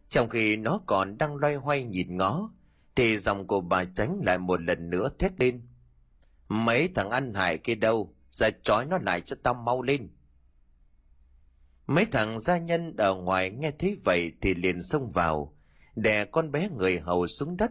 Trong 0.09 0.29
khi 0.29 0.57
nó 0.57 0.81
còn 0.87 1.19
đang 1.19 1.37
loay 1.37 1.55
hoay 1.55 1.85
nhìn 1.85 2.17
ngó, 2.17 2.51
thì 2.97 3.19
dòng 3.19 3.47
của 3.47 3.61
bà 3.61 3.85
tránh 3.85 4.21
lại 4.25 4.39
một 4.39 4.61
lần 4.61 4.91
nữa 4.91 5.09
thét 5.19 5.41
lên. 5.41 5.63
Mấy 6.49 6.89
thằng 6.95 7.11
ăn 7.11 7.35
hại 7.35 7.59
kia 7.59 7.75
đâu, 7.75 8.15
ra 8.31 8.51
trói 8.63 8.85
nó 8.85 8.99
lại 8.99 9.21
cho 9.21 9.37
tao 9.43 9.55
mau 9.55 9.83
lên. 9.83 10.09
Mấy 11.87 12.07
thằng 12.07 12.39
gia 12.39 12.59
nhân 12.59 12.97
ở 12.97 13.15
ngoài 13.15 13.51
nghe 13.51 13.71
thấy 13.71 13.97
vậy 14.05 14.33
thì 14.41 14.55
liền 14.55 14.83
xông 14.83 15.11
vào, 15.11 15.57
đè 15.97 16.25
con 16.25 16.53
bé 16.53 16.69
người 16.69 16.99
hầu 16.99 17.27
xuống 17.27 17.57
đất, 17.57 17.71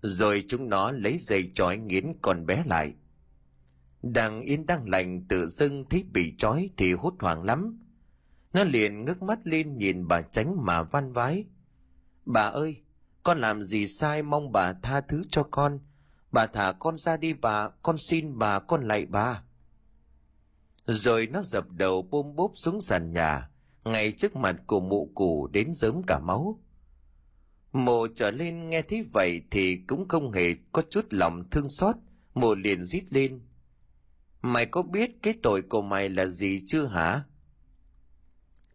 rồi 0.00 0.44
chúng 0.48 0.68
nó 0.68 0.92
lấy 0.92 1.18
dây 1.18 1.50
trói 1.54 1.78
nghiến 1.78 2.12
con 2.22 2.46
bé 2.46 2.62
lại. 2.66 2.94
Đang 4.02 4.40
yên 4.40 4.66
đang 4.66 4.88
lành 4.88 5.24
tự 5.28 5.46
dưng 5.46 5.84
thấy 5.90 6.02
bị 6.02 6.34
trói 6.38 6.70
thì 6.76 6.92
hốt 6.92 7.14
hoảng 7.20 7.42
lắm. 7.42 7.80
Nó 8.52 8.64
liền 8.64 9.04
ngước 9.04 9.22
mắt 9.22 9.38
lên 9.44 9.78
nhìn 9.78 10.08
bà 10.08 10.22
tránh 10.22 10.64
mà 10.64 10.82
van 10.82 11.12
vái. 11.12 11.44
Bà 12.24 12.42
ơi, 12.42 12.76
con 13.22 13.38
làm 13.38 13.62
gì 13.62 13.86
sai 13.86 14.22
mong 14.22 14.52
bà 14.52 14.72
tha 14.72 15.00
thứ 15.00 15.22
cho 15.28 15.42
con. 15.50 15.80
Bà 16.32 16.46
thả 16.46 16.72
con 16.72 16.98
ra 16.98 17.16
đi 17.16 17.32
bà, 17.32 17.68
con 17.68 17.98
xin 17.98 18.38
bà, 18.38 18.58
con 18.58 18.82
lạy 18.82 19.06
bà. 19.06 19.42
Rồi 20.86 21.26
nó 21.26 21.42
dập 21.42 21.70
đầu 21.70 22.02
bôm 22.02 22.36
bốp 22.36 22.52
xuống 22.54 22.80
sàn 22.80 23.12
nhà, 23.12 23.50
ngay 23.86 24.12
trước 24.12 24.36
mặt 24.36 24.56
của 24.66 24.80
mụ 24.80 25.12
cụ 25.14 25.48
đến 25.52 25.74
sớm 25.74 26.02
cả 26.06 26.18
máu. 26.18 26.60
Mộ 27.72 28.06
trở 28.14 28.30
lên 28.30 28.70
nghe 28.70 28.82
thấy 28.82 29.04
vậy 29.12 29.42
thì 29.50 29.76
cũng 29.76 30.08
không 30.08 30.32
hề 30.32 30.54
có 30.72 30.82
chút 30.90 31.06
lòng 31.10 31.50
thương 31.50 31.68
xót, 31.68 31.96
mộ 32.34 32.54
liền 32.54 32.84
rít 32.84 33.04
lên. 33.10 33.40
Mày 34.42 34.66
có 34.66 34.82
biết 34.82 35.10
cái 35.22 35.34
tội 35.42 35.62
của 35.62 35.82
mày 35.82 36.08
là 36.08 36.26
gì 36.26 36.60
chưa 36.66 36.86
hả? 36.86 37.22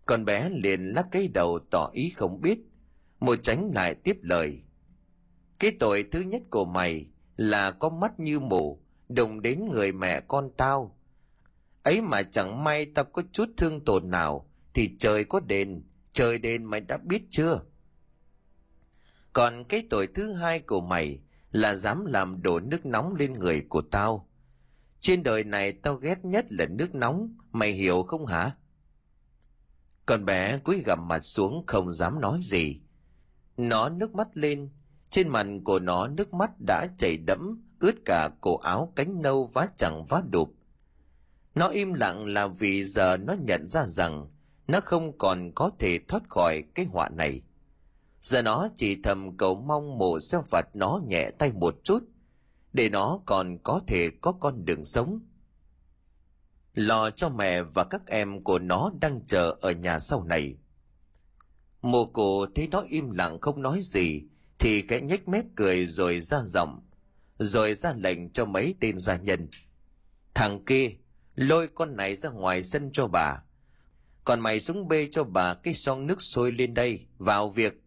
Con 0.05 0.26
bé 0.26 0.49
liền 0.49 0.82
lắc 0.84 1.07
cái 1.12 1.28
đầu 1.28 1.59
tỏ 1.72 1.89
ý 1.93 2.09
không 2.09 2.41
biết, 2.41 2.59
mụ 3.20 3.36
tránh 3.36 3.72
lại 3.76 3.95
tiếp 3.95 4.18
lời. 4.22 4.62
Cái 5.59 5.72
tội 5.80 6.05
thứ 6.12 6.20
nhất 6.22 6.41
của 6.49 6.66
mày 6.66 7.05
là 7.38 7.72
có 7.72 7.89
mắt 7.89 8.20
như 8.20 8.39
mù, 8.39 8.82
đụng 9.09 9.41
đến 9.41 9.70
người 9.72 9.91
mẹ 9.91 10.22
con 10.28 10.49
tao. 10.57 10.97
Ấy 11.84 12.01
mà 12.01 12.24
chẳng 12.24 12.64
may 12.64 12.86
tao 12.86 13.05
có 13.05 13.24
chút 13.32 13.49
thương 13.57 13.86
tổn 13.86 14.12
nào, 14.12 14.51
thì 14.74 14.97
trời 14.99 15.24
có 15.24 15.39
đền, 15.39 15.84
trời 16.13 16.38
đền 16.38 16.63
mày 16.63 16.82
đã 16.82 16.97
biết 16.97 17.22
chưa? 17.30 17.61
Còn 19.34 19.63
cái 19.63 19.88
tội 19.89 20.07
thứ 20.07 20.34
hai 20.34 20.59
của 20.59 20.82
mày 20.82 21.19
là 21.51 21.76
dám 21.76 22.05
làm 22.05 22.41
đổ 22.41 22.59
nước 22.59 22.86
nóng 22.86 23.15
lên 23.15 23.34
người 23.34 23.65
của 23.69 23.82
tao. 23.82 24.28
Trên 24.99 25.24
đời 25.24 25.43
này 25.43 25.72
tao 25.72 25.95
ghét 25.95 26.26
nhất 26.26 26.45
là 26.49 26.65
nước 26.65 26.95
nóng, 26.95 27.36
mày 27.51 27.72
hiểu 27.72 28.03
không 28.03 28.26
hả? 28.26 28.51
Con 30.05 30.26
bé 30.26 30.57
cúi 30.57 30.84
gằm 30.86 31.07
mặt 31.07 31.19
xuống 31.19 31.63
không 31.67 31.91
dám 31.91 32.22
nói 32.22 32.39
gì. 32.43 32.82
Nó 33.57 33.89
nước 33.89 34.15
mắt 34.15 34.28
lên, 34.34 34.69
trên 35.09 35.28
mặt 35.28 35.47
của 35.63 35.80
nó 35.80 36.07
nước 36.07 36.34
mắt 36.34 36.51
đã 36.67 36.88
chảy 36.97 37.17
đẫm, 37.17 37.63
ướt 37.80 37.95
cả 38.05 38.30
cổ 38.41 38.57
áo 38.57 38.93
cánh 38.95 39.22
nâu 39.22 39.47
vá 39.47 39.67
chẳng 39.78 40.05
vá 40.05 40.22
đụp. 40.32 40.53
Nó 41.55 41.67
im 41.67 41.93
lặng 41.93 42.26
là 42.26 42.47
vì 42.47 42.84
giờ 42.84 43.17
nó 43.17 43.34
nhận 43.34 43.67
ra 43.67 43.88
rằng 43.88 44.28
nó 44.68 44.80
không 44.80 45.18
còn 45.18 45.51
có 45.55 45.72
thể 45.80 45.99
thoát 46.07 46.30
khỏi 46.30 46.64
cái 46.76 46.86
họa 46.86 47.09
này. 47.09 47.41
Giờ 48.22 48.41
nó 48.41 48.68
chỉ 48.76 49.01
thầm 49.03 49.38
cầu 49.38 49.55
mong 49.55 49.97
mổ 49.97 50.20
sẽ 50.20 50.38
phạt 50.45 50.76
nó 50.76 51.01
nhẹ 51.07 51.32
tay 51.32 51.51
một 51.51 51.76
chút, 51.84 52.03
để 52.74 52.89
nó 52.89 53.20
còn 53.26 53.57
có 53.64 53.82
thể 53.88 54.09
có 54.22 54.32
con 54.32 54.66
đường 54.66 54.86
sống. 54.86 55.20
Lo 56.74 57.09
cho 57.09 57.30
mẹ 57.30 57.64
và 57.64 57.84
các 57.84 58.07
em 58.07 58.43
của 58.43 58.59
nó 58.59 58.91
đang 59.01 59.26
chờ 59.26 59.55
ở 59.62 59.72
nhà 59.72 59.99
sau 59.99 60.24
này. 60.24 60.55
Mồ 61.82 62.05
cổ 62.05 62.45
thấy 62.55 62.68
nó 62.72 62.84
im 62.89 63.12
lặng 63.12 63.39
không 63.41 63.62
nói 63.62 63.80
gì, 63.84 64.22
thì 64.59 64.82
khẽ 64.82 65.01
nhếch 65.01 65.28
mép 65.28 65.45
cười 65.55 65.86
rồi 65.86 66.22
ra 66.22 66.41
giọng, 66.45 66.82
rồi 67.39 67.74
ra 67.74 67.93
lệnh 67.93 68.30
cho 68.30 68.45
mấy 68.45 68.76
tên 68.80 68.99
gia 68.99 69.18
nhân. 69.18 69.47
Thằng 70.34 70.66
kia, 70.66 70.91
lôi 71.36 71.68
con 71.68 71.95
này 71.95 72.16
ra 72.16 72.30
ngoài 72.30 72.64
sân 72.64 72.89
cho 72.93 73.07
bà. 73.07 73.43
Còn 74.32 74.39
mày 74.39 74.59
xuống 74.59 74.88
bê 74.88 75.07
cho 75.11 75.23
bà 75.23 75.53
cái 75.53 75.73
son 75.73 76.07
nước 76.07 76.21
sôi 76.21 76.51
lên 76.51 76.73
đây, 76.73 77.05
vào 77.17 77.49
việc. 77.49 77.82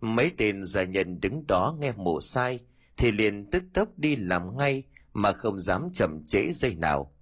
Mấy 0.00 0.32
tên 0.36 0.64
già 0.64 0.84
nhân 0.84 1.20
đứng 1.20 1.46
đó 1.46 1.76
nghe 1.80 1.92
mổ 1.92 2.20
sai, 2.20 2.60
thì 2.96 3.12
liền 3.12 3.50
tức 3.50 3.64
tốc 3.72 3.88
đi 3.96 4.16
làm 4.16 4.56
ngay 4.56 4.82
mà 5.12 5.32
không 5.32 5.58
dám 5.58 5.88
chậm 5.94 6.24
trễ 6.28 6.52
giây 6.52 6.74
nào. 6.74 7.14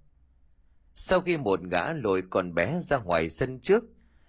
Sau 0.95 1.21
khi 1.21 1.37
một 1.37 1.59
gã 1.61 1.93
lôi 1.93 2.23
con 2.29 2.53
bé 2.53 2.79
ra 2.81 2.97
ngoài 2.97 3.29
sân 3.29 3.59
trước, 3.59 3.83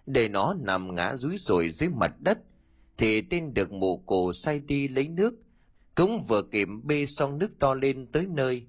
để 0.07 0.29
nó 0.29 0.55
nằm 0.61 0.95
ngã 0.95 1.17
rúi 1.17 1.37
rồi 1.37 1.69
dưới 1.69 1.89
mặt 1.89 2.15
đất, 2.21 2.39
thì 2.99 3.21
tên 3.21 3.55
được 3.55 3.73
mụ 3.73 3.99
cổ 4.07 4.33
say 4.33 4.61
đi 4.61 4.89
lấy 4.89 5.09
nước, 5.09 5.35
cũng 5.95 6.21
vừa 6.29 6.43
kịp 6.43 6.69
bê 6.83 7.07
xong 7.07 7.39
nước 7.39 7.59
to 7.59 7.75
lên 7.75 8.07
tới 8.13 8.27
nơi. 8.27 8.67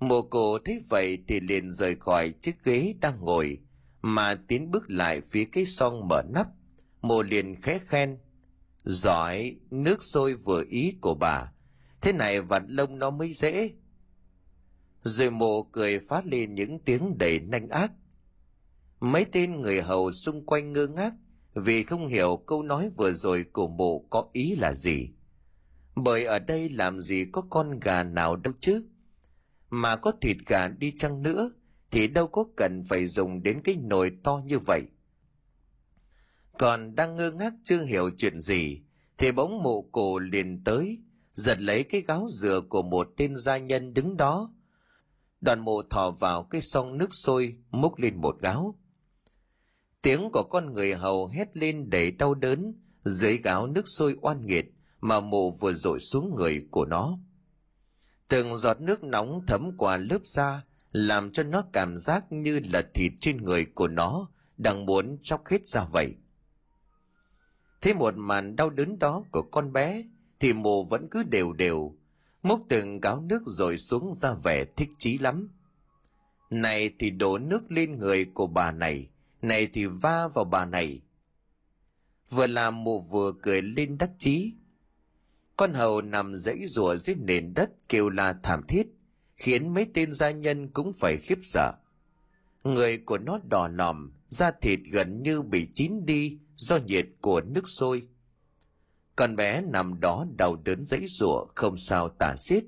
Mụ 0.00 0.22
cổ 0.22 0.58
thấy 0.58 0.80
vậy 0.88 1.18
thì 1.28 1.40
liền 1.40 1.72
rời 1.72 1.94
khỏi 1.94 2.34
chiếc 2.40 2.64
ghế 2.64 2.94
đang 3.00 3.20
ngồi, 3.20 3.58
mà 4.02 4.34
tiến 4.34 4.70
bước 4.70 4.90
lại 4.90 5.20
phía 5.20 5.44
cái 5.44 5.66
son 5.66 6.08
mở 6.08 6.22
nắp. 6.28 6.46
mồ 7.02 7.22
liền 7.22 7.62
khẽ 7.62 7.78
khen. 7.86 8.18
Giỏi, 8.84 9.56
nước 9.70 10.02
sôi 10.02 10.34
vừa 10.34 10.64
ý 10.68 10.94
của 11.00 11.14
bà. 11.14 11.52
Thế 12.00 12.12
này 12.12 12.40
vặt 12.40 12.62
lông 12.66 12.98
nó 12.98 13.10
mới 13.10 13.32
dễ. 13.32 13.70
Rồi 15.02 15.30
mộ 15.30 15.62
cười 15.62 15.98
phát 15.98 16.26
lên 16.26 16.54
những 16.54 16.78
tiếng 16.78 17.18
đầy 17.18 17.40
nanh 17.40 17.68
ác. 17.68 17.92
Mấy 19.00 19.24
tên 19.24 19.60
người 19.60 19.82
hầu 19.82 20.12
xung 20.12 20.46
quanh 20.46 20.72
ngơ 20.72 20.86
ngác 20.86 21.14
vì 21.54 21.82
không 21.82 22.06
hiểu 22.06 22.36
câu 22.46 22.62
nói 22.62 22.90
vừa 22.96 23.12
rồi 23.12 23.44
của 23.52 23.68
mộ 23.68 23.98
có 24.10 24.28
ý 24.32 24.56
là 24.56 24.74
gì. 24.74 25.10
Bởi 25.94 26.24
ở 26.24 26.38
đây 26.38 26.68
làm 26.68 27.00
gì 27.00 27.24
có 27.32 27.42
con 27.50 27.80
gà 27.80 28.02
nào 28.02 28.36
đâu 28.36 28.54
chứ. 28.60 28.84
Mà 29.70 29.96
có 29.96 30.12
thịt 30.20 30.36
gà 30.46 30.68
đi 30.68 30.92
chăng 30.98 31.22
nữa 31.22 31.50
thì 31.92 32.08
đâu 32.08 32.26
có 32.26 32.44
cần 32.56 32.82
phải 32.82 33.06
dùng 33.06 33.42
đến 33.42 33.60
cái 33.64 33.76
nồi 33.76 34.12
to 34.24 34.42
như 34.46 34.58
vậy. 34.58 34.82
Còn 36.58 36.94
đang 36.94 37.16
ngơ 37.16 37.30
ngác 37.30 37.52
chưa 37.62 37.82
hiểu 37.82 38.10
chuyện 38.16 38.40
gì, 38.40 38.80
thì 39.18 39.32
bỗng 39.32 39.62
mụ 39.62 39.82
cổ 39.92 40.18
liền 40.18 40.64
tới, 40.64 40.98
giật 41.34 41.60
lấy 41.60 41.82
cái 41.82 42.00
gáo 42.00 42.26
dừa 42.30 42.60
của 42.68 42.82
một 42.82 43.08
tên 43.16 43.36
gia 43.36 43.58
nhân 43.58 43.94
đứng 43.94 44.16
đó. 44.16 44.52
Đoàn 45.40 45.60
mộ 45.60 45.82
thò 45.82 46.10
vào 46.10 46.42
cái 46.42 46.60
song 46.60 46.98
nước 46.98 47.14
sôi, 47.14 47.56
múc 47.70 47.98
lên 47.98 48.20
một 48.20 48.36
gáo. 48.40 48.78
Tiếng 50.02 50.30
của 50.32 50.42
con 50.50 50.72
người 50.72 50.94
hầu 50.94 51.26
hét 51.26 51.56
lên 51.56 51.90
đầy 51.90 52.10
đau 52.10 52.34
đớn 52.34 52.74
dưới 53.04 53.38
gáo 53.38 53.66
nước 53.66 53.88
sôi 53.88 54.16
oan 54.20 54.46
nghiệt 54.46 54.66
mà 55.00 55.20
mụ 55.20 55.50
vừa 55.50 55.72
dội 55.72 56.00
xuống 56.00 56.34
người 56.34 56.66
của 56.70 56.84
nó. 56.84 57.18
Từng 58.28 58.56
giọt 58.56 58.80
nước 58.80 59.04
nóng 59.04 59.46
thấm 59.46 59.76
qua 59.78 59.96
lớp 59.96 60.26
da 60.26 60.62
làm 60.92 61.32
cho 61.32 61.42
nó 61.42 61.64
cảm 61.72 61.96
giác 61.96 62.32
như 62.32 62.60
là 62.72 62.82
thịt 62.94 63.12
trên 63.20 63.36
người 63.36 63.64
của 63.64 63.88
nó 63.88 64.28
đang 64.56 64.86
muốn 64.86 65.18
chóc 65.22 65.46
hết 65.46 65.66
ra 65.66 65.84
vậy. 65.84 66.14
Thế 67.80 67.94
một 67.94 68.14
màn 68.16 68.56
đau 68.56 68.70
đớn 68.70 68.98
đó 68.98 69.24
của 69.32 69.42
con 69.42 69.72
bé 69.72 70.04
thì 70.40 70.52
mồ 70.52 70.84
vẫn 70.84 71.08
cứ 71.10 71.22
đều 71.22 71.52
đều, 71.52 71.96
múc 72.42 72.66
từng 72.68 73.00
gáo 73.00 73.20
nước 73.20 73.42
rồi 73.46 73.78
xuống 73.78 74.12
ra 74.12 74.34
vẻ 74.34 74.64
thích 74.64 74.88
chí 74.98 75.18
lắm. 75.18 75.50
Này 76.50 76.90
thì 76.98 77.10
đổ 77.10 77.38
nước 77.38 77.72
lên 77.72 77.98
người 77.98 78.24
của 78.24 78.46
bà 78.46 78.72
này 78.72 79.12
này 79.42 79.66
thì 79.66 79.86
va 79.86 80.28
vào 80.28 80.44
bà 80.44 80.64
này. 80.64 81.00
Vừa 82.30 82.46
làm 82.46 82.84
mụ 82.84 83.00
vừa 83.00 83.32
cười 83.42 83.62
lên 83.62 83.98
đắc 83.98 84.10
chí. 84.18 84.54
Con 85.56 85.74
hầu 85.74 86.02
nằm 86.02 86.34
dãy 86.34 86.66
rùa 86.66 86.96
dưới 86.96 87.16
nền 87.16 87.54
đất 87.54 87.70
kêu 87.88 88.10
la 88.10 88.34
thảm 88.42 88.62
thiết 88.68 88.86
khiến 89.42 89.74
mấy 89.74 89.86
tên 89.94 90.12
gia 90.12 90.30
nhân 90.30 90.68
cũng 90.68 90.92
phải 90.92 91.16
khiếp 91.16 91.38
sợ. 91.42 91.72
Người 92.64 92.98
của 92.98 93.18
nó 93.18 93.38
đỏ 93.50 93.68
nòm, 93.68 94.12
da 94.28 94.50
thịt 94.50 94.80
gần 94.92 95.22
như 95.22 95.42
bị 95.42 95.68
chín 95.74 96.06
đi 96.06 96.38
do 96.56 96.76
nhiệt 96.76 97.06
của 97.20 97.40
nước 97.40 97.68
sôi. 97.68 98.02
Con 99.16 99.36
bé 99.36 99.62
nằm 99.62 100.00
đó 100.00 100.26
đau 100.36 100.56
đớn 100.56 100.84
dãy 100.84 101.06
rủa 101.08 101.44
không 101.54 101.76
sao 101.76 102.08
tả 102.08 102.36
xiết. 102.38 102.64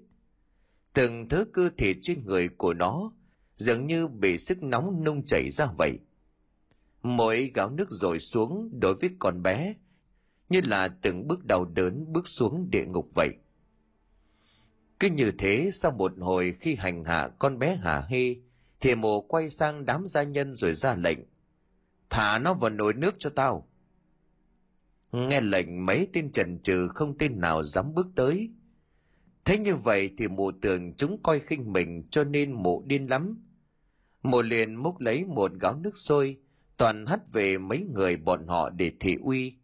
Từng 0.92 1.28
thứ 1.28 1.44
cơ 1.52 1.70
thịt 1.76 1.96
trên 2.02 2.24
người 2.26 2.48
của 2.48 2.74
nó 2.74 3.12
dường 3.56 3.86
như 3.86 4.06
bị 4.06 4.38
sức 4.38 4.62
nóng 4.62 5.04
nung 5.04 5.26
chảy 5.26 5.50
ra 5.50 5.66
vậy. 5.78 5.98
Mỗi 7.02 7.50
gáo 7.54 7.70
nước 7.70 7.90
rồi 7.90 8.18
xuống 8.18 8.80
đối 8.80 8.94
với 8.94 9.10
con 9.18 9.42
bé 9.42 9.74
như 10.48 10.60
là 10.64 10.88
từng 10.88 11.28
bước 11.28 11.44
đau 11.44 11.64
đớn 11.64 12.12
bước 12.12 12.28
xuống 12.28 12.70
địa 12.70 12.84
ngục 12.84 13.10
vậy 13.14 13.30
cứ 15.04 15.10
như 15.10 15.30
thế, 15.30 15.70
sau 15.72 15.90
một 15.90 16.12
hồi 16.18 16.56
khi 16.60 16.74
hành 16.74 17.04
hạ 17.04 17.28
con 17.38 17.58
bé 17.58 17.76
hà 17.82 18.00
hê 18.00 18.36
thì 18.80 18.94
mồ 18.94 19.20
quay 19.20 19.50
sang 19.50 19.86
đám 19.86 20.06
gia 20.06 20.22
nhân 20.22 20.54
rồi 20.54 20.74
ra 20.74 20.96
lệnh, 20.96 21.18
thả 22.10 22.38
nó 22.38 22.54
vào 22.54 22.70
nồi 22.70 22.94
nước 22.94 23.14
cho 23.18 23.30
tao. 23.30 23.68
Nghe 25.12 25.40
lệnh, 25.40 25.86
mấy 25.86 26.08
tên 26.12 26.32
trần 26.32 26.58
trừ 26.58 26.88
không 26.88 27.18
tên 27.18 27.40
nào 27.40 27.62
dám 27.62 27.94
bước 27.94 28.06
tới. 28.14 28.50
Thế 29.44 29.58
như 29.58 29.76
vậy 29.76 30.10
thì 30.18 30.28
mụ 30.28 30.52
tưởng 30.52 30.94
chúng 30.96 31.22
coi 31.22 31.40
khinh 31.40 31.72
mình 31.72 32.08
cho 32.10 32.24
nên 32.24 32.52
mụ 32.52 32.82
điên 32.86 33.06
lắm. 33.06 33.46
Mụ 34.22 34.42
liền 34.42 34.74
múc 34.74 35.00
lấy 35.00 35.24
một 35.24 35.52
gáo 35.60 35.76
nước 35.76 35.96
sôi, 35.96 36.36
toàn 36.76 37.06
hắt 37.06 37.32
về 37.32 37.58
mấy 37.58 37.86
người 37.94 38.16
bọn 38.16 38.46
họ 38.46 38.70
để 38.70 38.92
thị 39.00 39.16
uy. 39.22 39.54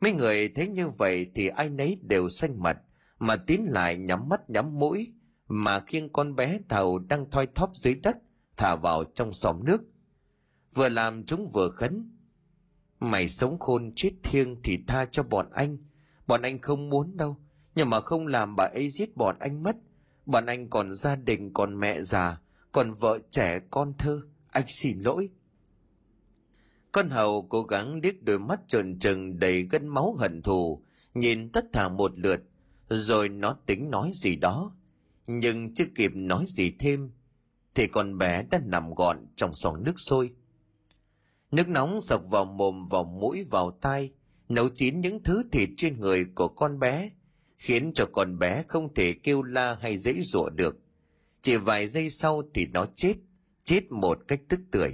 Mấy 0.00 0.12
người 0.12 0.48
thấy 0.48 0.68
như 0.68 0.88
vậy 0.88 1.26
thì 1.34 1.48
ai 1.48 1.70
nấy 1.70 1.98
đều 2.02 2.28
xanh 2.28 2.62
mặt 2.62 2.78
mà 3.18 3.36
tiến 3.36 3.64
lại 3.64 3.96
nhắm 3.96 4.28
mắt 4.28 4.50
nhắm 4.50 4.78
mũi 4.78 5.12
mà 5.48 5.80
khiêng 5.80 6.12
con 6.12 6.34
bé 6.34 6.58
đầu 6.68 6.98
đang 6.98 7.30
thoi 7.30 7.46
thóp 7.54 7.70
dưới 7.76 7.94
đất 7.94 8.16
thả 8.56 8.76
vào 8.76 9.04
trong 9.04 9.32
xóm 9.32 9.64
nước 9.64 9.82
vừa 10.74 10.88
làm 10.88 11.24
chúng 11.24 11.48
vừa 11.48 11.68
khấn 11.68 12.16
Mày 13.00 13.28
sống 13.28 13.58
khôn 13.58 13.92
chết 13.96 14.10
thiêng 14.22 14.56
thì 14.64 14.78
tha 14.86 15.04
cho 15.04 15.22
bọn 15.22 15.50
anh. 15.52 15.78
Bọn 16.26 16.42
anh 16.42 16.58
không 16.58 16.90
muốn 16.90 17.16
đâu. 17.16 17.36
Nhưng 17.74 17.90
mà 17.90 18.00
không 18.00 18.26
làm 18.26 18.56
bà 18.56 18.64
ấy 18.64 18.88
giết 18.88 19.16
bọn 19.16 19.36
anh 19.38 19.62
mất. 19.62 19.76
Bọn 20.26 20.46
anh 20.46 20.70
còn 20.70 20.94
gia 20.94 21.16
đình, 21.16 21.52
còn 21.52 21.80
mẹ 21.80 22.02
già, 22.02 22.40
còn 22.72 22.92
vợ 22.92 23.18
trẻ, 23.30 23.60
con 23.70 23.92
thơ. 23.98 24.20
Anh 24.50 24.64
xin 24.66 24.98
lỗi. 24.98 25.30
Con 26.92 27.10
hầu 27.10 27.42
cố 27.42 27.62
gắng 27.62 28.00
liếc 28.02 28.22
đôi 28.22 28.38
mắt 28.38 28.60
trần 28.68 28.98
trừng 28.98 29.38
đầy 29.38 29.62
gân 29.62 29.88
máu 29.88 30.14
hận 30.18 30.42
thù, 30.42 30.82
nhìn 31.14 31.52
tất 31.52 31.64
thà 31.72 31.88
một 31.88 32.12
lượt, 32.18 32.42
rồi 32.88 33.28
nó 33.28 33.56
tính 33.66 33.90
nói 33.90 34.10
gì 34.14 34.36
đó. 34.36 34.76
Nhưng 35.26 35.74
chưa 35.74 35.86
kịp 35.94 36.12
nói 36.14 36.44
gì 36.48 36.72
thêm, 36.78 37.10
thì 37.74 37.86
con 37.86 38.18
bé 38.18 38.42
đã 38.50 38.60
nằm 38.64 38.94
gọn 38.94 39.26
trong 39.36 39.54
sòng 39.54 39.84
nước 39.84 40.00
sôi 40.00 40.30
Nước 41.50 41.68
nóng 41.68 42.00
sộc 42.00 42.22
vào 42.30 42.44
mồm, 42.44 42.86
vào 42.86 43.04
mũi, 43.04 43.44
vào 43.44 43.70
tai, 43.70 44.10
nấu 44.48 44.68
chín 44.68 45.00
những 45.00 45.22
thứ 45.22 45.42
thịt 45.52 45.68
trên 45.76 46.00
người 46.00 46.24
của 46.34 46.48
con 46.48 46.78
bé, 46.78 47.10
khiến 47.58 47.92
cho 47.94 48.06
con 48.12 48.38
bé 48.38 48.62
không 48.68 48.94
thể 48.94 49.12
kêu 49.12 49.42
la 49.42 49.74
hay 49.80 49.96
dãy 49.96 50.22
dụa 50.22 50.50
được. 50.50 50.76
Chỉ 51.42 51.56
vài 51.56 51.88
giây 51.88 52.10
sau 52.10 52.42
thì 52.54 52.66
nó 52.66 52.86
chết, 52.94 53.14
chết 53.62 53.92
một 53.92 54.18
cách 54.28 54.40
tức 54.48 54.60
tưởi. 54.70 54.90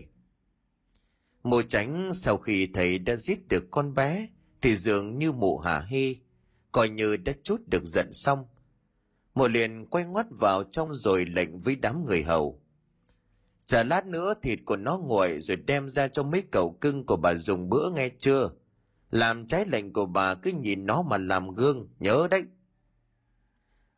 Mùa 1.43 1.62
tránh 1.62 2.11
sau 2.14 2.36
khi 2.36 2.66
thầy 2.66 2.99
đã 2.99 3.16
giết 3.16 3.49
được 3.49 3.70
con 3.70 3.95
bé, 3.95 4.28
thì 4.61 4.76
dường 4.76 5.18
như 5.18 5.32
mụ 5.32 5.59
hả 5.59 5.80
hê, 5.80 6.14
coi 6.73 6.89
như 6.89 7.16
đã 7.16 7.33
chút 7.45 7.61
được 7.66 7.85
giận 7.85 8.12
xong. 8.12 8.47
mộ 9.35 9.49
liền 9.49 9.87
quay 9.87 10.05
ngoắt 10.05 10.27
vào 10.41 10.64
trong 10.64 10.95
rồi 10.95 11.27
lệnh 11.27 11.61
với 11.61 11.77
đám 11.77 12.05
người 12.05 12.23
hầu. 12.23 12.62
Chờ 13.66 13.83
lát 13.83 14.07
nữa 14.07 14.35
thịt 14.43 14.59
của 14.64 14.77
nó 14.77 14.99
nguội 14.99 15.41
rồi 15.41 15.57
đem 15.57 15.89
ra 15.89 16.09
cho 16.09 16.23
mấy 16.23 16.43
cậu 16.53 16.79
cưng 16.81 17.07
của 17.07 17.16
bà 17.16 17.35
dùng 17.35 17.68
bữa 17.68 17.91
nghe 17.91 18.09
chưa? 18.18 18.51
Làm 19.11 19.47
trái 19.47 19.66
lệnh 19.66 19.93
của 19.93 20.07
bà 20.07 20.35
cứ 20.35 20.53
nhìn 20.53 20.87
nó 20.87 21.03
mà 21.03 21.18
làm 21.18 21.55
gương, 21.55 21.89
nhớ 21.99 22.29
đấy. 22.31 22.45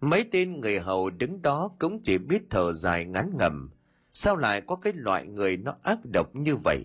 Mấy 0.00 0.24
tên 0.32 0.60
người 0.60 0.78
hầu 0.80 1.10
đứng 1.10 1.42
đó 1.42 1.70
cũng 1.78 2.02
chỉ 2.02 2.18
biết 2.18 2.42
thở 2.50 2.72
dài 2.72 3.04
ngắn 3.04 3.30
ngầm. 3.38 3.70
Sao 4.12 4.36
lại 4.36 4.60
có 4.60 4.76
cái 4.76 4.92
loại 4.92 5.26
người 5.26 5.56
nó 5.56 5.74
ác 5.82 5.98
độc 6.04 6.36
như 6.36 6.56
vậy? 6.56 6.84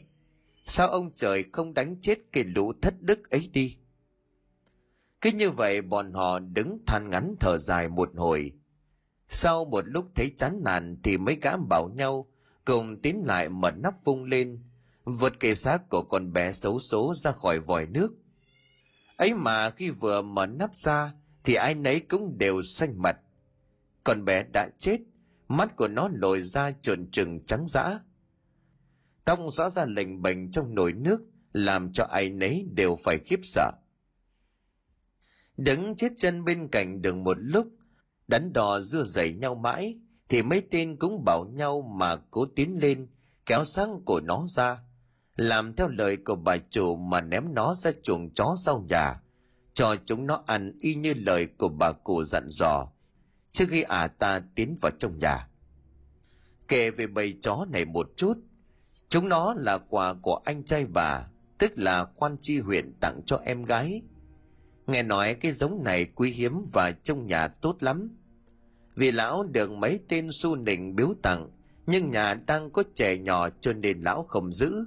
Sao 0.67 0.87
ông 0.87 1.11
trời 1.15 1.45
không 1.51 1.73
đánh 1.73 1.95
chết 2.01 2.19
cái 2.31 2.43
lũ 2.43 2.73
thất 2.81 3.01
đức 3.01 3.29
ấy 3.29 3.49
đi? 3.53 3.77
Cứ 5.21 5.31
như 5.31 5.49
vậy 5.49 5.81
bọn 5.81 6.13
họ 6.13 6.39
đứng 6.39 6.79
than 6.87 7.09
ngắn 7.09 7.35
thở 7.39 7.57
dài 7.57 7.89
một 7.89 8.09
hồi. 8.15 8.53
Sau 9.29 9.65
một 9.65 9.83
lúc 9.87 10.05
thấy 10.15 10.33
chán 10.37 10.61
nản 10.63 10.97
thì 11.03 11.17
mấy 11.17 11.37
gã 11.41 11.57
bảo 11.57 11.89
nhau, 11.95 12.27
cùng 12.65 13.01
tiến 13.01 13.23
lại 13.25 13.49
mở 13.49 13.71
nắp 13.71 14.03
vung 14.03 14.23
lên, 14.23 14.63
vượt 15.05 15.39
kề 15.39 15.55
xác 15.55 15.89
của 15.89 16.03
con 16.09 16.33
bé 16.33 16.51
xấu 16.51 16.79
số 16.79 17.13
ra 17.15 17.31
khỏi 17.31 17.59
vòi 17.59 17.85
nước. 17.85 18.13
Ấy 19.17 19.33
mà 19.33 19.69
khi 19.69 19.89
vừa 19.89 20.21
mở 20.21 20.45
nắp 20.45 20.75
ra 20.75 21.13
thì 21.43 21.53
ai 21.53 21.75
nấy 21.75 21.99
cũng 21.99 22.37
đều 22.37 22.61
xanh 22.61 23.01
mặt. 23.01 23.17
Con 24.03 24.25
bé 24.25 24.43
đã 24.53 24.69
chết, 24.79 24.97
mắt 25.47 25.75
của 25.75 25.87
nó 25.87 26.09
lồi 26.11 26.41
ra 26.41 26.71
trồn 26.81 27.11
trừng 27.11 27.39
trắng 27.45 27.67
dã. 27.67 27.99
Tông 29.25 29.49
rõ 29.49 29.69
ra 29.69 29.85
lệnh 29.85 30.21
bệnh 30.21 30.51
trong 30.51 30.75
nồi 30.75 30.93
nước, 30.93 31.21
làm 31.53 31.93
cho 31.93 32.03
ai 32.03 32.29
nấy 32.29 32.67
đều 32.73 32.95
phải 33.03 33.17
khiếp 33.25 33.39
sợ 33.43 33.71
đứng 35.63 35.95
chết 35.95 36.13
chân 36.17 36.45
bên 36.45 36.67
cạnh 36.67 37.01
đường 37.01 37.23
một 37.23 37.37
lúc, 37.39 37.67
đắn 38.27 38.53
đò 38.53 38.79
dưa 38.79 39.03
dày 39.03 39.33
nhau 39.33 39.55
mãi, 39.55 39.99
thì 40.29 40.43
mấy 40.43 40.61
tên 40.71 40.95
cũng 40.95 41.25
bảo 41.25 41.45
nhau 41.45 41.81
mà 41.81 42.15
cố 42.15 42.45
tiến 42.55 42.79
lên, 42.81 43.07
kéo 43.45 43.65
sáng 43.65 44.01
của 44.05 44.19
nó 44.19 44.45
ra, 44.47 44.77
làm 45.35 45.73
theo 45.75 45.87
lời 45.87 46.17
của 46.17 46.35
bà 46.35 46.57
chủ 46.69 46.95
mà 46.95 47.21
ném 47.21 47.53
nó 47.53 47.73
ra 47.73 47.91
chuồng 48.03 48.33
chó 48.33 48.55
sau 48.57 48.85
nhà, 48.89 49.21
cho 49.73 49.95
chúng 50.05 50.27
nó 50.27 50.43
ăn 50.47 50.77
y 50.79 50.95
như 50.95 51.13
lời 51.13 51.47
của 51.57 51.69
bà 51.69 51.91
cụ 51.91 52.23
dặn 52.23 52.47
dò, 52.49 52.87
trước 53.51 53.65
khi 53.69 53.81
ả 53.81 53.97
à 53.97 54.07
ta 54.07 54.41
tiến 54.55 54.75
vào 54.81 54.91
trong 54.99 55.19
nhà. 55.19 55.47
Kể 56.67 56.91
về 56.91 57.07
bầy 57.07 57.37
chó 57.41 57.65
này 57.71 57.85
một 57.85 58.09
chút, 58.15 58.37
chúng 59.09 59.29
nó 59.29 59.53
là 59.57 59.77
quà 59.77 60.13
của 60.13 60.41
anh 60.45 60.63
trai 60.63 60.85
bà, 60.85 61.27
tức 61.57 61.71
là 61.75 62.03
quan 62.03 62.37
tri 62.41 62.59
huyện 62.59 62.93
tặng 62.99 63.21
cho 63.25 63.41
em 63.45 63.63
gái 63.63 64.01
nghe 64.91 65.03
nói 65.03 65.33
cái 65.33 65.51
giống 65.51 65.83
này 65.83 66.05
quý 66.05 66.31
hiếm 66.31 66.61
và 66.73 66.91
trong 66.91 67.27
nhà 67.27 67.47
tốt 67.47 67.77
lắm. 67.79 68.17
Vì 68.95 69.11
lão 69.11 69.43
được 69.43 69.71
mấy 69.71 69.99
tên 70.07 70.31
su 70.31 70.55
nịnh 70.55 70.95
biếu 70.95 71.13
tặng, 71.21 71.49
nhưng 71.85 72.11
nhà 72.11 72.33
đang 72.33 72.71
có 72.71 72.83
trẻ 72.95 73.17
nhỏ 73.17 73.49
cho 73.61 73.73
nên 73.73 74.01
lão 74.01 74.23
không 74.23 74.53
giữ. 74.53 74.85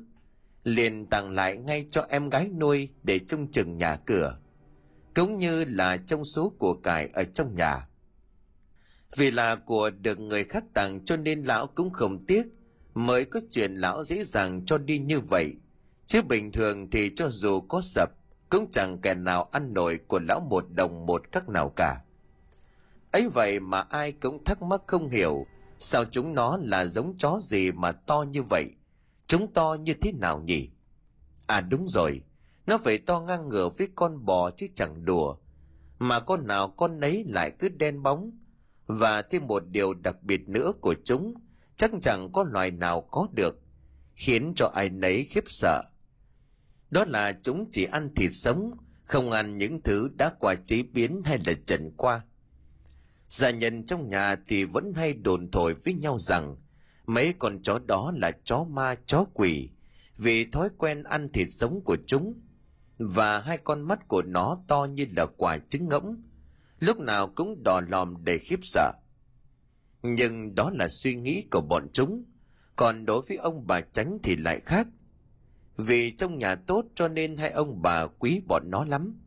Liền 0.64 1.06
tặng 1.06 1.30
lại 1.30 1.56
ngay 1.56 1.86
cho 1.90 2.06
em 2.08 2.30
gái 2.30 2.48
nuôi 2.48 2.88
để 3.02 3.18
trông 3.18 3.50
chừng 3.50 3.78
nhà 3.78 3.96
cửa, 3.96 4.38
cũng 5.14 5.38
như 5.38 5.64
là 5.64 5.96
trong 5.96 6.24
số 6.24 6.52
của 6.58 6.74
cải 6.74 7.08
ở 7.12 7.24
trong 7.24 7.54
nhà. 7.54 7.88
Vì 9.16 9.30
là 9.30 9.54
của 9.56 9.90
được 9.90 10.20
người 10.20 10.44
khác 10.44 10.64
tặng 10.74 11.04
cho 11.04 11.16
nên 11.16 11.42
lão 11.42 11.66
cũng 11.66 11.90
không 11.90 12.26
tiếc, 12.26 12.46
mới 12.94 13.24
có 13.24 13.40
chuyện 13.50 13.74
lão 13.74 14.04
dễ 14.04 14.24
dàng 14.24 14.64
cho 14.66 14.78
đi 14.78 14.98
như 14.98 15.20
vậy. 15.20 15.54
Chứ 16.06 16.22
bình 16.22 16.52
thường 16.52 16.90
thì 16.90 17.10
cho 17.16 17.28
dù 17.30 17.60
có 17.60 17.80
sập 17.80 18.10
cũng 18.52 18.70
chẳng 18.70 18.98
kẻ 19.02 19.14
nào 19.14 19.48
ăn 19.52 19.74
nổi 19.74 19.98
của 20.08 20.20
lão 20.28 20.40
một 20.40 20.64
đồng 20.70 21.06
một 21.06 21.22
các 21.32 21.48
nào 21.48 21.72
cả. 21.76 22.02
Ấy 23.12 23.28
vậy 23.28 23.60
mà 23.60 23.80
ai 23.80 24.12
cũng 24.12 24.44
thắc 24.44 24.62
mắc 24.62 24.82
không 24.86 25.08
hiểu, 25.08 25.46
sao 25.78 26.04
chúng 26.04 26.34
nó 26.34 26.58
là 26.62 26.84
giống 26.84 27.18
chó 27.18 27.38
gì 27.40 27.72
mà 27.72 27.92
to 27.92 28.24
như 28.30 28.42
vậy? 28.42 28.70
Chúng 29.26 29.52
to 29.52 29.76
như 29.80 29.94
thế 29.94 30.12
nào 30.12 30.40
nhỉ? 30.40 30.70
À 31.46 31.60
đúng 31.60 31.88
rồi. 31.88 32.22
Nó 32.66 32.78
phải 32.78 32.98
to 32.98 33.20
ngang 33.20 33.48
ngửa 33.48 33.68
với 33.68 33.88
con 33.94 34.24
bò 34.24 34.50
chứ 34.50 34.66
chẳng 34.74 35.04
đùa. 35.04 35.36
Mà 35.98 36.20
con 36.20 36.46
nào 36.46 36.68
con 36.68 37.00
nấy 37.00 37.24
lại 37.28 37.50
cứ 37.58 37.68
đen 37.68 38.02
bóng. 38.02 38.30
Và 38.86 39.22
thêm 39.22 39.46
một 39.46 39.62
điều 39.66 39.94
đặc 39.94 40.22
biệt 40.22 40.48
nữa 40.48 40.72
của 40.80 40.94
chúng, 41.04 41.34
chắc 41.76 41.90
chẳng 42.00 42.28
có 42.32 42.44
loài 42.44 42.70
nào 42.70 43.00
có 43.00 43.28
được, 43.32 43.60
khiến 44.14 44.52
cho 44.56 44.70
ai 44.74 44.88
nấy 44.88 45.24
khiếp 45.24 45.44
sợ 45.46 45.82
đó 46.92 47.04
là 47.08 47.32
chúng 47.42 47.70
chỉ 47.72 47.84
ăn 47.84 48.14
thịt 48.14 48.30
sống, 48.34 48.70
không 49.04 49.30
ăn 49.30 49.58
những 49.58 49.82
thứ 49.82 50.10
đã 50.16 50.32
qua 50.40 50.54
chế 50.54 50.82
biến 50.82 51.22
hay 51.24 51.38
là 51.46 51.52
trần 51.66 51.90
qua. 51.96 52.24
Gia 53.28 53.50
nhân 53.50 53.84
trong 53.86 54.10
nhà 54.10 54.36
thì 54.46 54.64
vẫn 54.64 54.92
hay 54.96 55.14
đồn 55.14 55.50
thổi 55.50 55.74
với 55.74 55.94
nhau 55.94 56.18
rằng, 56.18 56.56
mấy 57.06 57.34
con 57.38 57.62
chó 57.62 57.78
đó 57.86 58.12
là 58.16 58.32
chó 58.44 58.64
ma, 58.64 58.94
chó 59.06 59.24
quỷ, 59.34 59.70
vì 60.16 60.44
thói 60.44 60.68
quen 60.78 61.02
ăn 61.02 61.32
thịt 61.32 61.48
sống 61.50 61.80
của 61.84 61.96
chúng. 62.06 62.40
Và 62.98 63.38
hai 63.38 63.58
con 63.58 63.82
mắt 63.82 64.08
của 64.08 64.22
nó 64.22 64.58
to 64.68 64.84
như 64.84 65.06
là 65.16 65.26
quả 65.36 65.58
trứng 65.68 65.88
ngỗng, 65.88 66.22
lúc 66.78 66.98
nào 66.98 67.28
cũng 67.28 67.62
đỏ 67.64 67.80
lòm 67.88 68.24
để 68.24 68.38
khiếp 68.38 68.60
sợ. 68.62 68.92
Nhưng 70.02 70.54
đó 70.54 70.70
là 70.74 70.88
suy 70.88 71.14
nghĩ 71.14 71.44
của 71.50 71.60
bọn 71.60 71.88
chúng, 71.92 72.24
còn 72.76 73.06
đối 73.06 73.22
với 73.28 73.36
ông 73.36 73.66
bà 73.66 73.80
tránh 73.80 74.18
thì 74.22 74.36
lại 74.36 74.60
khác 74.60 74.86
vì 75.82 76.10
trong 76.10 76.38
nhà 76.38 76.54
tốt 76.54 76.84
cho 76.94 77.08
nên 77.08 77.36
hai 77.36 77.50
ông 77.50 77.82
bà 77.82 78.06
quý 78.06 78.40
bọn 78.48 78.62
nó 78.66 78.84
lắm. 78.84 79.20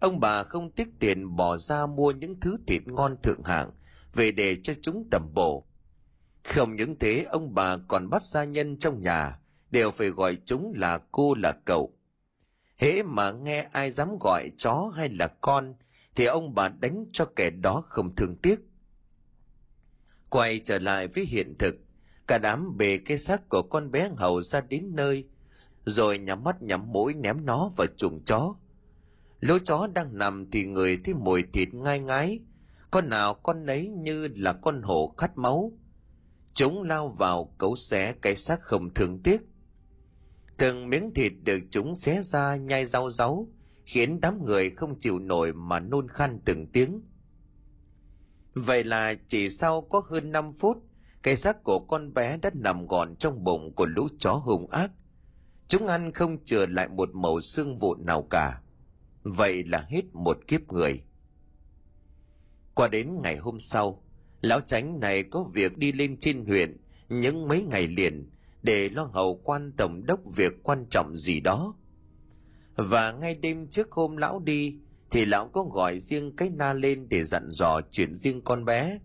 Ông 0.00 0.20
bà 0.20 0.42
không 0.42 0.70
tiếc 0.70 0.88
tiền 0.98 1.36
bỏ 1.36 1.56
ra 1.56 1.86
mua 1.86 2.10
những 2.10 2.40
thứ 2.40 2.56
thịt 2.66 2.82
ngon 2.86 3.16
thượng 3.22 3.42
hạng 3.44 3.70
về 4.14 4.30
để 4.30 4.56
cho 4.62 4.72
chúng 4.82 5.08
tầm 5.10 5.34
bổ. 5.34 5.66
Không 6.44 6.76
những 6.76 6.98
thế, 6.98 7.26
ông 7.30 7.54
bà 7.54 7.76
còn 7.88 8.10
bắt 8.10 8.22
gia 8.24 8.44
nhân 8.44 8.78
trong 8.78 9.02
nhà 9.02 9.38
đều 9.70 9.90
phải 9.90 10.08
gọi 10.08 10.38
chúng 10.44 10.72
là 10.76 10.98
cô 11.12 11.34
là 11.34 11.52
cậu. 11.64 11.92
Hễ 12.76 13.02
mà 13.02 13.30
nghe 13.30 13.68
ai 13.72 13.90
dám 13.90 14.18
gọi 14.20 14.50
chó 14.58 14.92
hay 14.96 15.08
là 15.08 15.26
con 15.40 15.74
thì 16.14 16.24
ông 16.24 16.54
bà 16.54 16.68
đánh 16.68 17.04
cho 17.12 17.24
kẻ 17.36 17.50
đó 17.50 17.82
không 17.86 18.14
thương 18.14 18.36
tiếc. 18.36 18.60
Quay 20.30 20.58
trở 20.58 20.78
lại 20.78 21.08
với 21.08 21.24
hiện 21.24 21.54
thực, 21.58 21.74
cả 22.26 22.38
đám 22.38 22.76
bề 22.76 22.98
cái 22.98 23.18
xác 23.18 23.48
của 23.48 23.62
con 23.62 23.90
bé 23.90 24.10
hầu 24.16 24.42
ra 24.42 24.60
đến 24.60 24.94
nơi 24.94 25.28
rồi 25.86 26.18
nhắm 26.18 26.44
mắt 26.44 26.62
nhắm 26.62 26.92
mũi 26.92 27.14
ném 27.14 27.44
nó 27.44 27.70
vào 27.76 27.86
chuồng 27.96 28.24
chó. 28.24 28.54
Lũ 29.40 29.58
chó 29.64 29.88
đang 29.94 30.18
nằm 30.18 30.50
thì 30.50 30.64
người 30.64 30.98
thấy 31.04 31.14
mùi 31.14 31.42
thịt 31.52 31.74
ngai 31.74 32.00
ngái. 32.00 32.40
Con 32.90 33.08
nào 33.08 33.34
con 33.34 33.66
nấy 33.66 33.88
như 33.88 34.28
là 34.36 34.52
con 34.52 34.82
hổ 34.82 35.14
khát 35.16 35.38
máu. 35.38 35.72
Chúng 36.54 36.82
lao 36.82 37.08
vào 37.08 37.54
cấu 37.58 37.76
xé 37.76 38.12
cái 38.22 38.36
xác 38.36 38.60
không 38.60 38.94
thương 38.94 39.22
tiếc. 39.22 39.40
Từng 40.56 40.90
miếng 40.90 41.14
thịt 41.14 41.32
được 41.44 41.60
chúng 41.70 41.94
xé 41.94 42.22
ra 42.22 42.56
nhai 42.56 42.86
rau 42.86 43.10
ráu 43.10 43.48
khiến 43.84 44.20
đám 44.20 44.44
người 44.44 44.70
không 44.70 44.98
chịu 44.98 45.18
nổi 45.18 45.52
mà 45.52 45.80
nôn 45.80 46.08
khan 46.08 46.40
từng 46.44 46.66
tiếng. 46.72 47.02
Vậy 48.54 48.84
là 48.84 49.14
chỉ 49.26 49.48
sau 49.48 49.80
có 49.80 50.02
hơn 50.10 50.32
5 50.32 50.52
phút, 50.52 50.82
cái 51.22 51.36
xác 51.36 51.64
của 51.64 51.78
con 51.78 52.14
bé 52.14 52.36
đã 52.36 52.50
nằm 52.54 52.86
gọn 52.86 53.16
trong 53.16 53.44
bụng 53.44 53.74
của 53.74 53.86
lũ 53.86 54.08
chó 54.18 54.32
hung 54.32 54.70
ác 54.70 54.90
chúng 55.68 55.86
ăn 55.86 56.12
không 56.12 56.44
chừa 56.44 56.66
lại 56.66 56.88
một 56.88 57.14
màu 57.14 57.40
xương 57.40 57.76
vụn 57.76 58.06
nào 58.06 58.22
cả. 58.30 58.60
Vậy 59.22 59.64
là 59.64 59.86
hết 59.88 60.04
một 60.12 60.38
kiếp 60.48 60.72
người. 60.72 61.02
Qua 62.74 62.88
đến 62.88 63.22
ngày 63.22 63.36
hôm 63.36 63.60
sau, 63.60 64.02
lão 64.40 64.60
tránh 64.60 65.00
này 65.00 65.22
có 65.22 65.42
việc 65.42 65.78
đi 65.78 65.92
lên 65.92 66.16
trên 66.16 66.44
huyện, 66.44 66.76
những 67.08 67.48
mấy 67.48 67.62
ngày 67.62 67.86
liền, 67.86 68.30
để 68.62 68.88
lo 68.88 69.02
hầu 69.02 69.40
quan 69.44 69.72
tổng 69.76 70.06
đốc 70.06 70.20
việc 70.36 70.62
quan 70.62 70.86
trọng 70.90 71.16
gì 71.16 71.40
đó. 71.40 71.74
Và 72.76 73.12
ngay 73.12 73.34
đêm 73.34 73.66
trước 73.68 73.92
hôm 73.92 74.16
lão 74.16 74.40
đi, 74.40 74.76
thì 75.10 75.24
lão 75.24 75.48
có 75.48 75.62
gọi 75.62 75.98
riêng 75.98 76.36
cái 76.36 76.50
na 76.50 76.72
lên 76.72 77.08
để 77.08 77.24
dặn 77.24 77.50
dò 77.50 77.80
chuyện 77.90 78.14
riêng 78.14 78.40
con 78.44 78.64
bé. 78.64 78.98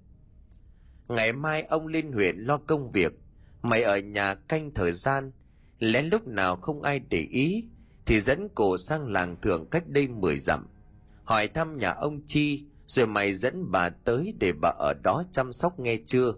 Ngày 1.07 1.33
mai 1.33 1.63
ông 1.63 1.87
lên 1.87 2.11
huyện 2.11 2.37
lo 2.37 2.57
công 2.57 2.91
việc, 2.91 3.13
mày 3.61 3.83
ở 3.83 3.97
nhà 3.97 4.35
canh 4.35 4.71
thời 4.73 4.91
gian 4.91 5.31
lén 5.81 6.05
lúc 6.05 6.27
nào 6.27 6.55
không 6.55 6.81
ai 6.81 6.99
để 6.99 7.27
ý, 7.31 7.65
thì 8.05 8.21
dẫn 8.21 8.49
cổ 8.55 8.77
sang 8.77 9.07
làng 9.07 9.41
thượng 9.41 9.65
cách 9.69 9.87
đây 9.87 10.07
mười 10.07 10.37
dặm, 10.37 10.67
hỏi 11.23 11.47
thăm 11.47 11.77
nhà 11.77 11.91
ông 11.91 12.21
chi, 12.25 12.63
rồi 12.87 13.07
mày 13.07 13.33
dẫn 13.33 13.71
bà 13.71 13.89
tới 13.89 14.33
để 14.39 14.51
bà 14.61 14.69
ở 14.69 14.93
đó 15.03 15.23
chăm 15.31 15.53
sóc 15.53 15.79
nghe 15.79 15.97
chưa? 16.05 16.33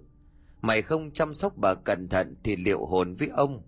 Mày 0.62 0.82
không 0.82 1.12
chăm 1.12 1.34
sóc 1.34 1.58
bà 1.58 1.74
cẩn 1.74 2.10
thận 2.10 2.36
thì 2.44 2.56
liệu 2.56 2.86
hồn 2.86 3.14
với 3.14 3.28
ông? 3.28 3.62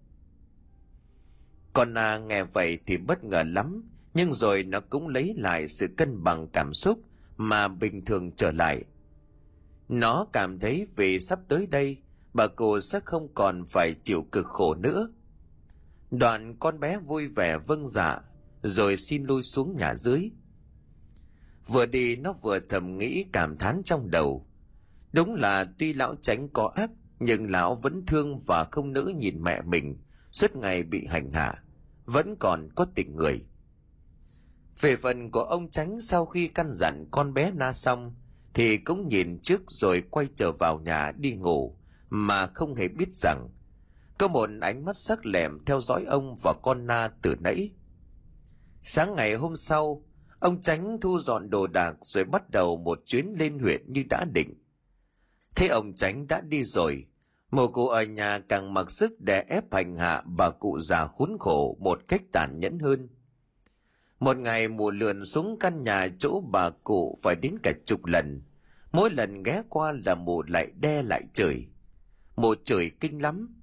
Con 1.73 1.93
na 1.93 2.17
nghe 2.17 2.43
vậy 2.43 2.79
thì 2.85 2.97
bất 2.97 3.23
ngờ 3.23 3.43
lắm, 3.47 3.83
nhưng 4.13 4.33
rồi 4.33 4.63
nó 4.63 4.79
cũng 4.79 5.07
lấy 5.07 5.33
lại 5.37 5.67
sự 5.67 5.87
cân 5.97 6.23
bằng 6.23 6.47
cảm 6.47 6.73
xúc 6.73 6.99
mà 7.37 7.67
bình 7.67 8.05
thường 8.05 8.31
trở 8.31 8.51
lại. 8.51 8.83
Nó 9.89 10.25
cảm 10.33 10.59
thấy 10.59 10.87
vì 10.95 11.19
sắp 11.19 11.39
tới 11.47 11.67
đây, 11.67 11.97
bà 12.33 12.47
cụ 12.47 12.79
sẽ 12.79 12.99
không 13.05 13.27
còn 13.33 13.65
phải 13.65 13.95
chịu 14.03 14.25
cực 14.31 14.45
khổ 14.45 14.75
nữa 14.75 15.09
đoạn 16.11 16.55
con 16.59 16.79
bé 16.79 16.97
vui 16.97 17.27
vẻ 17.27 17.57
vâng 17.57 17.87
dạ 17.87 18.21
rồi 18.67 18.97
xin 18.97 19.23
lui 19.23 19.43
xuống 19.43 19.77
nhà 19.77 19.95
dưới. 19.95 20.31
Vừa 21.67 21.85
đi, 21.85 22.15
nó 22.15 22.33
vừa 22.33 22.59
thầm 22.59 22.97
nghĩ 22.97 23.25
cảm 23.33 23.57
thán 23.57 23.81
trong 23.85 24.11
đầu. 24.11 24.47
Đúng 25.13 25.35
là 25.35 25.65
tuy 25.79 25.93
lão 25.93 26.15
tránh 26.21 26.49
có 26.49 26.71
ác, 26.75 26.91
nhưng 27.19 27.51
lão 27.51 27.75
vẫn 27.75 28.05
thương 28.05 28.37
và 28.47 28.63
không 28.71 28.93
nỡ 28.93 29.11
nhìn 29.17 29.43
mẹ 29.43 29.61
mình, 29.61 29.97
suốt 30.31 30.55
ngày 30.55 30.83
bị 30.83 31.05
hành 31.05 31.31
hạ, 31.31 31.53
vẫn 32.05 32.35
còn 32.39 32.69
có 32.75 32.85
tình 32.95 33.15
người. 33.15 33.45
Về 34.81 34.95
phần 34.95 35.31
của 35.31 35.43
ông 35.43 35.69
tránh 35.71 36.01
sau 36.01 36.25
khi 36.25 36.47
căn 36.47 36.69
dặn 36.73 37.05
con 37.11 37.33
bé 37.33 37.51
na 37.51 37.73
xong, 37.73 38.15
thì 38.53 38.77
cũng 38.77 39.07
nhìn 39.07 39.39
trước 39.43 39.61
rồi 39.67 40.03
quay 40.09 40.27
trở 40.35 40.51
vào 40.51 40.79
nhà 40.79 41.11
đi 41.17 41.33
ngủ, 41.33 41.77
mà 42.09 42.47
không 42.47 42.75
hề 42.75 42.87
biết 42.87 43.15
rằng 43.15 43.49
có 44.17 44.27
một 44.27 44.49
ánh 44.61 44.85
mắt 44.85 44.97
sắc 44.97 45.25
lẻm 45.25 45.65
theo 45.65 45.81
dõi 45.81 46.03
ông 46.03 46.35
và 46.43 46.53
con 46.63 46.87
na 46.87 47.09
từ 47.21 47.35
nãy. 47.39 47.71
Sáng 48.83 49.15
ngày 49.15 49.35
hôm 49.35 49.55
sau, 49.55 50.03
ông 50.39 50.61
tránh 50.61 50.97
thu 51.01 51.19
dọn 51.19 51.49
đồ 51.49 51.67
đạc 51.67 51.95
rồi 52.01 52.23
bắt 52.23 52.49
đầu 52.49 52.77
một 52.77 52.99
chuyến 53.05 53.33
lên 53.37 53.59
huyện 53.59 53.93
như 53.93 54.03
đã 54.09 54.25
định. 54.33 54.53
Thế 55.55 55.67
ông 55.67 55.93
tránh 55.93 56.27
đã 56.27 56.41
đi 56.41 56.63
rồi 56.63 57.05
mồ 57.51 57.67
cụ 57.67 57.87
ở 57.87 58.03
nhà 58.03 58.39
càng 58.39 58.73
mặc 58.73 58.91
sức 58.91 59.21
để 59.21 59.45
ép 59.49 59.73
hành 59.73 59.97
hạ 59.97 60.23
bà 60.25 60.49
cụ 60.49 60.79
già 60.79 61.07
khốn 61.07 61.37
khổ 61.39 61.77
một 61.79 62.01
cách 62.07 62.21
tàn 62.31 62.59
nhẫn 62.59 62.79
hơn. 62.79 63.09
Một 64.19 64.37
ngày 64.37 64.67
mùa 64.67 64.91
lượn 64.91 65.25
xuống 65.25 65.59
căn 65.59 65.83
nhà 65.83 66.07
chỗ 66.19 66.41
bà 66.51 66.69
cụ 66.69 67.17
phải 67.21 67.35
đến 67.35 67.55
cả 67.63 67.71
chục 67.85 68.05
lần. 68.05 68.41
Mỗi 68.91 69.09
lần 69.09 69.43
ghé 69.43 69.63
qua 69.69 69.93
là 70.05 70.15
mụ 70.15 70.43
lại 70.43 70.71
đe 70.79 71.03
lại 71.03 71.23
chửi 71.33 71.67
mụ 72.35 72.55
chửi 72.63 72.91
kinh 72.99 73.21
lắm 73.21 73.55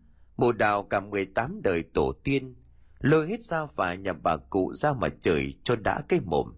bồ 0.43 0.53
đào 0.53 0.83
cả 0.83 1.01
mười 1.01 1.25
tám 1.25 1.61
đời 1.63 1.83
tổ 1.83 2.13
tiên, 2.25 2.55
lôi 3.01 3.29
hết 3.29 3.43
ra 3.43 3.67
và 3.77 3.95
nhà 3.95 4.13
bà 4.13 4.37
cụ 4.37 4.75
ra 4.75 4.93
mà 4.93 5.09
chửi 5.09 5.53
cho 5.65 5.77
đã 5.77 6.03
cái 6.09 6.21
mồm. 6.21 6.55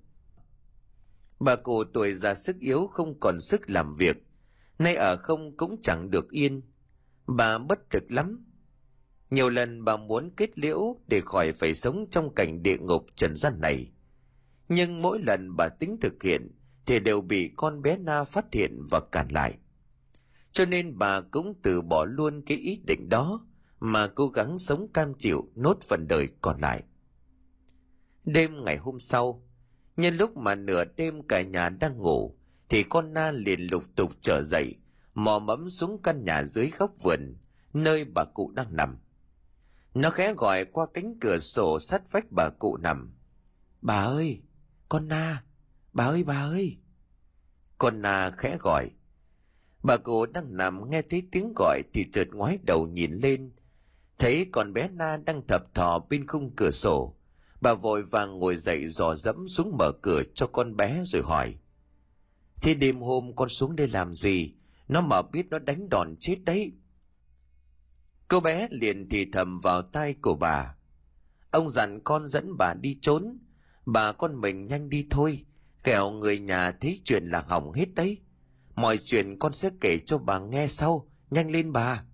Bà 1.40 1.56
cụ 1.56 1.84
tuổi 1.84 2.14
già 2.14 2.34
sức 2.34 2.58
yếu 2.58 2.86
không 2.86 3.20
còn 3.20 3.40
sức 3.40 3.70
làm 3.70 3.96
việc, 3.96 4.16
nay 4.78 4.94
ở 4.94 5.16
không 5.16 5.56
cũng 5.56 5.80
chẳng 5.82 6.10
được 6.10 6.30
yên. 6.30 6.62
Bà 7.26 7.58
bất 7.58 7.78
lực 7.94 8.10
lắm. 8.12 8.46
Nhiều 9.30 9.50
lần 9.50 9.84
bà 9.84 9.96
muốn 9.96 10.30
kết 10.36 10.58
liễu 10.58 10.96
để 11.06 11.20
khỏi 11.20 11.52
phải 11.52 11.74
sống 11.74 12.06
trong 12.10 12.34
cảnh 12.34 12.62
địa 12.62 12.78
ngục 12.78 13.06
trần 13.16 13.34
gian 13.34 13.60
này. 13.60 13.92
Nhưng 14.68 15.02
mỗi 15.02 15.18
lần 15.18 15.56
bà 15.56 15.68
tính 15.68 15.96
thực 16.00 16.22
hiện 16.22 16.50
thì 16.86 17.00
đều 17.00 17.20
bị 17.20 17.52
con 17.56 17.82
bé 17.82 17.98
na 17.98 18.24
phát 18.24 18.44
hiện 18.52 18.82
và 18.90 19.00
cản 19.00 19.28
lại. 19.28 19.54
Cho 20.52 20.64
nên 20.64 20.98
bà 20.98 21.20
cũng 21.20 21.54
từ 21.62 21.82
bỏ 21.82 22.04
luôn 22.04 22.42
cái 22.46 22.58
ý 22.58 22.80
định 22.86 23.08
đó 23.08 23.46
mà 23.80 24.06
cố 24.06 24.28
gắng 24.28 24.58
sống 24.58 24.88
cam 24.94 25.14
chịu 25.18 25.48
nốt 25.54 25.78
phần 25.82 26.08
đời 26.08 26.28
còn 26.40 26.60
lại 26.60 26.82
đêm 28.24 28.64
ngày 28.64 28.76
hôm 28.76 29.00
sau, 29.00 29.42
nhân 29.96 30.16
lúc 30.16 30.36
mà 30.36 30.54
nửa 30.54 30.84
đêm 30.84 31.22
cả 31.22 31.42
nhà 31.42 31.68
đang 31.68 31.98
ngủ, 31.98 32.36
thì 32.68 32.82
con 32.82 33.14
na 33.14 33.30
liền 33.30 33.60
lục 33.60 33.84
tục 33.96 34.12
trở 34.20 34.42
dậy, 34.42 34.74
mò 35.14 35.38
mẫm 35.38 35.68
xuống 35.68 36.02
căn 36.02 36.24
nhà 36.24 36.44
dưới 36.44 36.70
góc 36.78 36.92
vườn, 37.02 37.36
nơi 37.72 38.04
bà 38.04 38.24
cụ 38.24 38.50
đang 38.50 38.76
nằm 38.76 38.98
nó 39.94 40.10
khẽ 40.10 40.34
gọi 40.36 40.64
qua 40.64 40.86
cánh 40.94 41.18
cửa 41.20 41.38
sổ 41.38 41.80
sát 41.80 42.12
vách 42.12 42.32
bà 42.32 42.48
cụ 42.48 42.76
nằm 42.76 43.14
bà 43.82 44.04
ơi, 44.04 44.42
con 44.88 45.08
na, 45.08 45.44
Bà 45.94 46.04
ơi 46.04 46.24
bà 46.24 46.34
ơi! 46.34 46.78
Con 47.78 48.02
Na 48.02 48.30
khẽ 48.30 48.56
gọi. 48.60 48.90
Bà 49.82 49.96
cụ 49.96 50.26
đang 50.26 50.56
nằm 50.56 50.90
nghe 50.90 51.02
thấy 51.02 51.28
tiếng 51.32 51.52
gọi 51.56 51.82
thì 51.92 52.04
chợt 52.12 52.28
ngoái 52.32 52.58
đầu 52.62 52.86
nhìn 52.86 53.12
lên. 53.12 53.50
Thấy 54.18 54.46
con 54.52 54.72
bé 54.72 54.88
Na 54.88 55.16
đang 55.16 55.46
thập 55.46 55.74
thò 55.74 55.98
bên 55.98 56.26
khung 56.26 56.50
cửa 56.56 56.70
sổ. 56.70 57.16
Bà 57.60 57.74
vội 57.74 58.02
vàng 58.02 58.38
ngồi 58.38 58.56
dậy 58.56 58.88
dò 58.88 59.14
dẫm 59.14 59.48
xuống 59.48 59.76
mở 59.78 59.92
cửa 60.02 60.22
cho 60.34 60.46
con 60.46 60.76
bé 60.76 61.02
rồi 61.04 61.22
hỏi. 61.22 61.54
Thế 62.62 62.74
đêm 62.74 63.00
hôm 63.00 63.36
con 63.36 63.48
xuống 63.48 63.76
đây 63.76 63.88
làm 63.88 64.14
gì? 64.14 64.54
Nó 64.88 65.00
mà 65.00 65.22
biết 65.22 65.46
nó 65.50 65.58
đánh 65.58 65.88
đòn 65.88 66.16
chết 66.20 66.36
đấy. 66.44 66.72
Cô 68.28 68.40
bé 68.40 68.68
liền 68.70 69.08
thì 69.08 69.26
thầm 69.32 69.58
vào 69.58 69.82
tai 69.82 70.14
của 70.14 70.34
bà. 70.34 70.74
Ông 71.50 71.70
dặn 71.70 72.00
con 72.04 72.26
dẫn 72.26 72.56
bà 72.58 72.74
đi 72.74 72.98
trốn. 73.02 73.38
Bà 73.86 74.12
con 74.12 74.40
mình 74.40 74.66
nhanh 74.66 74.88
đi 74.88 75.06
thôi. 75.10 75.44
Kẻo 75.82 76.10
người 76.10 76.38
nhà 76.38 76.72
thấy 76.80 77.00
chuyện 77.04 77.24
là 77.26 77.44
hỏng 77.48 77.72
hết 77.72 77.94
đấy. 77.94 78.18
Mọi 78.74 78.98
chuyện 78.98 79.38
con 79.38 79.52
sẽ 79.52 79.70
kể 79.80 79.98
cho 80.06 80.18
bà 80.18 80.38
nghe 80.38 80.68
sau. 80.68 81.08
Nhanh 81.30 81.50
lên 81.50 81.72
bà. 81.72 82.04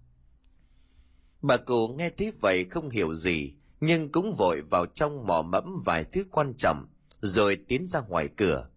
Bà 1.43 1.57
cụ 1.57 1.89
nghe 1.89 2.11
thế 2.11 2.33
vậy 2.41 2.65
không 2.65 2.91
hiểu 2.91 3.15
gì, 3.15 3.55
nhưng 3.81 4.13
cũng 4.13 4.33
vội 4.33 4.61
vào 4.61 4.87
trong 4.87 5.27
mò 5.27 5.43
mẫm 5.43 5.79
vài 5.85 6.05
thứ 6.05 6.25
quan 6.31 6.55
trọng, 6.55 6.87
rồi 7.21 7.57
tiến 7.69 7.87
ra 7.87 8.01
ngoài 8.01 8.29
cửa. 8.37 8.69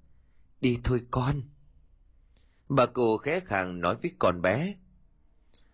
Đi 0.61 0.77
thôi 0.83 1.01
con. 1.11 1.41
Bà 2.69 2.85
cụ 2.85 3.17
khẽ 3.17 3.39
khàng 3.39 3.81
nói 3.81 3.95
với 4.01 4.11
con 4.19 4.41
bé. 4.41 4.75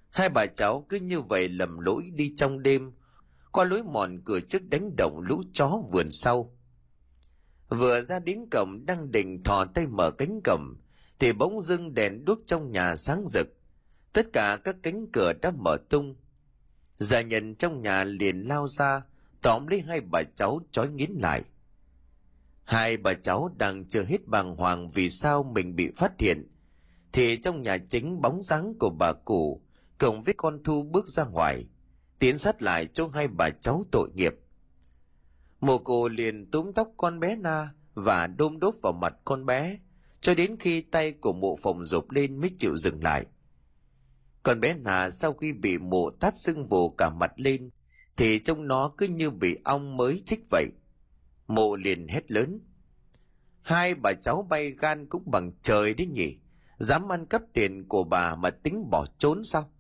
Hai 0.10 0.30
bà 0.30 0.46
cháu 0.46 0.86
cứ 0.90 1.00
như 1.00 1.22
vậy 1.22 1.50
lầm 1.50 1.80
lỗi 1.80 2.12
đi 2.14 2.34
trong 2.36 2.64
đêm, 2.64 2.92
qua 3.52 3.66
lối 3.66 3.84
mòn 3.84 4.22
cửa 4.26 4.40
trước 4.40 4.70
đánh 4.70 4.96
động 4.98 5.20
lũ 5.20 5.42
chó 5.54 5.82
vườn 5.92 6.12
sau. 6.12 6.56
Vừa 7.70 8.02
ra 8.02 8.20
đến 8.20 8.46
cổng 8.52 8.86
đang 8.86 9.12
định 9.12 9.44
thò 9.44 9.66
tay 9.66 9.88
mở 9.88 10.12
cánh 10.12 10.42
cổng, 10.44 10.76
thì 11.20 11.34
bỗng 11.34 11.60
dưng 11.60 11.94
đèn 11.94 12.26
đuốc 12.26 12.40
trong 12.46 12.72
nhà 12.72 12.96
sáng 12.96 13.28
rực. 13.28 13.48
Tất 14.14 14.34
cả 14.34 14.58
các 14.64 14.76
cánh 14.84 15.08
cửa 15.12 15.34
đã 15.34 15.52
mở 15.52 15.78
tung. 15.90 16.16
Già 17.00 17.22
nhân 17.22 17.56
trong 17.56 17.82
nhà 17.82 18.04
liền 18.04 18.42
lao 18.42 18.68
ra, 18.68 19.02
tóm 19.42 19.68
lấy 19.68 19.82
hai 19.82 20.02
bà 20.02 20.22
cháu 20.36 20.60
trói 20.72 20.90
nghiến 20.90 21.12
lại. 21.12 21.44
Hai 22.64 22.98
bà 22.98 23.14
cháu 23.14 23.52
đang 23.58 23.86
chưa 23.86 24.04
hết 24.04 24.28
bàng 24.28 24.56
hoàng 24.56 24.90
vì 24.90 25.10
sao 25.10 25.44
mình 25.44 25.76
bị 25.76 25.92
phát 25.96 26.12
hiện, 26.20 26.48
thì 27.12 27.38
trong 27.38 27.62
nhà 27.62 27.78
chính 27.78 28.22
bóng 28.22 28.42
dáng 28.42 28.74
của 28.80 28.90
bà 28.90 29.14
cụ 29.14 29.62
cộng 29.98 30.22
với 30.22 30.34
con 30.38 30.64
thu 30.64 30.84
bước 30.84 31.10
ra 31.10 31.26
ngoài 31.26 31.66
tiến 32.20 32.38
sát 32.38 32.62
lại 32.62 32.88
cho 32.94 33.10
hai 33.14 33.28
bà 33.28 33.50
cháu 33.50 33.84
tội 33.92 34.10
nghiệp 34.14 34.36
mồ 35.60 35.78
cụ 35.78 36.10
liền 36.10 36.52
túm 36.52 36.72
tóc 36.74 36.90
con 36.98 37.20
bé 37.20 37.36
na 37.36 37.70
và 37.94 38.28
đôm 38.28 38.60
đốt 38.60 38.76
vào 38.82 38.94
mặt 38.94 39.14
con 39.26 39.46
bé 39.46 39.78
cho 40.22 40.34
đến 40.34 40.58
khi 40.60 40.82
tay 40.82 41.12
của 41.12 41.34
mụ 41.34 41.56
phòng 41.62 41.86
dục 41.86 42.12
lên 42.12 42.42
mới 42.42 42.52
chịu 42.58 42.78
dừng 42.78 43.04
lại 43.04 43.26
con 44.50 44.60
bé 44.60 44.74
nà 44.74 45.10
sau 45.10 45.34
khi 45.34 45.54
bị 45.54 45.78
mụ 45.78 46.10
tát 46.10 46.38
sưng 46.38 46.68
vù 46.68 46.90
cả 46.90 47.10
mặt 47.10 47.32
lên, 47.36 47.70
thì 48.18 48.40
trông 48.40 48.68
nó 48.68 48.92
cứ 48.98 49.08
như 49.08 49.30
bị 49.30 49.58
ong 49.64 49.98
mới 49.98 50.24
chích 50.26 50.40
vậy. 50.52 50.66
Mụ 51.48 51.76
liền 51.76 52.08
hét 52.08 52.32
lớn, 52.32 52.60
hai 53.62 53.96
bà 53.96 54.14
cháu 54.22 54.48
bay 54.50 54.72
gan 54.72 55.06
cũng 55.06 55.32
bằng 55.32 55.52
trời 55.62 55.94
đấy 55.94 56.08
nhỉ, 56.08 56.38
dám 56.80 57.12
ăn 57.12 57.26
cắp 57.26 57.42
tiền 57.54 57.88
của 57.88 58.04
bà 58.04 58.36
mà 58.36 58.50
tính 58.50 58.90
bỏ 58.90 59.06
trốn 59.18 59.44
sao? 59.44 59.72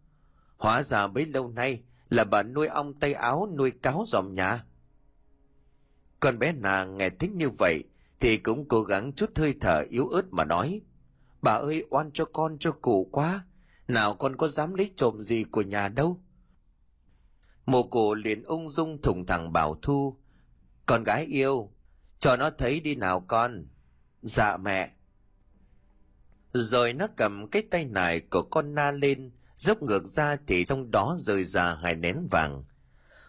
Hóa 0.57 0.83
ra 0.83 1.07
bấy 1.07 1.25
lâu 1.25 1.49
nay 1.49 1.83
là 2.09 2.23
bà 2.23 2.43
nuôi 2.43 2.67
ong 2.67 2.99
tay 2.99 3.13
áo 3.13 3.49
nuôi 3.57 3.71
cáo 3.71 4.03
dòm 4.07 4.33
nhà. 4.35 4.63
Con 6.19 6.39
bé 6.39 6.51
nà 6.51 6.85
nghe 6.85 7.09
thích 7.09 7.31
như 7.31 7.49
vậy 7.49 7.83
thì 8.19 8.37
cũng 8.37 8.67
cố 8.67 8.81
gắng 8.81 9.13
chút 9.13 9.37
hơi 9.37 9.55
thở 9.61 9.85
yếu 9.89 10.07
ớt 10.07 10.25
mà 10.31 10.45
nói, 10.45 10.81
bà 11.41 11.51
ơi, 11.51 11.85
oan 11.89 12.11
cho 12.13 12.25
con 12.25 12.57
cho 12.59 12.71
cụ 12.71 13.09
quá 13.11 13.45
nào 13.89 14.13
con 14.13 14.35
có 14.35 14.47
dám 14.47 14.73
lấy 14.73 14.91
trộm 14.95 15.21
gì 15.21 15.43
của 15.43 15.61
nhà 15.61 15.87
đâu? 15.87 16.19
Mồ 17.65 17.83
cổ 17.83 18.13
liền 18.13 18.43
ung 18.43 18.69
dung 18.69 19.01
thùng 19.01 19.25
thẳng 19.25 19.53
bảo 19.53 19.79
thu. 19.81 20.17
Con 20.85 21.03
gái 21.03 21.25
yêu, 21.25 21.71
cho 22.19 22.37
nó 22.37 22.49
thấy 22.49 22.79
đi 22.79 22.95
nào 22.95 23.25
con. 23.27 23.67
Dạ 24.21 24.57
mẹ. 24.57 24.91
Rồi 26.53 26.93
nó 26.93 27.07
cầm 27.17 27.47
cái 27.47 27.61
tay 27.61 27.85
nải 27.85 28.19
của 28.19 28.41
con 28.41 28.75
na 28.75 28.91
lên, 28.91 29.31
dốc 29.55 29.81
ngược 29.81 30.05
ra 30.05 30.37
thì 30.47 30.65
trong 30.65 30.91
đó 30.91 31.15
rơi 31.19 31.43
ra 31.43 31.75
hai 31.75 31.95
nén 31.95 32.27
vàng. 32.31 32.63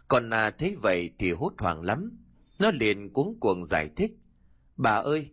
Con 0.08 0.28
na 0.28 0.50
thấy 0.50 0.76
vậy 0.76 1.11
thì 1.18 1.32
hốt 1.32 1.52
hoảng 1.58 1.82
lắm. 1.82 2.18
Nó 2.58 2.70
liền 2.70 3.12
cuống 3.12 3.40
cuồng 3.40 3.64
giải 3.64 3.88
thích. 3.96 4.16
Bà 4.76 4.94
ơi, 4.94 5.30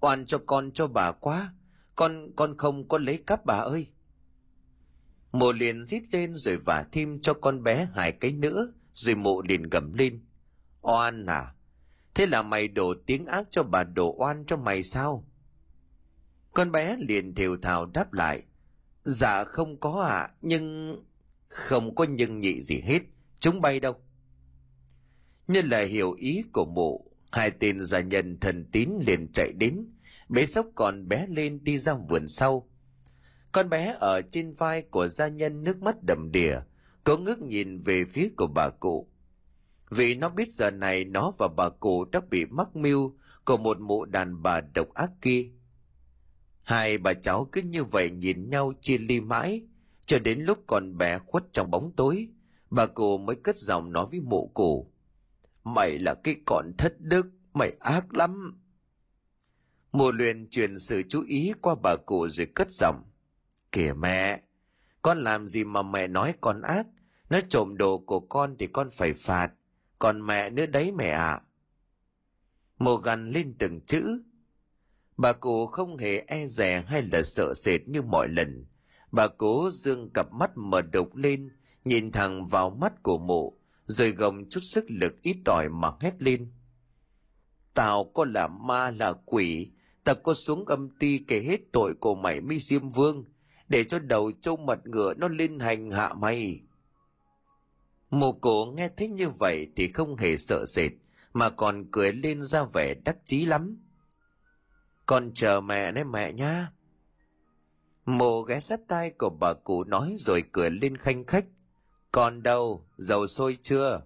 oan 0.00 0.26
cho 0.26 0.38
con 0.46 0.72
cho 0.72 0.86
bà 0.86 1.12
quá. 1.12 1.54
Con 1.94 2.32
con 2.36 2.56
không 2.56 2.88
có 2.88 2.98
lấy 2.98 3.22
cắp 3.26 3.44
bà 3.46 3.54
ơi 3.54 3.88
mộ 5.38 5.52
liền 5.52 5.84
rít 5.84 6.02
lên 6.12 6.34
rồi 6.34 6.56
vả 6.56 6.84
thêm 6.92 7.20
cho 7.20 7.34
con 7.34 7.62
bé 7.62 7.88
hai 7.94 8.12
cái 8.12 8.32
nữa 8.32 8.72
rồi 8.94 9.14
mộ 9.14 9.42
liền 9.42 9.62
gầm 9.62 9.92
lên. 9.94 10.24
Oan 10.80 11.26
à 11.26 11.52
thế 12.14 12.26
là 12.26 12.42
mày 12.42 12.68
đổ 12.68 12.94
tiếng 13.06 13.26
ác 13.26 13.46
cho 13.50 13.62
bà 13.62 13.84
đổ 13.84 14.14
oan 14.18 14.44
cho 14.46 14.56
mày 14.56 14.82
sao? 14.82 15.28
Con 16.52 16.72
bé 16.72 16.96
liền 16.98 17.34
thều 17.34 17.56
thào 17.56 17.86
đáp 17.86 18.12
lại 18.12 18.42
dạ 19.06 19.44
không 19.44 19.80
có 19.80 20.02
ạ 20.02 20.18
à, 20.18 20.30
nhưng 20.42 20.96
không 21.48 21.94
có 21.94 22.06
nhưng 22.10 22.40
nhị 22.40 22.60
gì 22.62 22.80
hết 22.80 23.02
chúng 23.40 23.60
bay 23.60 23.80
đâu. 23.80 23.94
Nhân 25.48 25.66
là 25.66 25.80
hiểu 25.80 26.12
ý 26.12 26.42
của 26.52 26.64
mụ 26.64 27.10
hai 27.32 27.50
tên 27.50 27.84
gia 27.84 28.00
nhân 28.00 28.40
thần 28.40 28.64
tín 28.72 28.90
liền 29.06 29.32
chạy 29.32 29.52
đến 29.52 29.86
bế 30.28 30.46
sóc 30.46 30.66
còn 30.74 31.08
bé 31.08 31.26
lên 31.28 31.64
đi 31.64 31.78
ra 31.78 31.94
vườn 32.08 32.28
sau 32.28 32.68
con 33.56 33.68
bé 33.68 33.96
ở 34.00 34.22
trên 34.30 34.52
vai 34.52 34.82
của 34.82 35.08
gia 35.08 35.28
nhân 35.28 35.64
nước 35.64 35.82
mắt 35.82 35.96
đầm 36.02 36.32
đìa 36.32 36.58
có 37.04 37.16
ngước 37.16 37.42
nhìn 37.42 37.78
về 37.78 38.04
phía 38.04 38.28
của 38.36 38.46
bà 38.46 38.70
cụ 38.70 39.08
vì 39.90 40.14
nó 40.14 40.28
biết 40.28 40.48
giờ 40.48 40.70
này 40.70 41.04
nó 41.04 41.32
và 41.38 41.48
bà 41.48 41.68
cụ 41.68 42.04
đã 42.04 42.20
bị 42.30 42.44
mắc 42.44 42.76
mưu 42.76 43.16
của 43.44 43.56
một 43.56 43.80
mụ 43.80 44.04
đàn 44.04 44.42
bà 44.42 44.60
độc 44.60 44.94
ác 44.94 45.10
kia 45.20 45.50
Hai 46.62 46.98
bà 46.98 47.14
cháu 47.14 47.48
cứ 47.52 47.62
như 47.62 47.84
vậy 47.84 48.10
nhìn 48.10 48.50
nhau 48.50 48.72
chia 48.80 48.98
ly 48.98 49.20
mãi, 49.20 49.62
cho 50.06 50.18
đến 50.18 50.40
lúc 50.40 50.58
con 50.66 50.98
bé 50.98 51.18
khuất 51.18 51.44
trong 51.52 51.70
bóng 51.70 51.92
tối, 51.96 52.28
bà 52.70 52.86
cụ 52.86 53.18
mới 53.18 53.36
cất 53.36 53.56
giọng 53.56 53.92
nói 53.92 54.06
với 54.10 54.20
mụ 54.20 54.50
cụ. 54.54 54.92
Mày 55.64 55.98
là 55.98 56.14
cái 56.14 56.36
con 56.46 56.72
thất 56.78 57.00
đức, 57.00 57.26
mày 57.54 57.76
ác 57.80 58.14
lắm. 58.14 58.60
Mụ 59.92 60.12
luyện 60.12 60.50
truyền 60.50 60.78
sự 60.78 61.02
chú 61.08 61.24
ý 61.28 61.52
qua 61.60 61.74
bà 61.82 61.96
cụ 62.06 62.28
rồi 62.28 62.46
cất 62.46 62.70
giọng. 62.70 63.02
Kìa 63.76 63.92
mẹ, 63.92 64.40
con 65.02 65.18
làm 65.18 65.46
gì 65.46 65.64
mà 65.64 65.82
mẹ 65.82 66.06
nói 66.06 66.34
con 66.40 66.62
ác, 66.62 66.86
nó 67.30 67.40
trộm 67.48 67.76
đồ 67.76 67.98
của 67.98 68.20
con 68.20 68.56
thì 68.58 68.66
con 68.66 68.90
phải 68.90 69.12
phạt, 69.12 69.52
còn 69.98 70.26
mẹ 70.26 70.50
nữa 70.50 70.66
đấy 70.66 70.92
mẹ 70.92 71.10
ạ. 71.10 71.32
À. 71.32 71.42
mồ 72.78 72.96
gằn 72.96 73.30
lên 73.30 73.54
từng 73.58 73.80
chữ, 73.80 74.22
Bà 75.16 75.32
cụ 75.32 75.66
không 75.66 75.96
hề 75.96 76.18
e 76.26 76.46
dè 76.46 76.84
hay 76.86 77.02
là 77.02 77.22
sợ 77.22 77.54
sệt 77.54 77.88
như 77.88 78.02
mọi 78.02 78.28
lần. 78.28 78.66
Bà 79.12 79.28
cố 79.28 79.70
dương 79.70 80.10
cặp 80.10 80.32
mắt 80.32 80.50
mở 80.54 80.82
đục 80.82 81.16
lên, 81.16 81.50
nhìn 81.84 82.12
thẳng 82.12 82.46
vào 82.46 82.70
mắt 82.70 83.02
của 83.02 83.18
mụ, 83.18 83.58
rồi 83.86 84.10
gồng 84.10 84.48
chút 84.50 84.60
sức 84.60 84.84
lực 84.88 85.22
ít 85.22 85.36
ỏi 85.46 85.68
mà 85.68 85.90
hét 86.00 86.22
lên. 86.22 86.52
Tao 87.74 88.04
có 88.04 88.24
là 88.24 88.46
ma 88.46 88.90
là 88.90 89.12
quỷ, 89.12 89.70
tao 90.04 90.14
có 90.14 90.34
xuống 90.34 90.64
âm 90.64 90.88
ti 90.98 91.18
kể 91.18 91.42
hết 91.42 91.60
tội 91.72 91.94
của 91.94 92.14
mày 92.14 92.40
mi 92.40 92.58
diêm 92.58 92.88
vương, 92.88 93.24
để 93.68 93.84
cho 93.84 93.98
đầu 93.98 94.32
trâu 94.40 94.56
mật 94.56 94.86
ngựa 94.86 95.14
nó 95.14 95.28
lên 95.28 95.58
hành 95.58 95.90
hạ 95.90 96.14
mày. 96.14 96.60
Mồ 98.10 98.32
cổ 98.32 98.72
nghe 98.76 98.88
thấy 98.96 99.08
như 99.08 99.28
vậy 99.28 99.68
thì 99.76 99.88
không 99.88 100.16
hề 100.16 100.36
sợ 100.36 100.64
sệt, 100.66 100.92
mà 101.32 101.50
còn 101.50 101.84
cười 101.90 102.12
lên 102.12 102.42
ra 102.42 102.64
vẻ 102.64 102.94
đắc 103.04 103.16
chí 103.24 103.46
lắm. 103.46 103.82
Con 105.06 105.30
chờ 105.34 105.60
mẹ 105.60 105.92
đấy 105.92 106.04
mẹ 106.04 106.32
nhá. 106.32 106.70
Mồ 108.06 108.40
ghé 108.40 108.60
sát 108.60 108.80
tay 108.88 109.10
của 109.10 109.30
bà 109.40 109.52
cụ 109.52 109.84
nói 109.84 110.16
rồi 110.18 110.44
cười 110.52 110.70
lên 110.70 110.96
khanh 110.96 111.24
khách. 111.24 111.44
Con 112.12 112.42
đâu 112.42 112.86
dầu 112.96 113.26
sôi 113.26 113.58
chưa? 113.62 114.02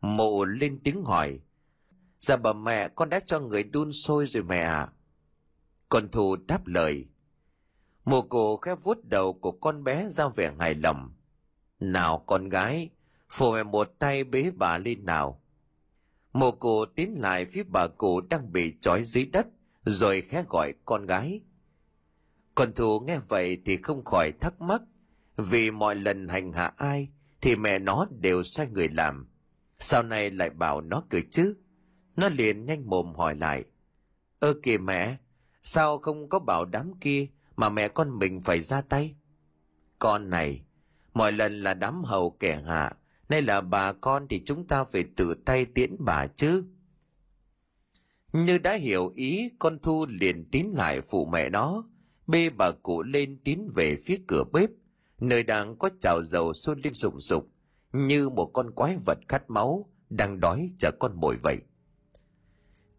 Mộ 0.00 0.44
lên 0.44 0.80
tiếng 0.84 1.04
hỏi. 1.04 1.40
Dạ 2.20 2.36
bà 2.36 2.52
mẹ 2.52 2.88
con 2.88 3.10
đã 3.10 3.20
cho 3.20 3.40
người 3.40 3.62
đun 3.62 3.92
sôi 3.92 4.26
rồi 4.26 4.42
mẹ 4.42 4.60
ạ. 4.60 4.78
À. 4.78 4.92
con 5.88 6.08
thù 6.08 6.36
đáp 6.36 6.66
lời 6.66 7.06
mồ 8.04 8.22
cụ 8.22 8.56
khép 8.56 8.78
vuốt 8.82 9.04
đầu 9.04 9.32
của 9.32 9.52
con 9.52 9.84
bé 9.84 10.08
ra 10.08 10.28
vẻ 10.28 10.52
hài 10.58 10.74
lòng 10.74 11.12
nào 11.80 12.24
con 12.26 12.48
gái 12.48 12.90
phụ 13.28 13.52
mẹ 13.52 13.62
một 13.62 13.88
tay 13.98 14.24
bế 14.24 14.50
bà 14.56 14.78
lên 14.78 15.04
nào 15.04 15.42
mồ 16.32 16.50
cụ 16.50 16.84
tiến 16.86 17.14
lại 17.20 17.44
phía 17.44 17.62
bà 17.62 17.86
cụ 17.86 18.20
đang 18.20 18.52
bị 18.52 18.74
trói 18.80 19.04
dưới 19.04 19.26
đất 19.26 19.46
rồi 19.84 20.20
khẽ 20.20 20.44
gọi 20.48 20.74
con 20.84 21.06
gái. 21.06 21.40
Con 22.54 22.72
thù 22.72 23.00
nghe 23.00 23.18
vậy 23.28 23.62
thì 23.64 23.76
không 23.76 24.04
khỏi 24.04 24.32
thắc 24.40 24.60
mắc, 24.60 24.82
vì 25.36 25.70
mọi 25.70 25.94
lần 25.94 26.28
hành 26.28 26.52
hạ 26.52 26.72
ai 26.76 27.08
thì 27.40 27.56
mẹ 27.56 27.78
nó 27.78 28.06
đều 28.20 28.42
sai 28.42 28.66
người 28.68 28.88
làm. 28.88 29.28
Sau 29.78 30.02
này 30.02 30.30
lại 30.30 30.50
bảo 30.50 30.80
nó 30.80 31.02
cười 31.10 31.22
chứ? 31.30 31.56
Nó 32.16 32.28
liền 32.28 32.66
nhanh 32.66 32.90
mồm 32.90 33.14
hỏi 33.14 33.34
lại. 33.34 33.64
Ơ 34.38 34.54
kìa 34.62 34.78
mẹ, 34.78 35.16
sao 35.62 35.98
không 35.98 36.28
có 36.28 36.38
bảo 36.38 36.64
đám 36.64 36.92
kia 37.00 37.26
mà 37.56 37.68
mẹ 37.68 37.88
con 37.88 38.18
mình 38.18 38.40
phải 38.40 38.60
ra 38.60 38.80
tay? 38.80 39.14
Con 39.98 40.30
này, 40.30 40.62
mọi 41.14 41.32
lần 41.32 41.62
là 41.62 41.74
đám 41.74 42.04
hầu 42.04 42.30
kẻ 42.30 42.62
hạ, 42.66 42.92
nay 43.28 43.42
là 43.42 43.60
bà 43.60 43.92
con 43.92 44.28
thì 44.28 44.42
chúng 44.44 44.66
ta 44.66 44.84
phải 44.84 45.04
tự 45.16 45.34
tay 45.34 45.64
tiễn 45.64 45.96
bà 45.98 46.26
chứ. 46.26 46.64
Như 48.32 48.58
đã 48.58 48.74
hiểu 48.74 49.12
ý, 49.16 49.50
con 49.58 49.78
Thu 49.78 50.06
liền 50.08 50.50
tín 50.50 50.66
lại 50.74 51.00
phụ 51.00 51.26
mẹ 51.26 51.48
nó, 51.48 51.84
bê 52.26 52.50
bà 52.50 52.70
cụ 52.70 53.02
lên 53.02 53.38
tín 53.44 53.60
về 53.74 53.96
phía 54.04 54.18
cửa 54.28 54.44
bếp, 54.52 54.70
nơi 55.20 55.42
đang 55.42 55.76
có 55.78 55.90
chảo 56.00 56.22
dầu 56.22 56.52
sôi 56.52 56.76
lên 56.84 56.94
sùng 56.94 57.20
sục, 57.20 57.48
như 57.92 58.28
một 58.28 58.46
con 58.46 58.70
quái 58.70 58.96
vật 59.06 59.18
khát 59.28 59.50
máu, 59.50 59.90
đang 60.10 60.40
đói 60.40 60.70
chờ 60.78 60.90
con 61.00 61.20
mồi 61.20 61.36
vậy. 61.42 61.58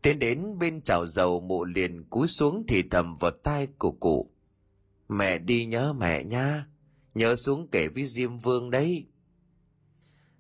Tiến 0.02 0.20
đến 0.20 0.60
bên 0.60 0.82
chảo 0.82 1.06
dầu 1.06 1.40
mụ 1.40 1.64
liền 1.64 2.04
cúi 2.04 2.28
xuống 2.28 2.64
thì 2.68 2.84
thầm 2.92 3.16
vào 3.16 3.32
tai 3.32 3.68
của 3.78 3.92
cụ. 3.92 4.33
Mẹ 5.14 5.38
đi 5.38 5.66
nhớ 5.66 5.94
mẹ 5.94 6.24
nha, 6.24 6.66
nhớ 7.14 7.36
xuống 7.36 7.68
kể 7.72 7.88
với 7.88 8.06
Diêm 8.06 8.38
Vương 8.38 8.70
đấy. 8.70 9.08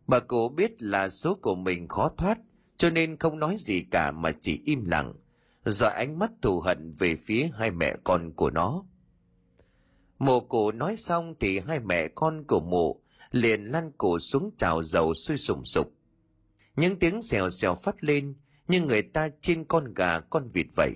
Bà 0.07 0.19
cụ 0.19 0.49
biết 0.49 0.81
là 0.81 1.09
số 1.09 1.35
của 1.35 1.55
mình 1.55 1.87
khó 1.87 2.09
thoát, 2.17 2.39
cho 2.77 2.89
nên 2.89 3.17
không 3.17 3.39
nói 3.39 3.55
gì 3.59 3.81
cả 3.91 4.11
mà 4.11 4.31
chỉ 4.41 4.61
im 4.65 4.85
lặng, 4.85 5.13
rồi 5.65 5.91
ánh 5.91 6.19
mắt 6.19 6.31
thù 6.41 6.59
hận 6.59 6.91
về 6.99 7.15
phía 7.15 7.49
hai 7.57 7.71
mẹ 7.71 7.95
con 8.03 8.33
của 8.35 8.49
nó. 8.49 8.83
Mộ 10.19 10.39
cụ 10.39 10.71
nói 10.71 10.97
xong 10.97 11.35
thì 11.39 11.59
hai 11.59 11.79
mẹ 11.79 12.07
con 12.15 12.43
của 12.47 12.59
mộ 12.59 13.01
liền 13.31 13.63
lăn 13.63 13.91
cổ 13.97 14.19
xuống 14.19 14.51
trào 14.57 14.83
dầu 14.83 15.13
sôi 15.13 15.37
sùng 15.37 15.65
sục. 15.65 15.93
Những 16.75 16.99
tiếng 16.99 17.21
xèo 17.21 17.49
xèo 17.49 17.75
phát 17.75 18.03
lên 18.03 18.35
như 18.67 18.81
người 18.81 19.01
ta 19.01 19.29
trên 19.41 19.65
con 19.65 19.93
gà 19.93 20.19
con 20.19 20.49
vịt 20.53 20.65
vậy. 20.75 20.93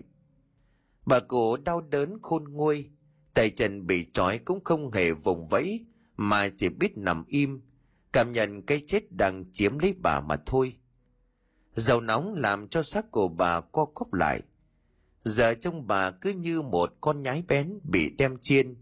Bà 1.05 1.19
cụ 1.19 1.57
đau 1.57 1.82
đớn 1.82 2.17
khôn 2.21 2.43
nguôi, 2.43 2.89
tay 3.38 3.49
chân 3.49 3.88
bị 3.88 4.05
trói 4.13 4.38
cũng 4.38 4.63
không 4.63 4.91
hề 4.91 5.11
vùng 5.11 5.47
vẫy 5.47 5.85
mà 6.17 6.49
chỉ 6.57 6.69
biết 6.69 6.97
nằm 6.97 7.25
im, 7.27 7.61
cảm 8.13 8.31
nhận 8.31 8.61
cái 8.61 8.81
chết 8.88 9.11
đang 9.11 9.51
chiếm 9.51 9.79
lấy 9.79 9.93
bà 9.93 10.21
mà 10.21 10.35
thôi. 10.45 10.73
Dầu 11.73 12.01
nóng 12.01 12.33
làm 12.33 12.67
cho 12.67 12.83
xác 12.83 13.11
của 13.11 13.27
bà 13.27 13.61
co 13.61 13.85
cóp 13.85 14.13
lại. 14.13 14.41
Giờ 15.23 15.53
trông 15.53 15.88
bà 15.88 16.11
cứ 16.11 16.29
như 16.29 16.61
một 16.61 16.93
con 17.01 17.23
nhái 17.23 17.43
bén 17.47 17.79
bị 17.83 18.09
đem 18.09 18.38
chiên. 18.41 18.75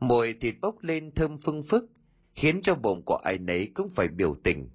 Mùi 0.00 0.32
thịt 0.32 0.54
bốc 0.60 0.82
lên 0.82 1.14
thơm 1.14 1.36
phưng 1.36 1.62
phức, 1.62 1.90
khiến 2.34 2.62
cho 2.62 2.74
bụng 2.74 3.02
của 3.06 3.16
ai 3.16 3.38
nấy 3.38 3.70
cũng 3.74 3.88
phải 3.88 4.08
biểu 4.08 4.34
tình. 4.44 4.68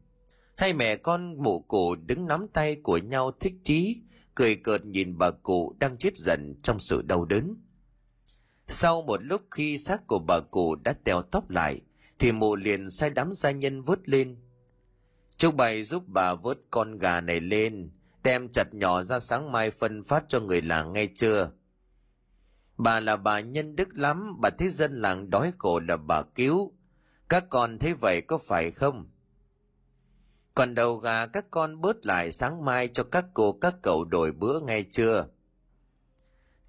Hai 0.55 0.73
mẹ 0.73 0.95
con 0.95 1.43
mụ 1.43 1.59
cụ 1.59 1.95
đứng 1.95 2.27
nắm 2.27 2.47
tay 2.53 2.75
của 2.75 2.97
nhau 2.97 3.31
thích 3.31 3.53
chí, 3.63 4.01
cười 4.35 4.55
cợt 4.55 4.85
nhìn 4.85 5.17
bà 5.17 5.31
cụ 5.31 5.75
đang 5.79 5.97
chết 5.97 6.17
dần 6.17 6.55
trong 6.63 6.79
sự 6.79 7.01
đau 7.01 7.25
đớn. 7.25 7.55
Sau 8.71 9.01
một 9.01 9.23
lúc 9.23 9.41
khi 9.51 9.77
xác 9.77 10.07
của 10.07 10.19
bà 10.19 10.39
cụ 10.39 10.75
đã 10.75 10.93
teo 11.03 11.21
tóc 11.21 11.49
lại, 11.49 11.81
thì 12.19 12.31
mụ 12.31 12.55
liền 12.55 12.89
sai 12.89 13.09
đám 13.09 13.33
gia 13.33 13.51
nhân 13.51 13.81
vớt 13.81 14.09
lên. 14.09 14.37
Chúc 15.37 15.55
bày 15.55 15.83
giúp 15.83 16.03
bà 16.07 16.33
vớt 16.33 16.57
con 16.69 16.97
gà 16.97 17.21
này 17.21 17.41
lên, 17.41 17.91
đem 18.23 18.49
chặt 18.53 18.73
nhỏ 18.73 19.03
ra 19.03 19.19
sáng 19.19 19.51
mai 19.51 19.71
phân 19.71 20.03
phát 20.03 20.25
cho 20.27 20.39
người 20.39 20.61
làng 20.61 20.93
nghe 20.93 21.07
chưa? 21.15 21.51
Bà 22.77 22.99
là 22.99 23.15
bà 23.15 23.39
nhân 23.39 23.75
đức 23.75 23.89
lắm, 23.93 24.41
bà 24.41 24.49
thấy 24.49 24.69
dân 24.69 24.95
làng 24.95 25.29
đói 25.29 25.51
khổ 25.57 25.79
là 25.79 25.97
bà 25.97 26.21
cứu. 26.21 26.73
Các 27.29 27.45
con 27.49 27.79
thấy 27.79 27.93
vậy 27.93 28.21
có 28.21 28.37
phải 28.37 28.71
không? 28.71 29.09
Còn 30.55 30.75
đầu 30.75 30.95
gà 30.97 31.25
các 31.25 31.45
con 31.51 31.81
bớt 31.81 32.05
lại 32.05 32.31
sáng 32.31 32.65
mai 32.65 32.87
cho 32.87 33.03
các 33.03 33.25
cô 33.33 33.51
các 33.51 33.75
cậu 33.81 34.03
đổi 34.03 34.31
bữa 34.31 34.59
nghe 34.59 34.83
chưa? 34.91 35.27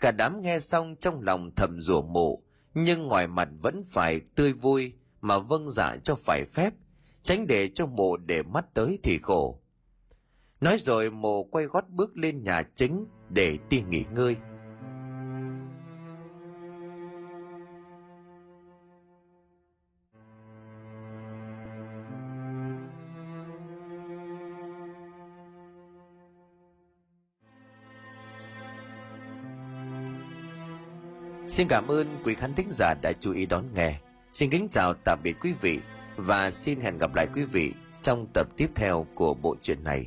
Cả 0.02 0.10
đám 0.10 0.42
nghe 0.42 0.60
xong 0.60 0.96
trong 1.00 1.22
lòng 1.22 1.50
thầm 1.56 1.80
rủa 1.80 2.02
mộ 2.02 2.38
nhưng 2.74 3.02
ngoài 3.02 3.26
mặt 3.26 3.48
vẫn 3.60 3.82
phải 3.86 4.20
tươi 4.34 4.52
vui 4.52 4.92
mà 5.20 5.38
vâng 5.38 5.70
dạ 5.70 5.96
cho 6.04 6.14
phải 6.14 6.44
phép, 6.44 6.74
tránh 7.22 7.46
để 7.46 7.68
cho 7.68 7.86
mộ 7.86 8.16
để 8.16 8.42
mắt 8.42 8.74
tới 8.74 8.98
thì 9.02 9.18
khổ. 9.18 9.60
Nói 10.60 10.78
rồi 10.78 11.10
mộ 11.10 11.42
quay 11.44 11.64
gót 11.64 11.88
bước 11.88 12.16
lên 12.16 12.44
nhà 12.44 12.62
chính 12.74 13.06
để 13.28 13.58
đi 13.70 13.82
nghỉ 13.82 14.04
ngơi. 14.14 14.36
Xin 31.52 31.68
cảm 31.68 31.88
ơn 31.88 32.06
quý 32.24 32.34
khán 32.34 32.54
thính 32.54 32.68
giả 32.70 32.94
đã 33.02 33.12
chú 33.20 33.32
ý 33.32 33.46
đón 33.46 33.64
nghe. 33.74 33.94
Xin 34.32 34.50
kính 34.50 34.68
chào 34.70 34.94
tạm 35.04 35.18
biệt 35.22 35.36
quý 35.40 35.52
vị 35.60 35.80
và 36.16 36.50
xin 36.50 36.80
hẹn 36.80 36.98
gặp 36.98 37.14
lại 37.14 37.26
quý 37.34 37.44
vị 37.44 37.72
trong 38.02 38.26
tập 38.34 38.46
tiếp 38.56 38.68
theo 38.74 39.06
của 39.14 39.34
bộ 39.34 39.56
truyện 39.62 39.84
này. 39.84 40.06